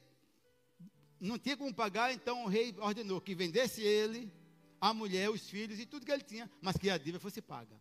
não 1.29 1.39
tinha 1.39 1.57
como 1.57 1.73
pagar, 1.75 2.13
então 2.13 2.45
o 2.45 2.49
rei 2.49 2.75
ordenou 2.79 3.21
que 3.21 3.35
vendesse 3.35 3.83
ele, 3.83 4.33
a 4.81 4.93
mulher, 4.93 5.31
os 5.31 5.49
filhos 5.49 5.79
e 5.79 5.87
tudo 5.87 6.05
que 6.05 6.13
ele 6.13 6.23
tinha, 6.23 6.51
mas 6.61 6.77
que 6.77 6.91
a 6.91 6.99
dívida 6.99 7.21
fosse 7.21 7.41
paga. 7.41 7.81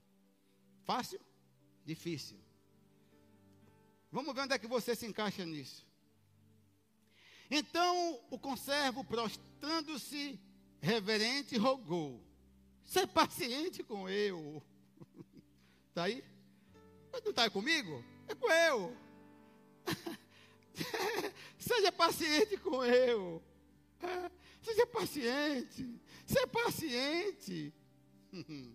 Fácil? 0.84 1.20
Difícil. 1.86 2.38
Vamos 4.12 4.34
ver 4.34 4.42
onde 4.42 4.54
é 4.54 4.60
que 4.60 4.68
você 4.68 4.96
se 4.96 5.06
encaixa 5.06 5.46
nisso. 5.46 5.86
Então 7.50 8.20
o 8.30 8.40
conservo, 8.40 9.04
prostrando-se, 9.04 10.40
reverente, 10.82 11.58
rogou 11.58 12.24
Ser 12.86 13.08
paciente 13.08 13.84
com 13.84 14.10
eu. 14.10 14.62
Está 15.90 16.04
aí? 16.06 16.24
Não 17.12 17.30
está 17.30 17.50
comigo? 17.50 18.04
É 18.28 18.36
com 18.36 18.52
eu. 18.52 18.98
Seja 21.58 21.92
paciente 21.92 22.58
com 22.58 22.84
eu. 22.84 23.42
Seja 24.62 24.86
paciente. 24.88 26.02
Seja 26.26 26.48
paciente. 26.48 27.74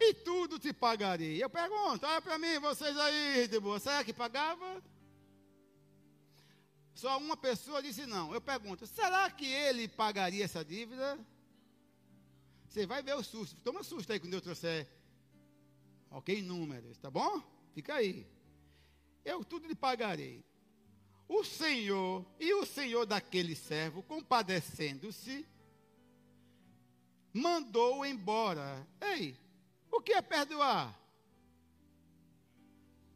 e 0.00 0.14
tudo 0.14 0.58
te 0.58 0.72
pagarei. 0.72 1.42
Eu 1.42 1.48
pergunto, 1.50 2.06
olha 2.06 2.20
para 2.20 2.38
mim, 2.38 2.58
vocês 2.58 2.96
aí, 2.96 3.48
de 3.48 3.60
boa, 3.60 3.78
será 3.78 4.04
que 4.04 4.12
pagava? 4.12 4.82
Só 6.94 7.18
uma 7.18 7.36
pessoa 7.36 7.82
disse 7.82 8.06
não. 8.06 8.32
Eu 8.32 8.40
pergunto, 8.40 8.86
será 8.86 9.30
que 9.30 9.46
ele 9.46 9.88
pagaria 9.88 10.44
essa 10.44 10.64
dívida? 10.64 11.18
Você 12.68 12.86
vai 12.86 13.02
ver 13.02 13.14
o 13.14 13.22
susto. 13.22 13.60
Toma 13.62 13.82
susto 13.82 14.12
aí 14.12 14.20
quando 14.20 14.34
eu 14.34 14.40
trouxer. 14.40 14.86
Ok, 16.10 16.42
números, 16.42 16.98
tá 16.98 17.10
bom? 17.10 17.42
Fica 17.74 17.94
aí. 17.94 18.26
Eu 19.24 19.44
tudo 19.44 19.66
lhe 19.66 19.74
pagarei. 19.74 20.44
O 21.28 21.44
Senhor 21.44 22.26
e 22.38 22.52
o 22.54 22.66
Senhor 22.66 23.06
daquele 23.06 23.54
servo, 23.54 24.02
compadecendo-se, 24.02 25.46
mandou 27.32 28.04
embora. 28.04 28.86
Ei, 29.00 29.36
o 29.90 30.00
que 30.00 30.12
é 30.12 30.20
perdoar? 30.20 30.98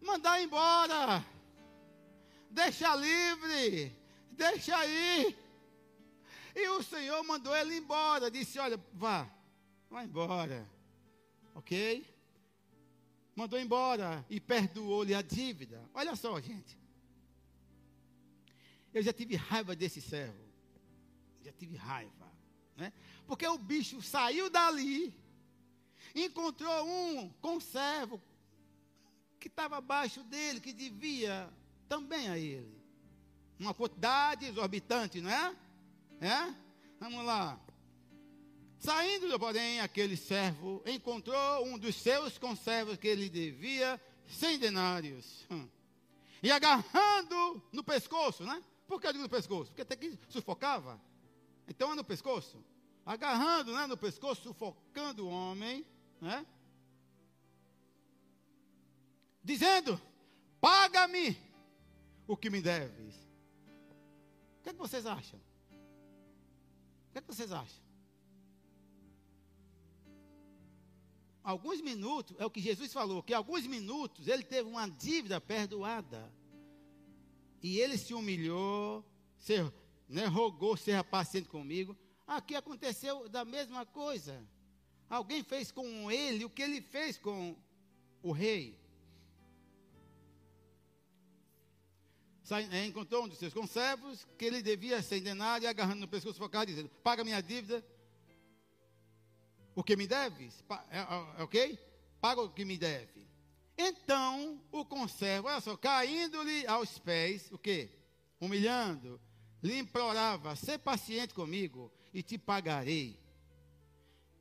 Mandar 0.01 0.41
embora. 0.41 1.25
Deixa 2.51 2.95
livre. 2.95 3.95
Deixa 4.31 4.77
aí. 4.77 5.37
E 6.55 6.69
o 6.69 6.83
Senhor 6.83 7.23
mandou 7.25 7.55
ele 7.55 7.77
embora. 7.77 8.31
Disse: 8.31 8.59
Olha, 8.59 8.81
vá. 8.95 9.29
Vai 9.91 10.05
embora. 10.05 10.67
Ok? 11.55 12.16
Mandou 13.37 13.61
embora 13.61 14.25
e 14.31 14.41
perdoou-lhe 14.41 15.15
a 15.15 15.21
dívida. 15.21 15.79
Olha 15.93 16.17
só, 16.17 16.41
gente. 16.41 16.79
Eu 18.95 19.03
já 19.03 19.13
tive 19.13 19.37
raiva 19.37 19.77
desse 19.77 20.01
servo. 20.01 20.43
Já 21.43 21.53
tive 21.53 21.77
raiva. 21.77 22.33
Né? 22.75 22.91
Porque 23.27 23.47
o 23.47 23.59
bicho 23.59 24.01
saiu 24.01 24.49
dali, 24.49 25.15
encontrou 26.15 26.89
um 26.89 27.29
conservo 27.43 28.23
que 29.39 29.49
estava 29.49 29.77
abaixo 29.77 30.25
dele, 30.25 30.59
que 30.59 30.73
devia 30.73 31.53
também 31.91 32.29
a 32.31 32.39
ele. 32.39 32.75
Uma 33.61 33.75
quantidade 33.75 34.47
exorbitante, 34.47 35.21
não 35.21 35.31
é? 35.31 35.57
É? 36.23 36.55
Vamos 36.99 37.25
lá. 37.25 37.61
Saindo, 38.79 39.39
porém, 39.39 39.81
aquele 39.81 40.17
servo 40.17 40.83
encontrou 40.87 41.67
um 41.67 41.79
dos 41.79 41.95
seus 41.97 42.39
conservos 42.39 42.97
que 42.97 43.09
ele 43.09 43.29
devia 43.29 44.01
cem 44.27 44.59
denários. 44.59 45.47
Hum. 45.51 45.69
E 46.43 46.51
agarrando 46.51 47.63
no 47.73 47.83
pescoço, 47.83 48.45
né? 48.45 48.63
Por 48.87 49.01
que 49.01 49.07
eu 49.07 49.13
digo 49.13 49.25
no 49.25 49.31
pescoço? 49.31 49.71
Porque 49.71 49.83
até 49.83 49.97
que 49.97 50.19
sufocava. 50.29 51.01
Então 51.67 51.93
é 51.93 51.95
no 51.95 52.05
pescoço. 52.05 52.63
Agarrando 53.05 53.73
né, 53.73 53.87
no 53.87 53.97
pescoço, 53.97 54.43
sufocando 54.43 55.27
o 55.27 55.31
homem, 55.31 55.85
né? 56.21 56.45
Dizendo: 59.43 60.01
Paga-me 60.61 61.39
o 62.27 62.37
que 62.37 62.51
me 62.51 62.61
deves. 62.61 63.15
O 64.59 64.63
que, 64.65 64.71
é 64.71 64.73
que 64.73 64.79
vocês 64.79 65.07
acham? 65.07 65.39
O 65.39 67.13
que, 67.13 67.19
é 67.19 67.21
que 67.21 67.29
vocês 67.29 67.53
acham? 67.53 67.86
Alguns 71.47 71.81
minutos, 71.81 72.37
é 72.41 72.45
o 72.45 72.51
que 72.51 72.61
Jesus 72.61 72.93
falou, 72.93 73.23
que 73.23 73.33
alguns 73.33 73.65
minutos 73.69 74.27
ele 74.27 74.43
teve 74.43 74.69
uma 74.69 74.89
dívida 74.89 75.41
perdoada. 75.41 76.29
E 77.63 77.79
ele 77.79 77.97
se 77.97 78.13
humilhou, 78.13 79.05
ser, 79.39 79.73
né, 80.09 80.27
rogou 80.27 80.77
ser 80.77 81.03
paciente 81.05 81.49
comigo. 81.49 81.97
Aqui 82.27 82.57
aconteceu 82.57 83.29
da 83.29 83.45
mesma 83.45 83.87
coisa. 83.87 84.45
Alguém 85.09 85.45
fez 85.45 85.71
com 85.71 86.11
ele 86.11 86.45
o 86.45 86.51
que 86.51 86.63
ele 86.63 86.83
fez 86.83 87.17
com 87.17 87.57
o 88.21 88.33
rei. 88.33 88.77
É, 92.73 92.87
encontrou 92.87 93.25
um 93.25 93.29
dos 93.29 93.39
seus 93.39 93.55
conservos 93.55 94.27
que 94.37 94.45
ele 94.45 94.63
devia 94.63 95.01
ser 95.01 95.21
denário 95.21 95.65
e 95.65 95.69
agarrando 95.69 96.01
no 96.01 96.09
pescoço 96.09 96.39
focado, 96.39 96.67
dizendo: 96.67 96.89
Paga 97.05 97.23
minha 97.25 97.41
dívida 97.41 97.85
o 99.77 99.85
que 99.85 99.95
me 99.95 100.07
deves, 100.07 100.65
é, 100.91 100.99
é, 100.99 101.01
é, 101.39 101.43
ok? 101.43 101.79
Paga 102.19 102.41
o 102.41 102.49
que 102.49 102.65
me 102.65 102.79
deve. 102.79 103.29
Então, 103.77 104.59
o 104.73 104.87
conservo, 104.87 105.49
olha 105.49 105.61
só, 105.61 105.77
caindo-lhe 105.77 106.67
aos 106.67 106.99
pés, 106.99 107.53
o 107.53 107.59
que? 107.59 107.91
Humilhando, 108.41 109.21
lhe 109.63 109.79
implorava, 109.79 110.57
ser 110.57 110.79
paciente 110.79 111.35
comigo 111.35 111.93
e 112.15 112.23
te 112.23 112.39
pagarei. 112.39 113.21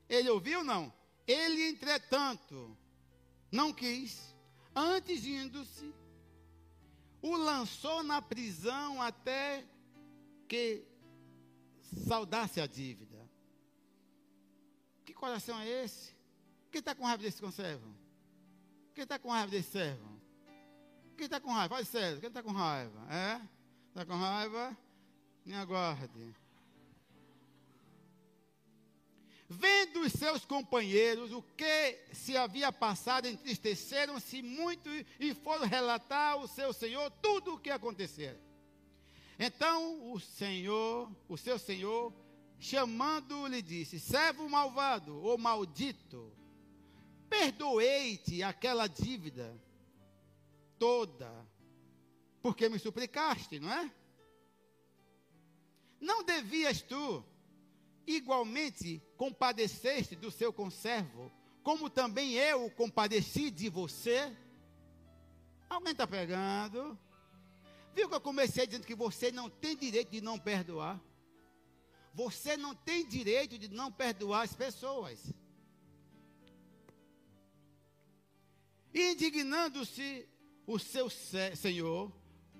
Ele 0.08 0.30
ouviu 0.30 0.64
não? 0.64 0.92
Ele, 1.28 1.68
entretanto, 1.68 2.78
não 3.52 3.74
quis, 3.74 4.34
antes 4.74 5.26
indo-se, 5.26 5.94
o 7.22 7.36
lançou 7.36 8.04
na 8.04 8.22
prisão 8.22 9.02
até 9.02 9.66
que 10.48 10.86
saudasse 12.08 12.62
a 12.62 12.68
dívida 12.68 13.25
coração 15.14 15.60
é 15.60 15.84
esse? 15.84 16.14
Quem 16.72 16.80
está 16.80 16.94
com 16.94 17.06
raiva 17.06 17.24
desse 17.24 17.42
conservo? 17.42 17.88
Quem 18.94 19.04
está 19.04 19.20
com 19.20 19.30
raiva 19.30 19.52
desse 19.52 19.72
servo? 19.72 20.16
Quem 21.18 21.26
está 21.26 21.40
com 21.40 21.52
raiva? 21.52 21.76
Faz 21.76 21.88
sério, 21.88 22.20
quem 22.20 22.28
está 22.28 22.44
com 22.44 22.52
raiva? 22.52 23.00
É? 23.10 23.42
Está 23.90 24.06
com 24.06 24.16
raiva? 24.16 24.78
Me 25.46 25.54
aguarde. 25.54 26.36
Vendo 29.48 30.02
os 30.02 30.12
seus 30.12 30.44
companheiros 30.44 31.32
o 31.32 31.42
que 31.42 32.00
se 32.12 32.36
havia 32.36 32.72
passado, 32.72 33.28
entristeceram-se 33.28 34.42
muito 34.42 34.90
e 35.20 35.34
foram 35.36 35.68
relatar 35.68 36.34
ao 36.34 36.48
seu 36.48 36.74
senhor 36.74 37.12
tudo 37.22 37.54
o 37.54 37.60
que 37.60 37.70
acontecera. 37.70 38.40
Então 39.38 40.12
o 40.12 40.20
senhor, 40.20 41.12
o 41.30 41.38
seu 41.38 41.60
senhor, 41.60 42.12
chamando-lhe, 42.66 43.62
disse: 43.62 44.00
servo 44.00 44.50
malvado 44.50 45.22
ou 45.22 45.38
maldito, 45.38 46.32
perdoei-te 47.30 48.42
aquela 48.42 48.88
dívida 48.88 49.56
toda, 50.80 51.32
porque 52.42 52.68
me 52.68 52.80
suplicaste, 52.80 53.60
não 53.60 53.72
é? 53.72 53.92
Não 56.02 56.24
devias 56.24 56.82
tu 56.82 57.24
igualmente 58.08 59.02
compadeceste 59.16 60.16
do 60.16 60.32
seu 60.32 60.52
conservo, 60.52 61.32
como 61.64 61.90
também 61.90 62.34
eu 62.34 62.70
compadeci 62.72 63.50
de 63.50 63.70
você? 63.70 64.36
Alguém 65.70 65.92
está 65.92 66.06
pegando? 66.06 66.98
Viu 67.94 68.10
que 68.10 68.16
eu 68.16 68.22
comecei 68.22 68.68
dizendo 68.68 68.86
que 68.86 68.96
você 68.96 69.32
não 69.32 69.50
tem 69.50 69.76
direito 69.76 70.12
de 70.12 70.22
não 70.22 70.38
perdoar? 70.38 71.00
Você 72.16 72.56
não 72.56 72.74
tem 72.74 73.06
direito 73.06 73.58
de 73.58 73.68
não 73.68 73.92
perdoar 73.92 74.44
as 74.44 74.56
pessoas. 74.56 75.20
Indignando-se 78.94 80.26
o 80.66 80.80
seu 80.80 81.10
senhor, 81.10 82.10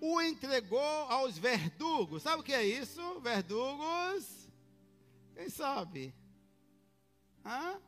o 0.02 0.22
entregou 0.22 0.82
aos 0.82 1.38
verdugos. 1.38 2.24
Sabe 2.24 2.42
o 2.42 2.44
que 2.44 2.52
é 2.52 2.66
isso? 2.66 3.22
Verdugos? 3.22 4.50
Quem 5.34 5.50
sabe? 5.50 6.14
Hã? 7.46 7.80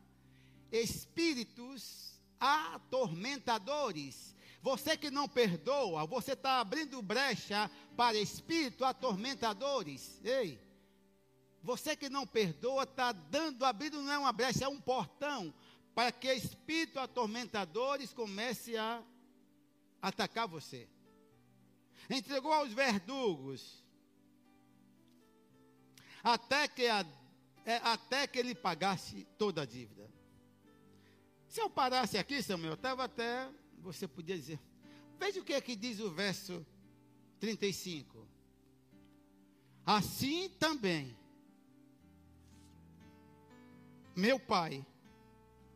Espíritos 0.71 2.17
atormentadores. 2.39 4.33
Você 4.61 4.95
que 4.95 5.11
não 5.11 5.27
perdoa, 5.27 6.05
você 6.05 6.31
está 6.31 6.61
abrindo 6.61 7.01
brecha 7.01 7.69
para 7.97 8.17
espíritos 8.17 8.83
atormentadores. 8.83 10.21
Ei, 10.23 10.65
você 11.63 11.95
que 11.95 12.09
não 12.09 12.25
perdoa, 12.25 12.83
está 12.83 13.11
dando, 13.11 13.65
abrindo 13.65 14.01
não 14.01 14.11
é 14.11 14.17
uma 14.17 14.31
brecha, 14.31 14.65
é 14.65 14.67
um 14.67 14.79
portão 14.79 15.53
para 15.93 16.11
que 16.11 16.31
espíritos 16.31 16.97
atormentadores 16.97 18.13
comecem 18.13 18.77
a 18.77 19.03
atacar 20.01 20.47
você. 20.47 20.87
Entregou 22.09 22.53
aos 22.53 22.71
verdugos, 22.71 23.83
até 26.23 26.67
que, 26.67 26.87
a, 26.87 27.05
é, 27.65 27.77
até 27.77 28.27
que 28.27 28.37
ele 28.37 28.53
pagasse 28.53 29.27
toda 29.37 29.63
a 29.63 29.65
dívida. 29.65 30.07
Se 31.47 31.61
eu 31.61 31.69
parasse 31.69 32.17
aqui, 32.17 32.41
Samuel, 32.43 32.73
estava 32.73 33.05
até, 33.05 33.49
você 33.79 34.07
podia 34.07 34.35
dizer, 34.35 34.59
veja 35.17 35.39
o 35.39 35.43
que 35.43 35.53
é 35.53 35.61
que 35.61 35.75
diz 35.75 35.99
o 35.99 36.11
verso 36.11 36.65
35. 37.39 38.27
Assim 39.85 40.49
também, 40.59 41.17
meu 44.17 44.39
Pai 44.39 44.85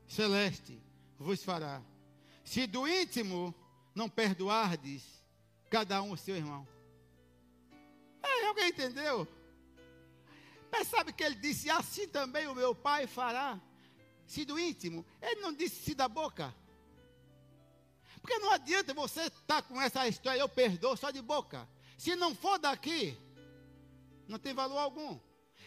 celeste 0.08 0.82
vos 1.18 1.44
fará. 1.44 1.82
Se 2.44 2.66
do 2.66 2.88
íntimo 2.88 3.54
não 3.94 4.10
perdoardes 4.10 5.04
cada 5.70 6.02
um 6.02 6.12
o 6.12 6.18
seu 6.18 6.36
irmão. 6.36 6.68
É, 8.24 8.48
alguém 8.48 8.70
entendeu? 8.70 9.28
Mas 10.72 10.88
sabe 10.88 11.14
que 11.14 11.24
ele 11.24 11.36
disse, 11.36 11.70
assim 11.70 12.08
também 12.08 12.48
o 12.48 12.56
meu 12.56 12.74
pai 12.74 13.06
fará. 13.06 13.60
Se 14.26 14.44
do 14.44 14.58
íntimo, 14.58 15.06
ele 15.22 15.42
não 15.42 15.54
disse 15.54 15.84
se 15.84 15.94
da 15.94 16.08
boca. 16.08 16.54
Porque 18.22 18.40
não 18.40 18.52
adianta 18.52 18.94
você 18.94 19.22
estar 19.22 19.42
tá 19.48 19.62
com 19.62 19.80
essa 19.82 20.08
história, 20.08 20.40
eu 20.40 20.50
perdoo 20.50 20.98
só 20.98 21.12
de 21.12 21.22
boca. 21.22 21.68
Se 21.98 22.16
não 22.16 22.34
for 22.34 22.58
daqui, 22.58 23.18
não 24.28 24.40
tem 24.40 24.54
valor 24.54 24.78
algum. 24.78 25.20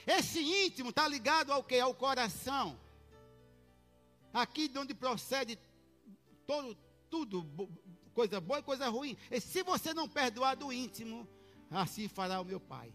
Esse 0.06 0.40
íntimo 0.40 0.90
está 0.90 1.08
ligado 1.08 1.52
ao 1.52 1.62
que? 1.62 1.78
Ao 1.78 1.94
coração. 1.94 2.78
Aqui 4.32 4.68
de 4.68 4.78
onde 4.78 4.94
procede 4.94 5.58
todo, 6.46 6.76
tudo, 7.08 7.68
coisa 8.12 8.40
boa 8.40 8.60
e 8.60 8.62
coisa 8.62 8.88
ruim. 8.88 9.16
E 9.30 9.40
se 9.40 9.62
você 9.62 9.94
não 9.94 10.08
perdoar 10.08 10.56
do 10.56 10.72
íntimo, 10.72 11.28
assim 11.70 12.08
fará 12.08 12.40
o 12.40 12.44
meu 12.44 12.60
pai. 12.60 12.92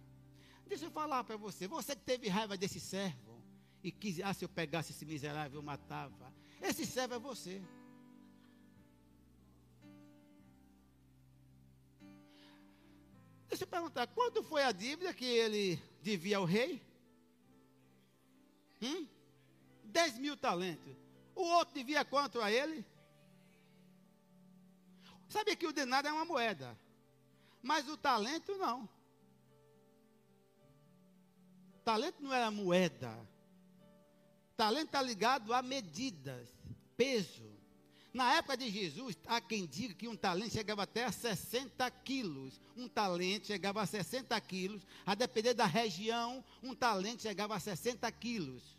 Deixa 0.68 0.86
eu 0.86 0.92
falar 0.92 1.24
para 1.24 1.38
você. 1.38 1.68
Você 1.68 1.96
que 1.96 2.04
teve 2.04 2.28
raiva 2.28 2.58
desse 2.58 2.80
servo 2.80 3.44
e 3.84 3.92
quis, 3.92 4.20
ah, 4.20 4.34
se 4.34 4.46
eu 4.46 4.50
pegasse 4.50 4.92
esse 4.92 5.06
miserável, 5.06 5.60
eu 5.60 5.64
matava. 5.64 6.34
Esse 6.62 6.86
servo 6.86 7.16
é 7.16 7.20
você. 7.20 7.62
Deixa 13.48 13.64
eu 13.64 13.68
perguntar, 13.68 14.06
quanto 14.08 14.44
foi 14.44 14.64
a 14.64 14.72
dívida 14.72 15.12
que 15.12 15.26
ele 15.26 15.82
devia 16.04 16.38
ao 16.38 16.46
rei? 16.46 16.89
Hum? 18.82 19.08
10 19.84 20.18
mil 20.20 20.38
talentos. 20.38 20.96
O 21.36 21.42
outro 21.42 21.74
devia 21.74 22.04
quanto 22.06 22.42
a 22.42 22.52
ele? 22.52 22.86
Sabia 25.28 25.56
que 25.56 25.68
o 25.68 25.74
denário 25.74 26.08
é 26.08 26.12
uma 26.12 26.26
moeda, 26.26 26.78
mas 27.62 27.88
o 27.88 27.96
talento 27.96 28.58
não. 28.58 28.90
Talento 31.84 32.22
não 32.22 32.34
era 32.34 32.52
moeda. 32.52 33.16
Talento 34.58 34.88
está 34.88 35.02
ligado 35.02 35.54
a 35.54 35.62
medidas, 35.62 36.50
peso. 36.98 37.49
Na 38.20 38.34
época 38.34 38.58
de 38.58 38.70
Jesus, 38.70 39.18
há 39.26 39.40
quem 39.40 39.66
diga 39.66 39.94
que 39.94 40.06
um 40.06 40.14
talento 40.14 40.52
chegava 40.52 40.84
até 40.84 41.06
a 41.06 41.12
60 41.12 41.90
quilos. 42.04 42.60
Um 42.76 42.86
talento 42.86 43.48
chegava 43.48 43.82
a 43.82 43.86
60 43.86 44.42
quilos. 44.42 44.86
A 45.06 45.16
depender 45.16 45.54
da 45.54 45.66
região, 45.66 46.44
um 46.62 46.76
talento 46.76 47.22
chegava 47.22 47.56
a 47.56 47.60
60 47.62 48.12
quilos. 48.12 48.78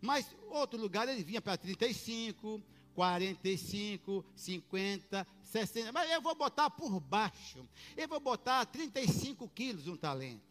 Mas 0.00 0.34
outro 0.48 0.80
lugar 0.80 1.08
ele 1.08 1.22
vinha 1.22 1.40
para 1.40 1.56
35, 1.56 2.60
45, 2.92 4.24
50, 4.34 5.28
60, 5.44 5.92
mas 5.92 6.10
eu 6.10 6.20
vou 6.20 6.34
botar 6.34 6.68
por 6.68 6.98
baixo. 6.98 7.64
Eu 7.96 8.08
vou 8.08 8.18
botar 8.18 8.66
35 8.66 9.48
quilos 9.50 9.86
um 9.86 9.96
talento. 9.96 10.42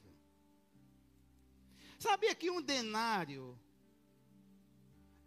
Sabia 1.99 2.33
que 2.33 2.49
um 2.49 2.61
denário 2.61 3.59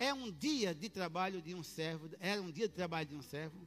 é 0.05 0.12
um 0.12 0.30
dia 0.30 0.74
de 0.74 0.88
trabalho 0.88 1.40
de 1.40 1.55
um 1.55 1.62
servo? 1.62 2.11
Era 2.20 2.40
um 2.40 2.50
dia 2.50 2.68
de 2.68 2.74
trabalho 2.74 3.09
de 3.09 3.16
um 3.16 3.22
servo? 3.22 3.66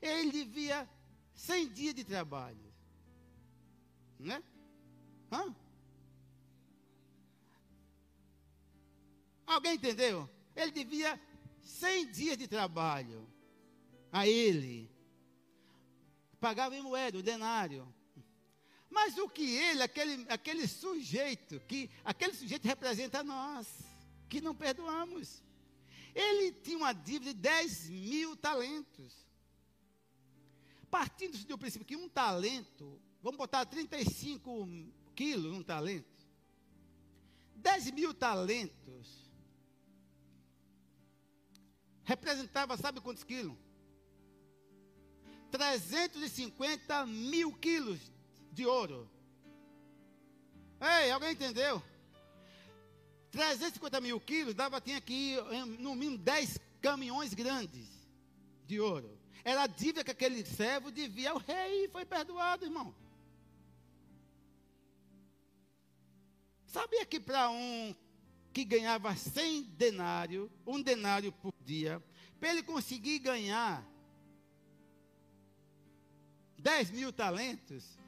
Ele 0.00 0.30
devia 0.30 0.88
100 1.34 1.68
dias 1.70 1.94
de 1.94 2.04
trabalho. 2.04 2.72
Né? 4.18 4.42
Hã? 5.30 5.54
Alguém 9.44 9.74
entendeu? 9.74 10.28
Ele 10.54 10.70
devia 10.70 11.20
100 11.62 12.12
dias 12.12 12.38
de 12.38 12.46
trabalho 12.46 13.28
a 14.12 14.26
ele. 14.26 14.90
Pagava 16.40 16.76
em 16.76 16.82
moeda, 16.82 17.18
o 17.18 17.22
denário. 17.22 17.92
Mas 18.88 19.16
o 19.18 19.28
que 19.28 19.56
ele, 19.56 19.82
aquele, 19.82 20.26
aquele 20.28 20.68
sujeito, 20.68 21.58
que 21.60 21.90
aquele 22.04 22.34
sujeito 22.34 22.66
representa 22.66 23.24
nós, 23.24 23.66
que 24.32 24.40
não 24.40 24.54
perdoamos. 24.54 25.42
Ele 26.14 26.52
tinha 26.52 26.78
uma 26.78 26.94
dívida 26.94 27.34
de 27.34 27.40
10 27.40 27.90
mil 27.90 28.34
talentos. 28.34 29.12
Partindo 30.90 31.36
do 31.44 31.58
princípio 31.58 31.86
que 31.86 31.96
um 31.96 32.08
talento, 32.08 32.98
vamos 33.22 33.36
botar 33.36 33.66
35 33.66 34.66
quilos 35.14 35.52
um 35.54 35.62
talento. 35.62 36.06
10 37.56 37.90
mil 37.90 38.14
talentos 38.14 39.30
representava, 42.04 42.76
sabe 42.78 43.02
quantos 43.02 43.22
quilos? 43.22 43.56
350 45.50 47.04
mil 47.06 47.52
quilos 47.52 48.00
de 48.50 48.64
ouro. 48.64 49.10
Ei, 50.80 51.10
alguém 51.10 51.32
entendeu? 51.32 51.82
350 53.32 53.98
mil 54.02 54.20
quilos 54.20 54.54
dava, 54.54 54.78
tinha 54.78 55.00
que 55.00 55.12
ir 55.12 55.42
no 55.78 55.94
mínimo 55.94 56.18
10 56.18 56.58
caminhões 56.82 57.32
grandes 57.32 57.88
de 58.66 58.78
ouro. 58.78 59.18
Era 59.42 59.62
a 59.62 59.66
dívida 59.66 60.04
que 60.04 60.10
aquele 60.10 60.44
servo 60.44 60.92
devia 60.92 61.30
ao 61.30 61.38
rei 61.38 61.86
e 61.86 61.88
foi 61.88 62.04
perdoado, 62.04 62.66
irmão. 62.66 62.94
Sabia 66.66 67.06
que 67.06 67.18
para 67.18 67.50
um 67.50 67.94
que 68.52 68.64
ganhava 68.64 69.16
100 69.16 69.62
denário, 69.62 70.52
um 70.66 70.80
denário 70.80 71.32
por 71.32 71.54
dia, 71.64 72.02
para 72.38 72.50
ele 72.50 72.62
conseguir 72.62 73.18
ganhar 73.18 73.82
10 76.58 76.90
mil 76.90 77.10
talentos, 77.10 77.98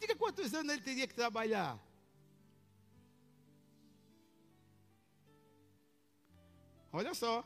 diga 0.00 0.16
quantos 0.16 0.54
anos 0.54 0.72
ele 0.72 0.82
teria 0.82 1.06
que 1.06 1.14
trabalhar. 1.14 1.78
Olha 6.94 7.12
só. 7.12 7.44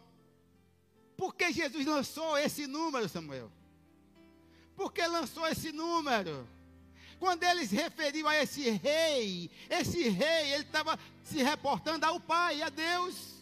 Por 1.16 1.34
que 1.34 1.50
Jesus 1.50 1.86
lançou 1.86 2.36
esse 2.36 2.66
número, 2.66 3.08
Samuel? 3.08 3.50
Por 4.76 4.92
que 4.92 5.04
lançou 5.06 5.46
esse 5.48 5.72
número? 5.72 6.46
Quando 7.18 7.42
eles 7.44 7.70
referiam 7.70 8.28
a 8.28 8.36
esse 8.36 8.68
rei, 8.68 9.50
esse 9.70 10.06
rei, 10.10 10.52
ele 10.52 10.64
estava 10.64 10.98
se 11.24 11.42
reportando 11.42 12.04
ao 12.04 12.20
Pai, 12.20 12.60
a 12.60 12.68
Deus. 12.68 13.38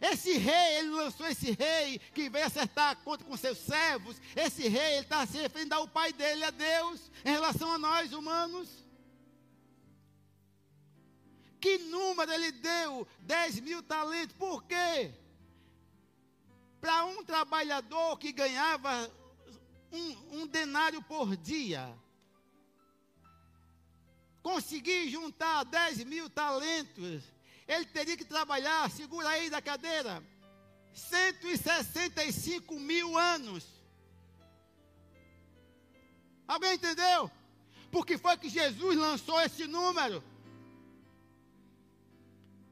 Esse 0.00 0.36
rei, 0.36 0.78
ele 0.78 0.90
lançou 0.90 1.26
esse 1.26 1.52
rei 1.52 2.00
que 2.12 2.28
veio 2.28 2.44
acertar 2.44 2.90
a 2.90 2.96
conta 2.96 3.24
com 3.24 3.36
seus 3.36 3.58
servos. 3.58 4.20
Esse 4.34 4.66
rei, 4.66 4.94
ele 4.96 5.04
está 5.04 5.24
se 5.24 5.38
referindo 5.38 5.76
ao 5.76 5.86
Pai 5.86 6.12
dele, 6.12 6.44
a 6.44 6.50
Deus, 6.50 7.08
em 7.24 7.30
relação 7.30 7.72
a 7.72 7.78
nós 7.78 8.12
humanos. 8.12 8.83
Que 11.64 11.78
número 11.78 12.30
ele 12.30 12.52
deu? 12.52 13.08
10 13.20 13.60
mil 13.60 13.82
talentos. 13.82 14.36
Por 14.36 14.62
quê? 14.64 15.14
Para 16.78 17.06
um 17.06 17.24
trabalhador 17.24 18.18
que 18.18 18.32
ganhava 18.32 19.10
um, 19.90 20.40
um 20.40 20.46
denário 20.46 21.00
por 21.00 21.34
dia, 21.34 21.90
conseguir 24.42 25.08
juntar 25.08 25.64
10 25.64 26.04
mil 26.04 26.28
talentos, 26.28 27.22
ele 27.66 27.86
teria 27.86 28.18
que 28.18 28.26
trabalhar, 28.26 28.90
segura 28.90 29.30
aí 29.30 29.48
da 29.48 29.62
cadeira, 29.62 30.22
165 30.92 32.78
mil 32.78 33.16
anos. 33.16 33.64
Alguém 36.46 36.74
entendeu? 36.74 37.30
Porque 37.90 38.18
foi 38.18 38.36
que 38.36 38.50
Jesus 38.50 38.98
lançou 38.98 39.40
esse 39.40 39.66
número. 39.66 40.22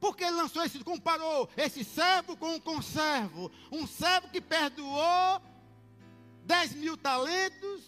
Porque 0.03 0.25
ele 0.25 0.35
lançou 0.35 0.65
esse, 0.65 0.81
comparou 0.81 1.49
esse 1.57 1.85
servo 1.85 2.37
com 2.37 2.57
um 2.57 2.59
conservo. 2.59 3.53
Um 3.71 3.87
servo 3.87 4.29
que 4.31 4.41
perdoou 4.41 5.41
10 6.45 6.75
mil 6.75 6.97
talentos 6.97 7.85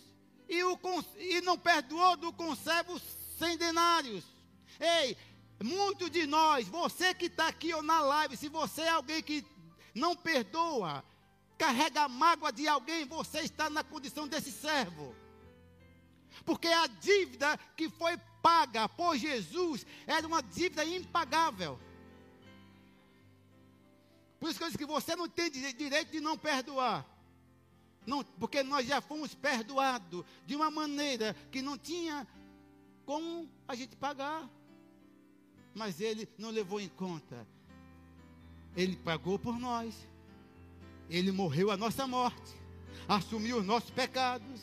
e, 0.49 0.63
o, 0.63 0.79
e 1.19 1.41
não 1.41 1.59
perdoou 1.59 2.17
do 2.17 2.33
conservo 2.33 3.01
100 3.37 3.57
denários. 3.57 4.23
Ei, 4.79 5.17
muito 5.61 6.09
de 6.09 6.25
nós, 6.25 6.69
você 6.69 7.13
que 7.13 7.27
está 7.27 7.49
aqui 7.49 7.75
ou 7.75 7.83
na 7.83 8.01
live, 8.01 8.37
se 8.37 8.49
você 8.49 8.83
é 8.83 8.91
alguém 8.91 9.21
que 9.21 9.45
não 9.93 10.15
perdoa, 10.15 11.03
carrega 11.59 12.03
a 12.03 12.09
mágoa 12.09 12.53
de 12.53 12.69
alguém, 12.69 13.05
você 13.07 13.41
está 13.41 13.69
na 13.69 13.83
condição 13.83 14.29
desse 14.29 14.53
servo. 14.53 15.17
Porque 16.45 16.69
a 16.69 16.87
dívida 16.87 17.59
que 17.77 17.89
foi 17.89 18.17
paga 18.41 18.89
por 18.89 19.17
Jesus 19.17 19.85
era 20.07 20.25
uma 20.25 20.41
dívida 20.41 20.85
impagável. 20.85 21.77
Por 24.45 24.51
isso 24.51 24.59
que 24.59 24.65
eu 24.65 24.69
disse 24.69 24.77
que 24.77 24.85
você 24.85 25.17
não 25.17 25.27
tem 25.27 25.51
direito 25.51 26.13
de 26.13 26.21
não 26.21 26.37
perdoar. 26.37 27.03
Não, 28.05 28.23
porque 28.23 28.63
nós 28.63 28.87
já 28.87 29.01
fomos 29.01 29.35
perdoados 29.35 30.23
de 30.45 30.55
uma 30.55 30.71
maneira 30.71 31.35
que 31.51 31.63
não 31.63 31.79
tinha 31.79 32.29
como 33.07 33.49
a 33.67 33.75
gente 33.75 33.97
pagar. 33.97 34.47
Mas 35.75 35.99
ele 35.99 36.29
não 36.37 36.51
levou 36.51 36.79
em 36.79 36.91
conta. 36.91 37.49
Ele 38.77 38.97
pagou 38.97 39.39
por 39.39 39.59
nós. 39.59 39.95
Ele 41.09 41.33
morreu 41.33 41.71
a 41.71 41.77
nossa 41.79 42.07
morte. 42.07 42.53
Assumiu 43.09 43.61
os 43.61 43.65
nossos 43.65 43.89
pecados. 43.89 44.61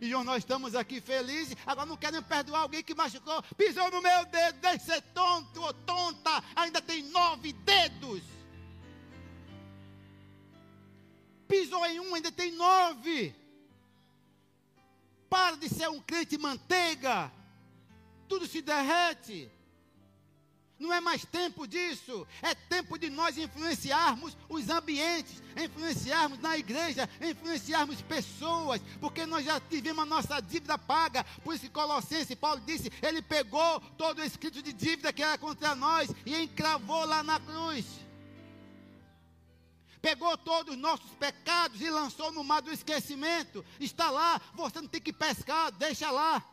E 0.00 0.10
nós 0.22 0.38
estamos 0.38 0.76
aqui 0.76 1.00
felizes. 1.00 1.56
Agora 1.66 1.84
não 1.84 1.96
querem 1.96 2.22
perdoar 2.22 2.60
alguém 2.60 2.84
que 2.84 2.94
machucou. 2.94 3.42
Pisou 3.56 3.90
no 3.90 4.00
meu 4.00 4.24
dedo. 4.26 4.60
Deixa 4.60 4.78
de 4.78 4.84
ser 4.84 5.02
tonto 5.12 5.62
ou 5.62 5.74
tonta. 5.74 6.44
Ainda 6.54 6.80
tem 6.80 7.02
nove 7.02 7.52
dedos. 7.52 8.22
Pisou 11.50 11.84
em 11.84 11.98
um, 11.98 12.14
ainda 12.14 12.30
tem 12.30 12.52
nove. 12.52 13.34
Para 15.28 15.56
de 15.56 15.68
ser 15.68 15.90
um 15.90 16.00
crente 16.00 16.38
manteiga. 16.38 17.30
Tudo 18.28 18.46
se 18.46 18.62
derrete. 18.62 19.50
Não 20.78 20.92
é 20.92 21.00
mais 21.00 21.24
tempo 21.24 21.66
disso. 21.66 22.24
É 22.40 22.54
tempo 22.54 22.96
de 22.96 23.10
nós 23.10 23.36
influenciarmos 23.36 24.36
os 24.48 24.70
ambientes, 24.70 25.42
influenciarmos 25.56 26.38
na 26.38 26.56
igreja, 26.56 27.10
influenciarmos 27.20 28.00
pessoas, 28.00 28.80
porque 29.00 29.26
nós 29.26 29.44
já 29.44 29.58
tivemos 29.58 30.04
a 30.04 30.06
nossa 30.06 30.40
dívida 30.40 30.78
paga. 30.78 31.24
Por 31.42 31.52
isso 31.52 31.64
que 31.64 31.70
Colossenses, 31.70 32.36
Paulo 32.36 32.62
disse, 32.64 32.92
ele 33.02 33.20
pegou 33.20 33.80
todo 33.98 34.20
o 34.20 34.24
escrito 34.24 34.62
de 34.62 34.72
dívida 34.72 35.12
que 35.12 35.22
era 35.22 35.36
contra 35.36 35.74
nós 35.74 36.10
e 36.24 36.36
encravou 36.36 37.04
lá 37.04 37.24
na 37.24 37.40
cruz. 37.40 37.84
Pegou 40.00 40.36
todos 40.38 40.74
os 40.74 40.80
nossos 40.80 41.10
pecados 41.12 41.80
e 41.80 41.90
lançou 41.90 42.32
no 42.32 42.42
mar 42.42 42.62
do 42.62 42.72
esquecimento. 42.72 43.64
Está 43.78 44.10
lá, 44.10 44.40
você 44.54 44.80
não 44.80 44.88
tem 44.88 45.00
que 45.00 45.12
pescar, 45.12 45.70
deixa 45.72 46.10
lá. 46.10 46.44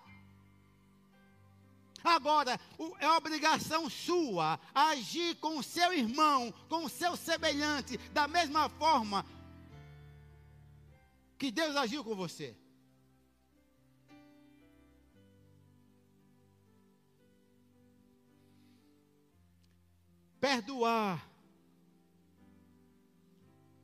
Agora, 2.04 2.60
é 3.00 3.10
obrigação 3.12 3.90
sua 3.90 4.60
agir 4.74 5.36
com 5.38 5.58
o 5.58 5.64
seu 5.64 5.94
irmão, 5.94 6.54
com 6.70 6.86
o 6.86 6.90
seu 6.90 7.16
semelhante, 7.16 7.98
da 8.12 8.28
mesma 8.28 8.70
forma 8.70 9.26
que 11.38 11.52
Deus 11.52 11.76
agiu 11.76 12.04
com 12.04 12.16
você. 12.16 12.56
Perdoar 20.40 21.37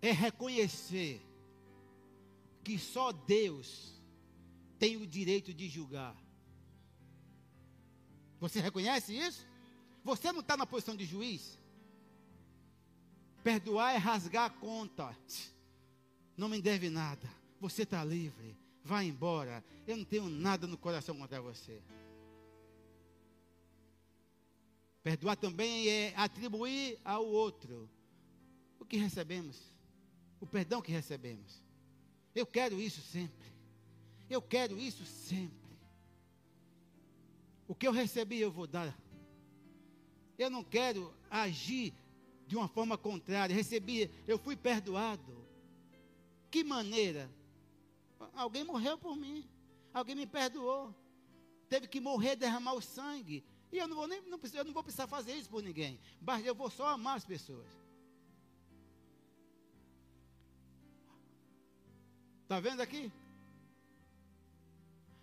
é 0.04 0.12
reconhecer 0.12 1.26
que 2.62 2.78
só 2.78 3.14
Deus 3.14 4.01
tem 4.78 4.97
o 4.97 5.08
direito 5.08 5.54
de 5.54 5.70
julgar. 5.70 6.14
Você 8.41 8.60
reconhece 8.60 9.18
isso? 9.18 9.47
Você 10.04 10.34
não 10.34 10.41
está 10.41 10.58
na 10.58 10.66
posição 10.66 10.93
de 10.93 11.06
juiz? 11.06 11.58
Perdoar 13.41 13.93
é 13.93 13.97
rasgar 13.97 14.45
a 14.45 14.49
conta. 14.49 15.18
Não 16.36 16.49
me 16.49 16.62
deve 16.62 16.89
nada. 16.89 17.30
Você 17.62 17.84
está 17.84 18.04
livre. 18.04 18.58
Vá 18.84 19.01
embora. 19.01 19.64
Eu 19.88 19.95
não 19.95 20.04
tenho 20.04 20.28
nada 20.28 20.68
no 20.68 20.78
coração 20.78 21.18
contra 21.18 21.41
você. 21.41 21.82
Perdoar 25.01 25.38
também 25.38 25.88
é 25.88 26.14
atribuir 26.18 26.99
ao 27.06 27.26
outro 27.26 27.89
o 28.78 28.86
que 28.86 28.97
recebemos, 28.97 29.72
o 30.44 30.46
perdão 30.46 30.82
que 30.82 30.91
recebemos. 30.91 31.64
Eu 32.36 32.46
quero 32.46 32.82
isso 32.82 33.00
sempre. 33.00 33.48
Eu 34.30 34.41
quero 34.41 34.78
isso 34.78 35.06
sempre. 35.06 35.72
O 37.66 37.74
que 37.74 37.88
eu 37.88 37.94
recebi, 37.94 38.41
eu 38.41 38.52
vou 38.52 38.68
dar. 38.68 38.94
Eu 40.38 40.50
não 40.50 40.62
quero 40.62 41.14
agir 41.30 41.94
de 42.46 42.58
uma 42.58 42.68
forma 42.68 42.98
contrária. 42.98 43.56
Recebi, 43.56 44.12
eu 44.28 44.38
fui 44.38 44.58
perdoado. 44.58 45.48
Que 46.52 46.62
maneira? 46.62 47.32
Alguém 48.34 48.66
morreu 48.66 48.98
por 48.98 49.16
mim. 49.16 49.48
Alguém 49.94 50.14
me 50.14 50.28
perdoou. 50.28 50.94
Teve 51.70 51.88
que 51.88 52.02
morrer, 52.02 52.36
derramar 52.36 52.74
o 52.74 52.82
sangue. 52.82 53.46
E 53.72 53.78
eu 53.78 53.88
não 53.88 53.96
vou 53.96 54.08
nem, 54.10 54.22
não, 54.24 54.38
eu 54.54 54.66
não 54.66 54.74
vou 54.74 54.84
precisar 54.84 55.08
fazer 55.08 55.36
isso 55.36 55.50
por 55.50 55.64
ninguém. 55.64 55.98
Eu 56.44 56.54
vou 56.54 56.70
só 56.70 56.88
amar 56.88 57.16
as 57.16 57.26
pessoas. 57.26 57.82
Está 62.44 62.60
vendo 62.60 62.82
aqui? 62.82 63.12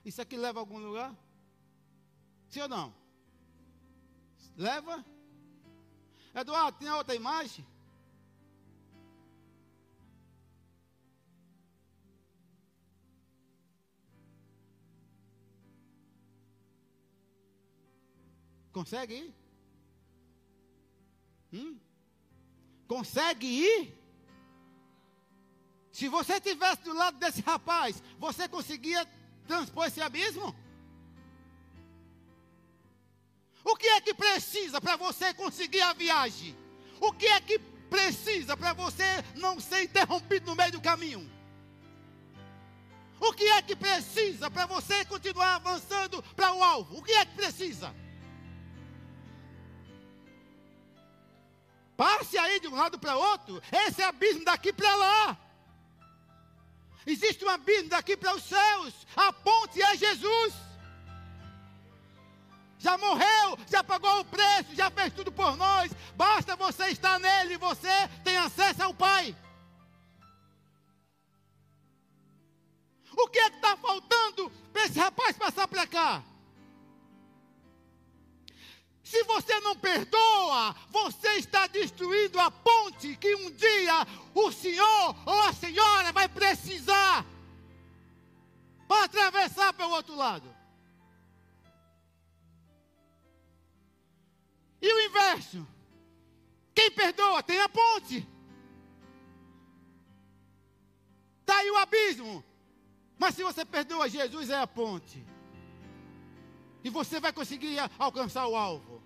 Isso 0.05 0.21
aqui 0.21 0.37
leva 0.37 0.59
a 0.59 0.63
algum 0.63 0.79
lugar? 0.79 1.15
Sim 2.49 2.63
ou 2.63 2.69
não? 2.69 2.95
Leva? 4.57 5.05
Eduardo, 6.35 6.79
tem 6.79 6.91
outra 6.91 7.15
imagem? 7.15 7.65
Consegue 18.73 19.15
ir? 19.15 19.35
Hum? 21.53 21.79
Consegue 22.89 23.47
ir? 23.47 24.00
Se 26.01 26.09
você 26.09 26.37
estivesse 26.37 26.81
do 26.83 26.95
lado 26.95 27.19
desse 27.19 27.43
rapaz, 27.43 28.03
você 28.19 28.49
conseguia 28.49 29.07
transpor 29.47 29.85
esse 29.85 30.01
abismo? 30.01 30.57
O 33.63 33.77
que 33.77 33.87
é 33.87 34.01
que 34.01 34.15
precisa 34.15 34.81
para 34.81 34.97
você 34.97 35.35
conseguir 35.35 35.83
a 35.83 35.93
viagem? 35.93 36.57
O 36.99 37.13
que 37.13 37.27
é 37.27 37.39
que 37.39 37.59
precisa 37.59 38.57
para 38.57 38.73
você 38.73 39.05
não 39.35 39.61
ser 39.61 39.83
interrompido 39.83 40.47
no 40.47 40.57
meio 40.57 40.73
do 40.73 40.81
caminho? 40.81 41.31
O 43.21 43.35
que 43.35 43.45
é 43.45 43.61
que 43.61 43.77
precisa 43.77 44.51
para 44.51 44.65
você 44.65 45.05
continuar 45.05 45.57
avançando 45.57 46.23
para 46.35 46.55
o 46.55 46.63
alvo? 46.65 46.97
O 46.97 47.03
que 47.03 47.13
é 47.13 47.27
que 47.27 47.35
precisa? 47.35 47.95
Passe 51.95 52.39
aí 52.39 52.59
de 52.59 52.69
um 52.69 52.75
lado 52.75 52.99
para 52.99 53.19
outro. 53.19 53.61
Esse 53.71 54.03
abismo 54.03 54.47
daqui 54.47 54.73
para 54.73 54.97
lá. 54.97 55.50
Existe 57.11 57.45
um 57.45 57.49
abismo 57.49 57.89
daqui 57.89 58.17
para 58.17 58.35
os 58.35 58.43
céus. 58.43 58.95
A 59.17 59.33
ponte 59.33 59.81
é 59.83 59.97
Jesus 59.97 60.55
já 62.81 62.97
morreu, 62.97 63.59
já 63.71 63.85
pagou 63.85 64.21
o 64.21 64.25
preço, 64.25 64.75
já 64.75 64.91
fez 64.91 65.13
tudo 65.13 65.31
por 65.31 65.55
nós. 65.55 65.93
Basta 66.17 66.57
você 66.57 66.87
estar 66.87 67.21
nele 67.21 67.55
e 67.55 67.59
você 67.59 68.09
tem 68.25 68.39
acesso 68.39 68.83
ao 68.83 68.95
Pai. 68.95 69.37
O 73.13 73.29
que 73.29 73.39
é 73.39 73.51
que 73.51 73.57
está 73.57 73.77
faltando 73.77 74.51
para 74.73 74.85
esse 74.87 74.99
rapaz 74.99 75.37
passar 75.37 75.69
para 75.69 75.87
cá? 75.87 76.23
Se 79.11 79.25
você 79.25 79.59
não 79.59 79.75
perdoa, 79.75 80.73
você 80.89 81.31
está 81.31 81.67
destruindo 81.67 82.39
a 82.39 82.49
ponte 82.49 83.17
que 83.17 83.35
um 83.35 83.51
dia 83.51 84.07
o 84.33 84.53
senhor 84.53 85.17
ou 85.27 85.43
a 85.43 85.53
senhora 85.53 86.13
vai 86.13 86.29
precisar 86.29 87.27
para 88.87 89.07
atravessar 89.07 89.73
para 89.73 89.89
o 89.89 89.91
outro 89.91 90.15
lado. 90.15 90.49
E 94.81 94.95
o 94.95 95.01
inverso? 95.01 95.67
Quem 96.73 96.93
perdoa 96.93 97.43
tem 97.43 97.61
a 97.61 97.69
ponte. 97.69 98.25
Está 101.41 101.57
aí 101.57 101.69
o 101.69 101.79
abismo. 101.79 102.45
Mas 103.19 103.35
se 103.35 103.43
você 103.43 103.65
perdoa, 103.65 104.09
Jesus 104.09 104.51
é 104.51 104.61
a 104.61 104.69
ponte. 104.69 105.27
E 106.83 106.91
você 106.91 107.21
vai 107.21 107.33
conseguir 107.33 107.79
alcançar 107.99 108.47
o 108.47 108.57
alvo. 108.57 109.03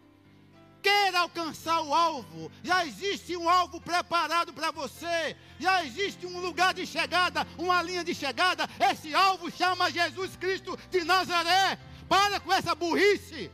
Queira 0.83 1.21
alcançar 1.21 1.81
o 1.81 1.95
alvo. 1.95 2.53
Já 2.63 2.85
existe 2.85 3.35
um 3.37 3.49
alvo 3.49 3.81
preparado 3.81 4.53
para 4.53 4.71
você. 4.71 5.35
Já 5.59 5.83
existe 5.85 6.27
um 6.27 6.41
lugar 6.41 6.75
de 6.75 6.87
chegada, 6.87 7.47
uma 7.57 7.81
linha 7.83 8.05
de 8.05 8.15
chegada. 8.15 8.69
Esse 8.79 9.15
alvo 9.15 9.51
chama 9.51 9.91
Jesus 9.91 10.37
Cristo 10.37 10.79
de 10.91 11.03
Nazaré. 11.03 11.79
Para 12.07 12.39
com 12.39 12.53
essa 12.53 12.75
burrice. 12.75 13.51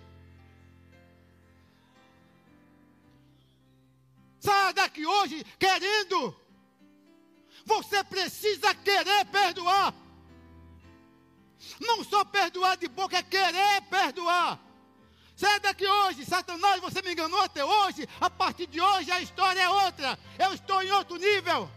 Saia 4.40 4.72
daqui 4.72 5.06
hoje 5.06 5.44
querendo. 5.56 6.34
Você 7.64 8.02
precisa 8.02 8.74
querer 8.74 9.26
perdoar. 9.26 9.94
Não 11.80 12.02
só 12.04 12.24
perdoar 12.24 12.76
de 12.76 12.88
boca, 12.88 13.18
é 13.18 13.22
querer 13.22 13.82
perdoar. 13.82 14.58
Sai 15.36 15.58
daqui 15.60 15.86
hoje, 15.86 16.24
Satanás, 16.26 16.80
você 16.82 17.00
me 17.00 17.12
enganou 17.12 17.40
até 17.40 17.64
hoje. 17.64 18.06
A 18.20 18.28
partir 18.28 18.66
de 18.66 18.80
hoje 18.80 19.10
a 19.10 19.20
história 19.20 19.60
é 19.60 19.68
outra. 19.68 20.18
Eu 20.38 20.52
estou 20.52 20.82
em 20.82 20.90
outro 20.92 21.16
nível. 21.16 21.70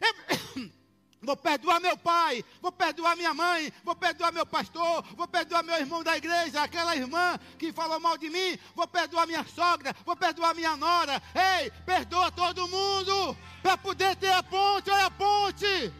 Eu... 0.00 0.72
Vou 1.24 1.36
perdoar 1.36 1.78
meu 1.78 1.96
pai, 1.96 2.44
vou 2.60 2.72
perdoar 2.72 3.14
minha 3.14 3.32
mãe, 3.32 3.72
vou 3.84 3.94
perdoar 3.94 4.32
meu 4.32 4.44
pastor, 4.44 5.04
vou 5.14 5.28
perdoar 5.28 5.62
meu 5.62 5.76
irmão 5.76 6.02
da 6.02 6.16
igreja, 6.16 6.60
aquela 6.60 6.96
irmã 6.96 7.38
que 7.56 7.72
falou 7.72 8.00
mal 8.00 8.18
de 8.18 8.28
mim, 8.28 8.58
vou 8.74 8.88
perdoar 8.88 9.24
minha 9.28 9.44
sogra, 9.44 9.94
vou 10.04 10.16
perdoar 10.16 10.52
minha 10.52 10.76
nora. 10.76 11.22
Ei, 11.60 11.70
perdoa 11.86 12.32
todo 12.32 12.66
mundo 12.66 13.36
para 13.62 13.78
poder 13.78 14.16
ter 14.16 14.32
a 14.32 14.42
ponte, 14.42 14.90
olha 14.90 15.06
a 15.06 15.10
ponte. 15.12 15.92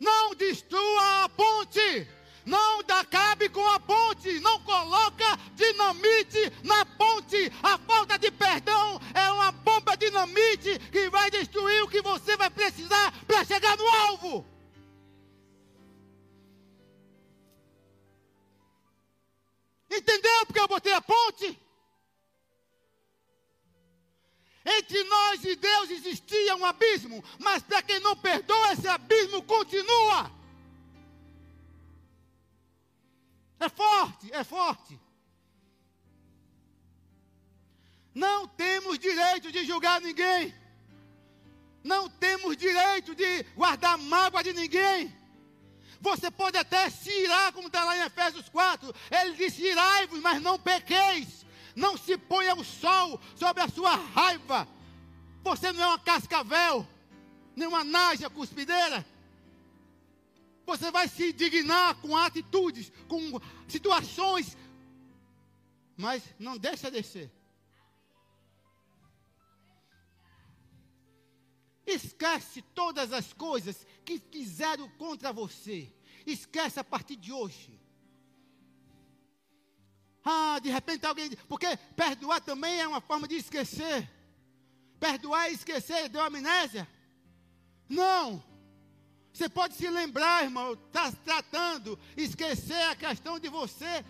Não 0.00 0.34
destrua 0.34 1.24
a 1.24 1.28
ponte. 1.28 2.08
Não 2.46 2.82
dá 2.82 3.04
cabe 3.04 3.50
com 3.50 3.64
a 3.68 3.78
ponte, 3.78 4.40
não 4.40 4.58
coloca 4.64 5.36
dinamite 5.54 6.50
na 6.64 6.84
ponte. 6.86 7.52
A 7.62 7.76
falta 7.78 8.18
de 8.18 8.30
perdão 8.30 8.98
é 9.14 9.30
uma 9.30 9.52
bomba 9.52 9.94
dinamite 9.96 10.78
que 10.90 11.10
vai 11.10 11.30
destruir 11.30 11.82
o 11.82 11.88
que 11.88 12.00
você 12.00 12.36
vai 12.38 12.48
precisar 12.48 13.12
para 13.26 13.44
chegar 13.44 13.76
no 13.76 13.86
alvo. 13.86 14.46
Entendeu 19.90 20.46
porque 20.46 20.60
eu 20.60 20.68
botei 20.68 20.92
a 20.94 21.02
ponte? 21.02 21.69
Entre 24.64 25.02
nós 25.04 25.44
e 25.44 25.56
Deus 25.56 25.90
existia 25.90 26.54
um 26.54 26.64
abismo, 26.64 27.24
mas 27.38 27.62
para 27.62 27.82
quem 27.82 27.98
não 28.00 28.14
perdoa, 28.16 28.72
esse 28.72 28.86
abismo 28.86 29.42
continua. 29.42 30.30
É 33.58 33.68
forte, 33.68 34.32
é 34.32 34.44
forte. 34.44 34.98
Não 38.14 38.46
temos 38.48 38.98
direito 38.98 39.50
de 39.50 39.64
julgar 39.64 40.00
ninguém. 40.00 40.54
Não 41.82 42.08
temos 42.08 42.56
direito 42.56 43.14
de 43.14 43.42
guardar 43.54 43.96
mágoa 43.96 44.42
de 44.42 44.52
ninguém. 44.52 45.14
Você 46.00 46.30
pode 46.30 46.56
até 46.56 46.88
se 46.90 47.10
irar, 47.10 47.52
como 47.52 47.68
está 47.68 47.84
lá 47.84 47.96
em 47.96 48.02
Efésios 48.02 48.48
4. 48.48 48.94
Ele 49.10 49.36
disse: 49.36 49.62
irai-vos, 49.62 50.20
mas 50.20 50.40
não 50.42 50.58
pequeis. 50.58 51.39
Não 51.80 51.96
se 51.96 52.18
ponha 52.18 52.54
o 52.54 52.62
sol 52.62 53.18
sobre 53.34 53.62
a 53.62 53.68
sua 53.68 53.96
raiva. 53.96 54.68
Você 55.42 55.72
não 55.72 55.82
é 55.82 55.86
uma 55.86 55.98
cascavel, 55.98 56.86
nem 57.56 57.66
uma 57.66 57.82
naja 57.82 58.28
cuspideira. 58.28 59.04
Você 60.66 60.90
vai 60.90 61.08
se 61.08 61.30
indignar 61.30 61.94
com 62.02 62.14
atitudes, 62.14 62.92
com 63.08 63.40
situações, 63.66 64.58
mas 65.96 66.22
não 66.38 66.58
deixa 66.58 66.90
descer. 66.90 67.32
Esquece 71.86 72.60
todas 72.74 73.10
as 73.10 73.32
coisas 73.32 73.86
que 74.04 74.18
fizeram 74.18 74.86
contra 74.98 75.32
você. 75.32 75.90
Esquece 76.26 76.78
a 76.78 76.84
partir 76.84 77.16
de 77.16 77.32
hoje. 77.32 77.79
Ah, 80.24 80.58
de 80.62 80.70
repente 80.70 81.06
alguém. 81.06 81.30
Porque 81.48 81.66
perdoar 81.96 82.40
também 82.40 82.80
é 82.80 82.86
uma 82.86 83.00
forma 83.00 83.26
de 83.26 83.36
esquecer. 83.36 84.08
Perdoar 84.98 85.50
e 85.50 85.54
esquecer 85.54 86.08
deu 86.08 86.22
amnésia? 86.22 86.86
Não. 87.88 88.42
Você 89.32 89.48
pode 89.48 89.74
se 89.74 89.88
lembrar, 89.88 90.44
irmão, 90.44 90.74
está 90.74 91.10
tratando, 91.12 91.98
esquecer 92.16 92.82
a 92.90 92.96
questão 92.96 93.38
de 93.38 93.48
você 93.48 94.04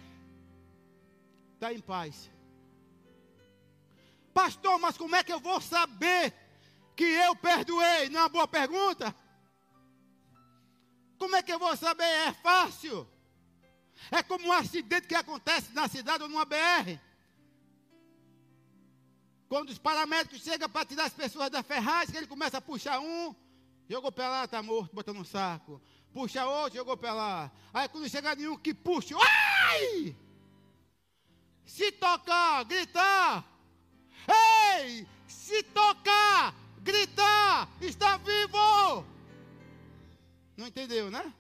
estar 1.55 1.69
tá 1.69 1.73
em 1.73 1.81
paz. 1.81 2.31
Pastor, 4.33 4.79
mas 4.79 4.97
como 4.97 5.15
é 5.15 5.23
que 5.23 5.33
eu 5.33 5.41
vou 5.41 5.61
saber 5.61 6.33
que 6.97 7.05
eu 7.05 7.37
perdoei? 7.37 8.09
Não 8.09 8.21
é 8.21 8.23
uma 8.23 8.29
boa 8.29 8.49
pergunta? 8.49 9.15
Como 11.19 11.37
é 11.37 11.43
que 11.43 11.53
eu 11.53 11.59
vou 11.59 11.77
saber? 11.77 12.05
É 12.05 12.33
fácil. 12.33 13.07
É 14.11 14.23
como 14.23 14.47
um 14.47 14.53
acidente 14.53 15.09
que 15.09 15.15
acontece 15.15 15.73
na 15.73 15.89
cidade 15.89 16.23
ou 16.23 16.29
numa 16.29 16.45
BR. 16.45 16.99
Quando 19.49 19.71
os 19.71 19.79
paramédicos 19.79 20.43
chegam 20.43 20.69
para 20.69 20.87
tirar 20.87 21.05
as 21.05 21.13
pessoas 21.13 21.51
da 21.51 21.63
ferragem, 21.63 22.17
ele 22.17 22.27
começa 22.27 22.59
a 22.59 22.61
puxar 22.61 23.01
um, 23.01 23.35
Jogou 23.91 24.13
para 24.13 24.29
lá, 24.29 24.45
está 24.45 24.63
morto, 24.63 24.95
botou 24.95 25.13
no 25.13 25.25
saco. 25.25 25.83
Puxa 26.13 26.47
outro, 26.47 26.79
jogou 26.79 26.97
para 26.97 27.13
lá. 27.13 27.53
Aí 27.75 27.89
quando 27.89 28.09
chega 28.09 28.37
nenhum 28.37 28.57
que 28.57 28.73
puxa, 28.73 29.17
ai! 29.19 30.15
Se 31.65 31.91
tocar, 31.91 32.65
gritar. 32.67 33.45
Ei! 34.79 35.09
Se 35.27 35.65
tocar, 35.65 36.55
gritar, 36.79 37.69
está 37.81 38.17
vivo! 38.19 39.05
Não 40.57 40.69
entendeu, 40.69 41.11
né? 41.11 41.35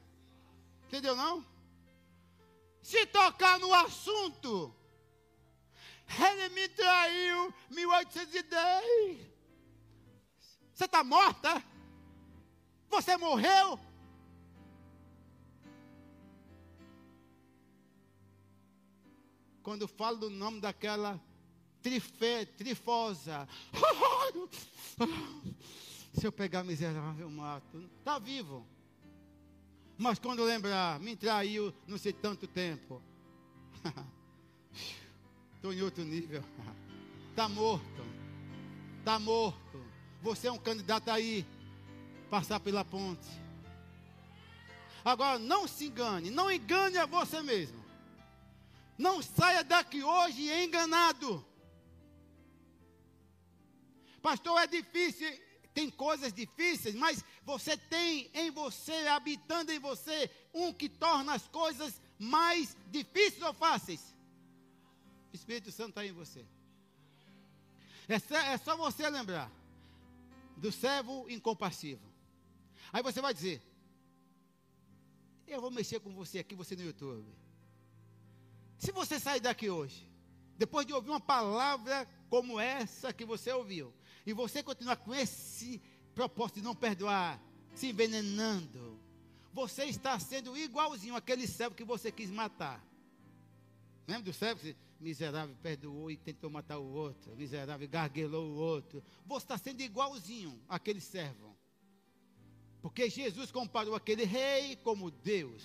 Entendeu 0.89 1.15
não? 1.15 1.47
Se 2.83 3.07
tocar 3.07 3.59
no 3.59 3.73
assunto, 3.75 4.75
ele 6.19 6.49
me 6.51 6.69
traiu 6.69 7.55
1810. 7.71 9.31
Você 10.73 10.85
está 10.85 11.05
morta? 11.05 11.63
Você 12.89 13.17
morreu? 13.17 13.79
Quando 19.63 19.87
falo 19.87 20.17
do 20.17 20.31
nome 20.31 20.61
daquela 20.61 21.21
trife, 21.83 22.47
trifosa. 22.57 23.47
Se 26.13 26.27
eu 26.27 26.33
pegar 26.33 26.65
miserável, 26.65 27.27
eu 27.27 27.31
mato. 27.31 27.89
Está 27.99 28.19
vivo. 28.19 28.67
Mas 30.01 30.19
quando 30.19 30.43
lembrar, 30.43 30.99
me 30.99 31.15
traiu 31.15 31.75
não 31.87 31.99
sei 31.99 32.11
tanto 32.11 32.47
tempo. 32.47 33.03
Estou 35.55 35.75
em 35.75 35.83
outro 35.83 36.03
nível. 36.03 36.43
Está 37.29 37.47
morto. 37.51 38.03
Está 38.99 39.19
morto. 39.19 39.85
Você 40.23 40.49
é 40.49 40.53
um 40.53 40.57
candidato 40.57 41.11
aí 41.11 41.45
passar 42.31 42.61
pela 42.61 42.83
ponte. 42.83 43.29
Agora, 45.05 45.39
não 45.39 45.69
se 45.69 45.89
engane, 45.89 46.31
não 46.31 46.51
engane 46.51 46.97
a 46.97 47.05
você 47.05 47.43
mesmo. 47.43 47.85
Não 48.97 49.21
saia 49.21 49.63
daqui 49.63 50.03
hoje 50.03 50.51
enganado. 50.65 51.45
Pastor, 54.23 54.63
é 54.63 54.67
difícil, 54.67 55.31
tem 55.73 55.91
coisas 55.91 56.33
difíceis, 56.33 56.95
mas 56.95 57.25
você 57.45 57.77
tem 57.77 58.31
em 58.35 58.51
você, 58.51 59.07
habitando 59.09 59.73
em 59.73 59.79
você, 59.79 60.31
um 60.53 60.73
que 60.73 60.89
torna 60.89 61.35
as 61.35 61.47
coisas 61.49 62.01
mais 62.19 62.77
difíceis 62.91 63.43
ou 63.43 63.55
fáceis. 63.55 64.15
O 65.33 65.37
Espírito 65.37 65.71
Santo 65.71 65.91
está 65.91 66.05
em 66.05 66.13
você. 66.13 66.45
É 68.09 68.19
só, 68.19 68.37
é 68.37 68.59
só 68.59 68.77
você 68.77 69.09
lembrar 69.09 69.51
do 70.57 70.73
servo 70.73 71.31
incompassivo 71.31 72.11
Aí 72.93 73.03
você 73.03 73.21
vai 73.21 73.33
dizer: 73.33 73.63
Eu 75.47 75.61
vou 75.61 75.71
mexer 75.71 76.01
com 76.01 76.13
você 76.13 76.39
aqui, 76.39 76.55
você 76.55 76.75
no 76.75 76.83
YouTube. 76.83 77.33
Se 78.79 78.93
você 78.93 79.21
sair 79.21 79.41
daqui 79.41 79.69
hoje, 79.69 80.09
depois 80.57 80.87
de 80.87 80.93
ouvir 80.93 81.11
uma 81.11 81.21
palavra 81.21 82.09
como 82.29 82.59
essa 82.59 83.13
que 83.13 83.25
você 83.25 83.53
ouviu, 83.53 83.93
e 84.31 84.33
você 84.33 84.63
continuar 84.63 84.97
com 84.97 85.13
esse 85.13 85.83
propósito 86.15 86.57
de 86.57 86.63
não 86.63 86.75
perdoar, 86.75 87.43
se 87.75 87.89
envenenando, 87.89 88.99
você 89.53 89.85
está 89.85 90.19
sendo 90.21 90.57
igualzinho 90.57 91.17
aquele 91.17 91.47
servo 91.49 91.75
que 91.75 91.85
você 91.85 92.13
quis 92.13 92.31
matar. 92.31 92.85
Lembra 94.07 94.23
do 94.23 94.33
servo 94.33 94.61
que 94.61 94.77
miserável 95.01 95.57
perdoou 95.61 96.11
e 96.11 96.17
tentou 96.17 96.49
matar 96.49 96.79
o 96.79 96.93
outro, 96.93 97.35
miserável 97.35 97.89
garguelou 97.89 98.51
o 98.51 98.55
outro. 98.55 99.03
Você 99.27 99.45
está 99.45 99.59
sendo 99.59 99.81
igualzinho 99.81 100.61
aquele 100.69 101.01
servo. 101.01 101.57
Porque 102.81 103.11
Jesus 103.11 103.51
comparou 103.51 103.97
aquele 103.97 104.25
rei 104.25 104.77
como 104.77 105.11
Deus. 105.11 105.65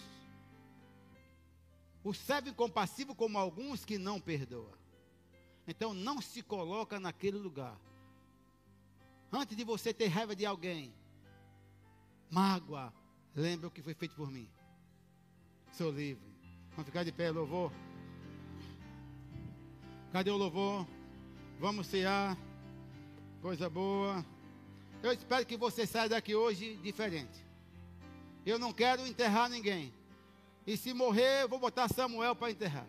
O 2.04 2.14
servo 2.14 2.50
incompassivo 2.50 3.14
como 3.14 3.38
alguns 3.38 3.86
que 3.86 3.98
não 3.98 4.20
perdoa. 4.20 4.78
Então 5.68 5.94
não 5.94 6.20
se 6.20 6.42
coloca 6.42 7.00
naquele 7.00 7.38
lugar. 7.38 7.80
Antes 9.38 9.58
de 9.58 9.66
você 9.66 9.94
ter 9.94 10.08
raiva 10.08 10.34
de 10.34 10.46
alguém, 10.46 10.94
mágoa, 12.32 12.94
lembra 13.36 13.68
o 13.68 13.72
que 13.72 13.82
foi 13.82 13.94
feito 13.94 14.16
por 14.16 14.32
mim. 14.32 14.50
Sou 15.74 15.92
livre. 15.92 16.24
Vamos 16.70 16.86
ficar 16.86 17.04
de 17.04 17.12
pé, 17.12 17.32
louvor. 17.32 17.70
Cadê 20.14 20.32
o 20.32 20.38
louvor? 20.38 20.88
Vamos 21.60 21.88
cear. 21.88 22.38
Coisa 23.42 23.70
boa. 23.70 24.26
Eu 25.04 25.12
espero 25.12 25.46
que 25.46 25.58
você 25.58 25.86
saia 25.86 26.08
daqui 26.08 26.34
hoje 26.34 26.78
diferente. 26.78 27.46
Eu 28.46 28.58
não 28.58 28.72
quero 28.72 29.06
enterrar 29.06 29.50
ninguém. 29.50 29.94
E 30.66 30.78
se 30.78 30.94
morrer, 30.94 31.42
eu 31.42 31.50
vou 31.50 31.60
botar 31.60 31.90
Samuel 31.90 32.38
para 32.38 32.52
enterrar. 32.52 32.88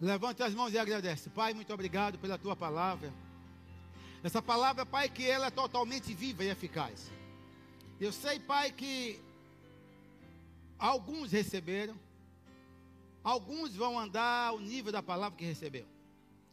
Levante 0.00 0.42
as 0.42 0.54
mãos 0.54 0.72
e 0.72 0.78
agradece. 0.78 1.28
Pai, 1.28 1.52
muito 1.52 1.72
obrigado 1.74 2.18
pela 2.18 2.38
tua 2.38 2.56
palavra. 2.56 3.12
Essa 4.22 4.40
palavra, 4.40 4.86
Pai, 4.86 5.10
que 5.10 5.28
ela 5.28 5.46
é 5.46 5.50
totalmente 5.50 6.14
viva 6.14 6.42
e 6.42 6.48
eficaz. 6.48 7.10
Eu 8.00 8.10
sei, 8.10 8.40
Pai, 8.40 8.72
que 8.72 9.20
alguns 10.78 11.32
receberam, 11.32 11.94
alguns 13.22 13.76
vão 13.76 13.98
andar 13.98 14.48
ao 14.48 14.58
nível 14.58 14.90
da 14.90 15.02
palavra 15.02 15.36
que 15.36 15.44
recebeu. 15.44 15.86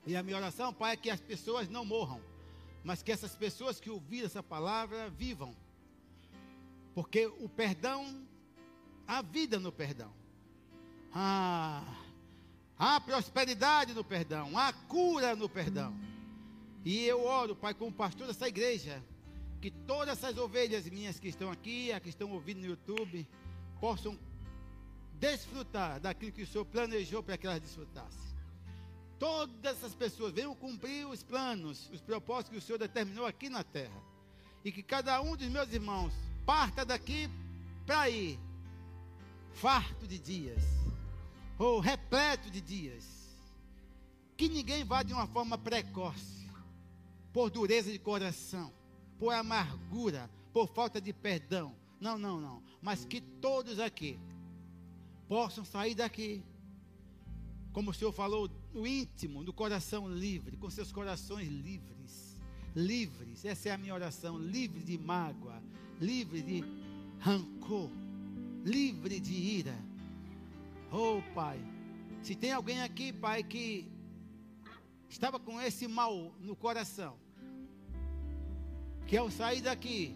E 0.05 0.15
a 0.15 0.23
minha 0.23 0.35
oração, 0.35 0.73
Pai, 0.73 0.93
é 0.93 0.97
que 0.97 1.09
as 1.09 1.21
pessoas 1.21 1.69
não 1.69 1.85
morram, 1.85 2.21
mas 2.83 3.01
que 3.01 3.13
essas 3.13 3.33
pessoas 3.33 3.79
que 3.79 3.89
ouviram 3.89 4.25
essa 4.25 4.43
palavra 4.43 5.09
vivam. 5.09 5.55
Porque 6.93 7.27
o 7.27 7.47
perdão, 7.47 8.25
a 9.07 9.21
vida 9.21 9.57
no 9.57 9.71
perdão. 9.71 10.11
Ah, 11.13 11.83
há 12.77 12.99
prosperidade 12.99 13.93
no 13.93 14.03
perdão, 14.03 14.57
há 14.57 14.71
cura 14.73 15.35
no 15.35 15.49
perdão. 15.49 15.93
E 16.85 17.05
eu 17.05 17.25
oro, 17.25 17.55
Pai, 17.55 17.73
como 17.73 17.91
pastor 17.91 18.27
dessa 18.27 18.47
igreja, 18.47 19.03
que 19.59 19.71
todas 19.71 20.17
essas 20.17 20.37
ovelhas 20.37 20.87
minhas 20.87 21.19
que 21.19 21.27
estão 21.27 21.51
aqui, 21.51 21.91
as 21.91 22.01
que 22.01 22.09
estão 22.09 22.31
ouvindo 22.31 22.61
no 22.61 22.67
YouTube, 22.67 23.27
possam 23.79 24.17
desfrutar 25.19 25.99
daquilo 25.99 26.31
que 26.31 26.43
o 26.43 26.47
Senhor 26.47 26.65
planejou 26.65 27.23
para 27.23 27.37
que 27.37 27.47
elas 27.47 27.59
desfrutassem. 27.59 28.27
Todas 29.19 29.55
essas 29.63 29.95
pessoas 29.95 30.31
venham 30.31 30.53
cumprir 30.55 31.07
os 31.07 31.23
planos, 31.23 31.89
os 31.91 32.01
propósitos 32.01 32.51
que 32.51 32.57
o 32.57 32.61
Senhor 32.61 32.77
determinou 32.77 33.25
aqui 33.25 33.49
na 33.49 33.63
terra. 33.63 33.99
E 34.63 34.71
que 34.71 34.83
cada 34.83 35.19
um 35.21 35.35
dos 35.35 35.47
meus 35.47 35.73
irmãos 35.73 36.13
parta 36.45 36.85
daqui 36.85 37.29
para 37.85 38.09
ir 38.09 38.39
farto 39.53 40.05
de 40.07 40.19
dias, 40.19 40.61
ou 41.57 41.79
repleto 41.79 42.49
de 42.49 42.61
dias. 42.61 43.05
Que 44.35 44.47
ninguém 44.47 44.83
vá 44.83 45.01
de 45.03 45.13
uma 45.13 45.27
forma 45.27 45.57
precoce, 45.57 46.47
por 47.33 47.49
dureza 47.49 47.91
de 47.91 47.97
coração 47.97 48.71
por 49.19 49.33
amargura, 49.33 50.29
por 50.53 50.67
falta 50.67 51.01
de 51.01 51.11
perdão. 51.11 51.75
Não, 51.99 52.17
não, 52.17 52.39
não. 52.39 52.61
Mas 52.81 53.05
que 53.05 53.19
todos 53.19 53.79
aqui 53.79 54.19
possam 55.27 55.65
sair 55.65 55.95
daqui, 55.95 56.43
como 57.73 57.91
o 57.91 57.93
Senhor 57.93 58.11
falou, 58.11 58.49
no 58.73 58.85
íntimo, 58.85 59.43
no 59.43 59.51
coração 59.51 60.09
livre, 60.09 60.57
com 60.57 60.69
seus 60.69 60.91
corações 60.91 61.47
livres. 61.47 62.37
Livres, 62.75 63.43
essa 63.43 63.69
é 63.69 63.71
a 63.71 63.77
minha 63.77 63.93
oração. 63.93 64.37
Livre 64.37 64.83
de 64.83 64.97
mágoa, 64.97 65.61
livre 65.99 66.41
de 66.41 66.63
rancor, 67.19 67.89
livre 68.63 69.19
de 69.19 69.33
ira. 69.33 69.75
Oh, 70.91 71.21
Pai, 71.33 71.59
se 72.21 72.35
tem 72.35 72.51
alguém 72.51 72.81
aqui, 72.81 73.11
Pai, 73.11 73.43
que 73.43 73.91
estava 75.09 75.39
com 75.39 75.61
esse 75.61 75.87
mal 75.87 76.33
no 76.39 76.55
coração, 76.55 77.17
que 79.05 79.15
ao 79.17 79.29
sair 79.29 79.61
daqui, 79.61 80.15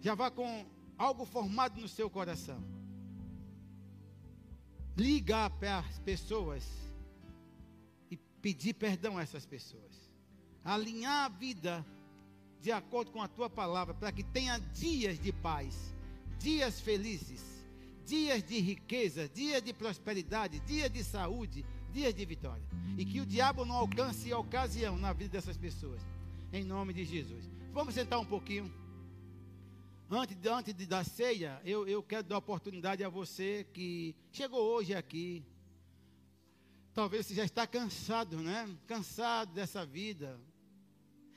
já 0.00 0.14
vá 0.14 0.30
com 0.30 0.66
algo 0.96 1.24
formado 1.24 1.80
no 1.80 1.88
seu 1.88 2.08
coração. 2.08 2.62
Ligar 4.96 5.50
para 5.50 5.78
as 5.78 5.98
pessoas 5.98 6.64
e 8.10 8.16
pedir 8.16 8.74
perdão 8.74 9.16
a 9.16 9.22
essas 9.22 9.46
pessoas. 9.46 10.10
Alinhar 10.64 11.24
a 11.24 11.28
vida 11.28 11.86
de 12.60 12.70
acordo 12.70 13.10
com 13.10 13.22
a 13.22 13.28
tua 13.28 13.48
palavra, 13.48 13.94
para 13.94 14.12
que 14.12 14.22
tenha 14.22 14.58
dias 14.58 15.18
de 15.18 15.32
paz, 15.32 15.94
dias 16.38 16.80
felizes, 16.80 17.59
dias 18.10 18.42
de 18.42 18.58
riqueza, 18.58 19.28
dias 19.28 19.62
de 19.62 19.72
prosperidade, 19.72 20.58
dias 20.60 20.90
de 20.90 21.04
saúde, 21.04 21.64
dias 21.92 22.12
de 22.12 22.24
vitória. 22.24 22.64
E 22.98 23.04
que 23.04 23.20
o 23.20 23.26
diabo 23.26 23.64
não 23.64 23.76
alcance 23.76 24.32
ocasião 24.34 24.98
na 24.98 25.12
vida 25.12 25.30
dessas 25.30 25.56
pessoas. 25.56 26.02
Em 26.52 26.64
nome 26.64 26.92
de 26.92 27.04
Jesus. 27.04 27.48
Vamos 27.72 27.94
sentar 27.94 28.18
um 28.18 28.24
pouquinho. 28.24 28.68
Antes, 30.10 30.36
antes 30.44 30.86
dar 30.88 31.04
ceia, 31.04 31.62
eu, 31.64 31.86
eu 31.86 32.02
quero 32.02 32.24
dar 32.24 32.38
oportunidade 32.38 33.04
a 33.04 33.08
você 33.08 33.64
que 33.72 34.16
chegou 34.32 34.60
hoje 34.60 34.92
aqui. 34.92 35.44
Talvez 36.92 37.26
você 37.26 37.34
já 37.36 37.44
está 37.44 37.64
cansado, 37.64 38.38
né? 38.38 38.68
Cansado 38.88 39.52
dessa 39.52 39.86
vida. 39.86 40.36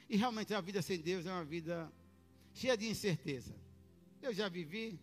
E 0.09 0.17
realmente 0.17 0.55
a 0.55 0.59
vida 0.59 0.81
sem 0.81 0.99
Deus 0.99 1.27
é 1.27 1.31
uma 1.31 1.45
vida 1.45 1.93
cheia 2.51 2.75
de 2.75 2.87
incerteza. 2.87 3.55
Eu 4.23 4.33
já 4.33 4.49
vivi. 4.49 4.99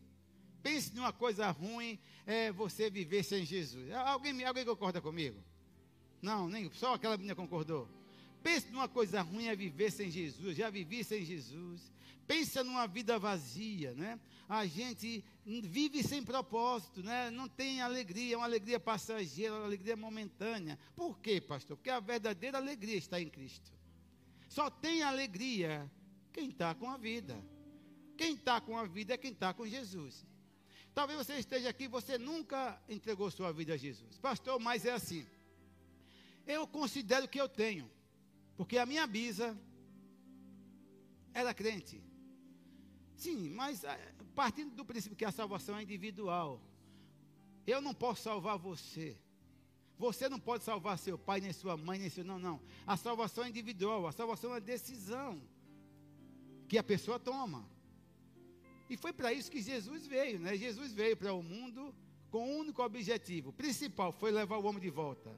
Pense 0.62 0.94
numa 0.94 1.12
coisa 1.12 1.50
ruim 1.50 1.98
é 2.26 2.52
você 2.52 2.90
viver 2.90 3.22
sem 3.22 3.44
Jesus. 3.44 3.90
Alguém, 3.92 4.44
alguém 4.44 4.64
concorda 4.64 5.00
comigo? 5.00 5.42
Não, 6.20 6.48
nem 6.48 6.70
só 6.72 6.94
aquela 6.94 7.16
menina 7.16 7.34
concordou. 7.34 7.88
Pense 8.42 8.68
numa 8.70 8.88
coisa 8.88 9.22
ruim 9.22 9.46
é 9.46 9.56
viver 9.56 9.90
sem 9.90 10.10
Jesus. 10.10 10.56
Já 10.56 10.70
vivi 10.70 11.04
sem 11.04 11.24
Jesus. 11.24 11.90
Pensa 12.26 12.62
numa 12.62 12.86
vida 12.86 13.18
vazia, 13.18 13.92
né? 13.94 14.18
A 14.48 14.64
gente 14.64 15.24
vive 15.44 16.02
sem 16.02 16.22
propósito, 16.22 17.02
né? 17.02 17.30
Não 17.30 17.48
tem 17.48 17.80
alegria, 17.80 18.34
é 18.34 18.36
uma 18.36 18.46
alegria 18.46 18.78
passageira, 18.78 19.54
uma 19.54 19.64
alegria 19.64 19.96
momentânea. 19.96 20.78
Por 20.94 21.18
quê, 21.18 21.40
pastor? 21.40 21.76
Porque 21.76 21.90
a 21.90 22.00
verdadeira 22.00 22.58
alegria 22.58 22.96
está 22.96 23.20
em 23.20 23.28
Cristo. 23.28 23.72
Só 24.48 24.70
tem 24.70 25.02
alegria 25.02 25.90
quem 26.32 26.50
está 26.50 26.74
com 26.74 26.88
a 26.88 26.96
vida. 26.96 27.36
Quem 28.16 28.34
está 28.34 28.60
com 28.60 28.76
a 28.76 28.84
vida 28.84 29.14
é 29.14 29.16
quem 29.16 29.32
está 29.32 29.52
com 29.52 29.66
Jesus. 29.66 30.24
Talvez 31.00 31.18
você 31.18 31.38
esteja 31.38 31.70
aqui, 31.70 31.88
você 31.88 32.18
nunca 32.18 32.78
entregou 32.86 33.30
sua 33.30 33.50
vida 33.54 33.72
a 33.72 33.76
Jesus. 33.78 34.18
Pastor, 34.18 34.60
mas 34.60 34.84
é 34.84 34.92
assim. 34.92 35.26
Eu 36.46 36.66
considero 36.66 37.26
que 37.26 37.40
eu 37.40 37.48
tenho. 37.48 37.90
Porque 38.54 38.76
a 38.76 38.84
minha 38.84 39.06
bisa 39.06 39.58
era 41.32 41.54
crente. 41.54 42.02
Sim, 43.16 43.48
mas 43.48 43.82
ah, 43.82 43.98
partindo 44.34 44.74
do 44.74 44.84
princípio 44.84 45.16
que 45.16 45.24
a 45.24 45.32
salvação 45.32 45.78
é 45.78 45.82
individual. 45.82 46.60
Eu 47.66 47.80
não 47.80 47.94
posso 47.94 48.24
salvar 48.24 48.58
você. 48.58 49.16
Você 49.96 50.28
não 50.28 50.38
pode 50.38 50.64
salvar 50.64 50.98
seu 50.98 51.16
pai, 51.16 51.40
nem 51.40 51.54
sua 51.54 51.78
mãe, 51.78 51.98
nem 51.98 52.10
seu. 52.10 52.24
Não, 52.24 52.38
não. 52.38 52.60
A 52.86 52.98
salvação 52.98 53.42
é 53.44 53.48
individual. 53.48 54.06
A 54.06 54.12
salvação 54.12 54.50
é 54.50 54.52
uma 54.52 54.60
decisão 54.60 55.40
que 56.68 56.76
a 56.76 56.82
pessoa 56.82 57.18
toma. 57.18 57.66
E 58.90 58.96
foi 58.96 59.12
para 59.12 59.32
isso 59.32 59.50
que 59.50 59.62
Jesus 59.62 60.06
veio, 60.06 60.38
né? 60.38 60.56
Jesus 60.56 60.92
veio 60.92 61.16
para 61.16 61.32
o 61.32 61.42
mundo 61.42 61.94
com 62.30 62.46
um 62.46 62.58
único 62.58 62.82
objetivo. 62.82 63.52
principal 63.52 64.12
foi 64.12 64.30
levar 64.30 64.58
o 64.58 64.66
homem 64.66 64.82
de 64.82 64.90
volta. 64.90 65.30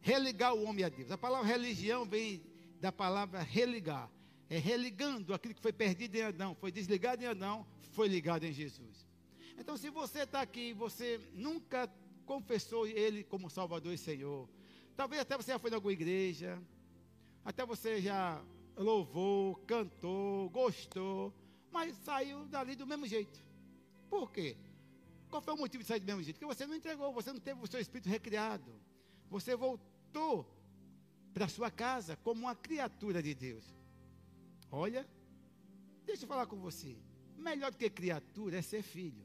Religar 0.00 0.54
o 0.54 0.64
homem 0.64 0.84
a 0.84 0.88
Deus. 0.88 1.10
A 1.10 1.16
palavra 1.16 1.46
religião 1.46 2.04
vem 2.04 2.42
da 2.80 2.92
palavra 2.92 3.40
religar. 3.40 4.10
É 4.50 4.58
religando 4.58 5.32
aquilo 5.32 5.54
que 5.54 5.62
foi 5.62 5.72
perdido 5.72 6.14
em 6.16 6.22
Adão, 6.22 6.54
foi 6.54 6.72
desligado 6.72 7.22
em 7.22 7.26
Adão, 7.26 7.66
foi 7.92 8.08
ligado 8.08 8.44
em 8.44 8.52
Jesus. 8.52 9.06
Então, 9.58 9.76
se 9.76 9.90
você 9.90 10.20
está 10.20 10.40
aqui, 10.40 10.72
você 10.72 11.20
nunca 11.34 11.90
confessou 12.24 12.86
Ele 12.86 13.24
como 13.24 13.50
Salvador 13.50 13.92
e 13.92 13.98
Senhor, 13.98 14.48
Talvez 14.98 15.22
até 15.22 15.36
você 15.36 15.52
já 15.52 15.60
foi 15.60 15.70
em 15.70 15.74
alguma 15.74 15.92
igreja, 15.92 16.60
até 17.44 17.64
você 17.64 18.00
já 18.00 18.42
louvou, 18.76 19.54
cantou, 19.64 20.50
gostou, 20.50 21.32
mas 21.70 21.96
saiu 21.98 22.44
dali 22.46 22.74
do 22.74 22.86
mesmo 22.86 23.06
jeito. 23.06 23.38
Por 24.08 24.30
quê? 24.30 24.56
Qual 25.28 25.42
foi 25.42 25.54
o 25.54 25.56
motivo 25.58 25.82
de 25.82 25.88
sair 25.88 26.00
do 26.00 26.06
mesmo 26.06 26.22
jeito? 26.22 26.38
Porque 26.38 26.54
você 26.54 26.66
não 26.66 26.74
entregou, 26.74 27.12
você 27.12 27.32
não 27.32 27.40
teve 27.40 27.62
o 27.62 27.66
seu 27.66 27.80
espírito 27.80 28.08
recriado. 28.08 28.72
Você 29.28 29.54
voltou 29.54 30.46
para 31.34 31.48
sua 31.48 31.70
casa 31.70 32.16
como 32.16 32.42
uma 32.42 32.54
criatura 32.54 33.22
de 33.22 33.34
Deus. 33.34 33.64
Olha, 34.70 35.06
deixa 36.04 36.24
eu 36.24 36.28
falar 36.28 36.46
com 36.46 36.56
você. 36.56 36.96
Melhor 37.36 37.70
do 37.70 37.76
que 37.76 37.88
criatura 37.90 38.58
é 38.58 38.62
ser 38.62 38.82
filho. 38.82 39.24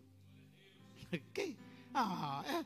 Quem? 1.33 1.57
Ah, 1.93 2.43
é, 2.45 2.65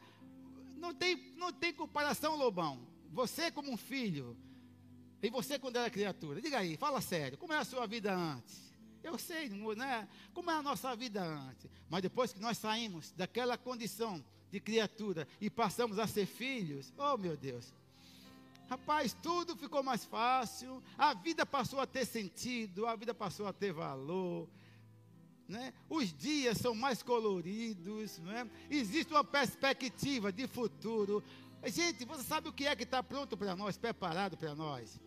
não, 0.77 0.93
tem, 0.93 1.33
não 1.35 1.53
tem 1.53 1.73
comparação, 1.73 2.35
Lobão. 2.35 2.87
Você 3.11 3.51
como 3.51 3.71
um 3.71 3.77
filho 3.77 4.35
e 5.21 5.29
você 5.29 5.57
quando 5.57 5.77
era 5.77 5.89
criatura. 5.89 6.41
Diga 6.41 6.59
aí, 6.59 6.77
fala 6.77 7.01
sério. 7.01 7.37
Como 7.37 7.53
era 7.53 7.61
a 7.61 7.65
sua 7.65 7.85
vida 7.87 8.13
antes? 8.13 8.66
Eu 9.07 9.17
sei, 9.17 9.47
né? 9.47 10.05
Como 10.33 10.51
é 10.51 10.53
a 10.53 10.61
nossa 10.61 10.93
vida 10.93 11.23
antes. 11.23 11.71
Mas 11.89 12.01
depois 12.01 12.33
que 12.33 12.41
nós 12.41 12.57
saímos 12.57 13.13
daquela 13.13 13.57
condição 13.57 14.21
de 14.51 14.59
criatura 14.59 15.25
e 15.39 15.49
passamos 15.49 15.97
a 15.97 16.05
ser 16.05 16.25
filhos, 16.25 16.93
oh 16.97 17.17
meu 17.17 17.37
Deus. 17.37 17.73
Rapaz, 18.69 19.15
tudo 19.23 19.55
ficou 19.55 19.81
mais 19.81 20.03
fácil, 20.03 20.83
a 20.97 21.13
vida 21.13 21.45
passou 21.45 21.79
a 21.79 21.87
ter 21.87 22.05
sentido, 22.05 22.85
a 22.85 22.97
vida 22.97 23.13
passou 23.13 23.47
a 23.47 23.53
ter 23.53 23.71
valor. 23.71 24.49
Né? 25.47 25.73
Os 25.89 26.11
dias 26.11 26.57
são 26.57 26.75
mais 26.75 27.01
coloridos, 27.01 28.19
né? 28.19 28.45
existe 28.69 29.13
uma 29.13 29.23
perspectiva 29.23 30.33
de 30.33 30.47
futuro. 30.47 31.23
Gente, 31.65 32.03
você 32.03 32.23
sabe 32.23 32.49
o 32.49 32.53
que 32.53 32.67
é 32.67 32.75
que 32.75 32.83
está 32.83 33.01
pronto 33.01 33.37
para 33.37 33.55
nós, 33.55 33.77
preparado 33.77 34.35
para 34.35 34.53
nós? 34.53 34.99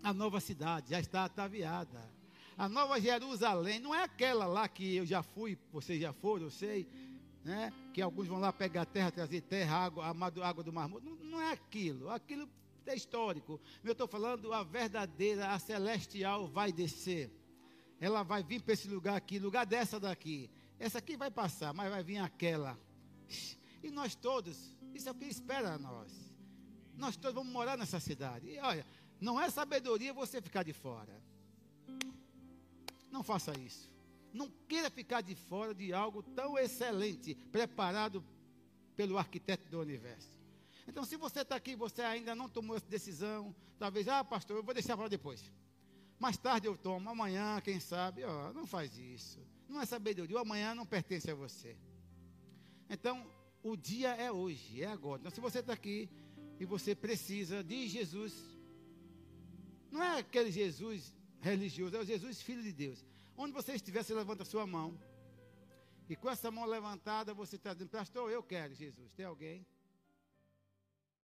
A 0.00 0.14
nova 0.14 0.38
cidade 0.38 0.90
já 0.90 1.00
está 1.00 1.24
ataviada. 1.24 2.15
A 2.56 2.68
nova 2.68 2.98
Jerusalém, 3.00 3.78
não 3.78 3.94
é 3.94 4.02
aquela 4.04 4.46
lá 4.46 4.66
que 4.66 4.96
eu 4.96 5.04
já 5.04 5.22
fui, 5.22 5.58
vocês 5.70 6.00
já 6.00 6.12
foram, 6.12 6.44
eu 6.44 6.50
sei, 6.50 6.88
né? 7.44 7.72
que 7.92 8.00
alguns 8.00 8.26
vão 8.26 8.38
lá 8.38 8.52
pegar 8.52 8.86
terra, 8.86 9.10
trazer 9.10 9.42
terra, 9.42 9.76
água, 9.76 10.06
água 10.42 10.64
do 10.64 10.72
mar. 10.72 10.88
Não, 10.88 11.00
não 11.00 11.40
é 11.40 11.52
aquilo. 11.52 12.10
Aquilo 12.10 12.48
é 12.86 12.94
histórico. 12.94 13.60
Eu 13.84 13.92
estou 13.92 14.08
falando 14.08 14.52
a 14.52 14.62
verdadeira, 14.62 15.50
a 15.52 15.58
celestial 15.58 16.46
vai 16.46 16.72
descer. 16.72 17.30
Ela 18.00 18.22
vai 18.22 18.42
vir 18.42 18.62
para 18.62 18.74
esse 18.74 18.88
lugar 18.88 19.16
aqui, 19.16 19.38
lugar 19.38 19.66
dessa 19.66 20.00
daqui. 20.00 20.50
Essa 20.78 20.98
aqui 20.98 21.16
vai 21.16 21.30
passar, 21.30 21.72
mas 21.72 21.90
vai 21.90 22.02
vir 22.02 22.18
aquela. 22.18 22.78
E 23.82 23.90
nós 23.90 24.14
todos, 24.14 24.74
isso 24.94 25.08
é 25.08 25.12
o 25.12 25.14
que 25.14 25.26
espera 25.26 25.78
nós. 25.78 26.12
Nós 26.96 27.16
todos 27.16 27.34
vamos 27.34 27.52
morar 27.52 27.76
nessa 27.76 28.00
cidade. 28.00 28.48
E 28.48 28.58
olha, 28.58 28.84
não 29.20 29.40
é 29.40 29.48
sabedoria 29.50 30.12
você 30.12 30.40
ficar 30.40 30.62
de 30.62 30.72
fora. 30.72 31.22
Não 33.10 33.22
faça 33.22 33.58
isso. 33.58 33.90
Não 34.32 34.50
queira 34.68 34.90
ficar 34.90 35.22
de 35.22 35.34
fora 35.34 35.74
de 35.74 35.92
algo 35.92 36.22
tão 36.22 36.58
excelente, 36.58 37.34
preparado 37.34 38.24
pelo 38.96 39.18
arquiteto 39.18 39.68
do 39.68 39.80
universo. 39.80 40.36
Então, 40.86 41.04
se 41.04 41.16
você 41.16 41.40
está 41.40 41.56
aqui 41.56 41.72
e 41.72 41.76
você 41.76 42.02
ainda 42.02 42.34
não 42.34 42.48
tomou 42.48 42.76
essa 42.76 42.86
decisão, 42.86 43.54
talvez, 43.78 44.08
ah, 44.08 44.22
pastor, 44.22 44.56
eu 44.56 44.62
vou 44.62 44.74
deixar 44.74 44.96
para 44.96 45.08
depois. 45.08 45.50
Mais 46.18 46.36
tarde 46.36 46.66
eu 46.66 46.76
tomo, 46.76 47.10
amanhã, 47.10 47.60
quem 47.60 47.80
sabe, 47.80 48.22
não 48.54 48.66
faz 48.66 48.96
isso. 48.96 49.40
Não 49.68 49.80
é 49.80 49.86
sabedoria, 49.86 50.36
o 50.36 50.38
amanhã 50.38 50.74
não 50.74 50.86
pertence 50.86 51.30
a 51.30 51.34
você. 51.34 51.76
Então, 52.88 53.26
o 53.62 53.76
dia 53.76 54.10
é 54.10 54.30
hoje, 54.30 54.82
é 54.82 54.86
agora. 54.86 55.20
Então, 55.20 55.30
se 55.30 55.40
você 55.40 55.58
está 55.58 55.72
aqui 55.72 56.08
e 56.60 56.64
você 56.64 56.94
precisa 56.94 57.64
de 57.64 57.88
Jesus, 57.88 58.32
não 59.90 60.02
é 60.02 60.20
aquele 60.20 60.50
Jesus 60.52 61.12
religioso, 61.40 61.96
é 61.96 62.00
o 62.00 62.04
Jesus 62.04 62.40
Filho 62.42 62.62
de 62.62 62.72
Deus. 62.72 63.04
Onde 63.36 63.52
você 63.52 63.74
estiver, 63.74 64.02
você 64.02 64.14
levanta 64.14 64.42
a 64.42 64.46
sua 64.46 64.66
mão. 64.66 64.98
E 66.08 66.16
com 66.16 66.30
essa 66.30 66.50
mão 66.50 66.64
levantada, 66.64 67.34
você 67.34 67.56
está 67.56 67.72
dizendo, 67.72 67.90
pastor, 67.90 68.30
eu 68.30 68.42
quero 68.42 68.74
Jesus. 68.74 69.12
Tem 69.12 69.26
alguém? 69.26 69.66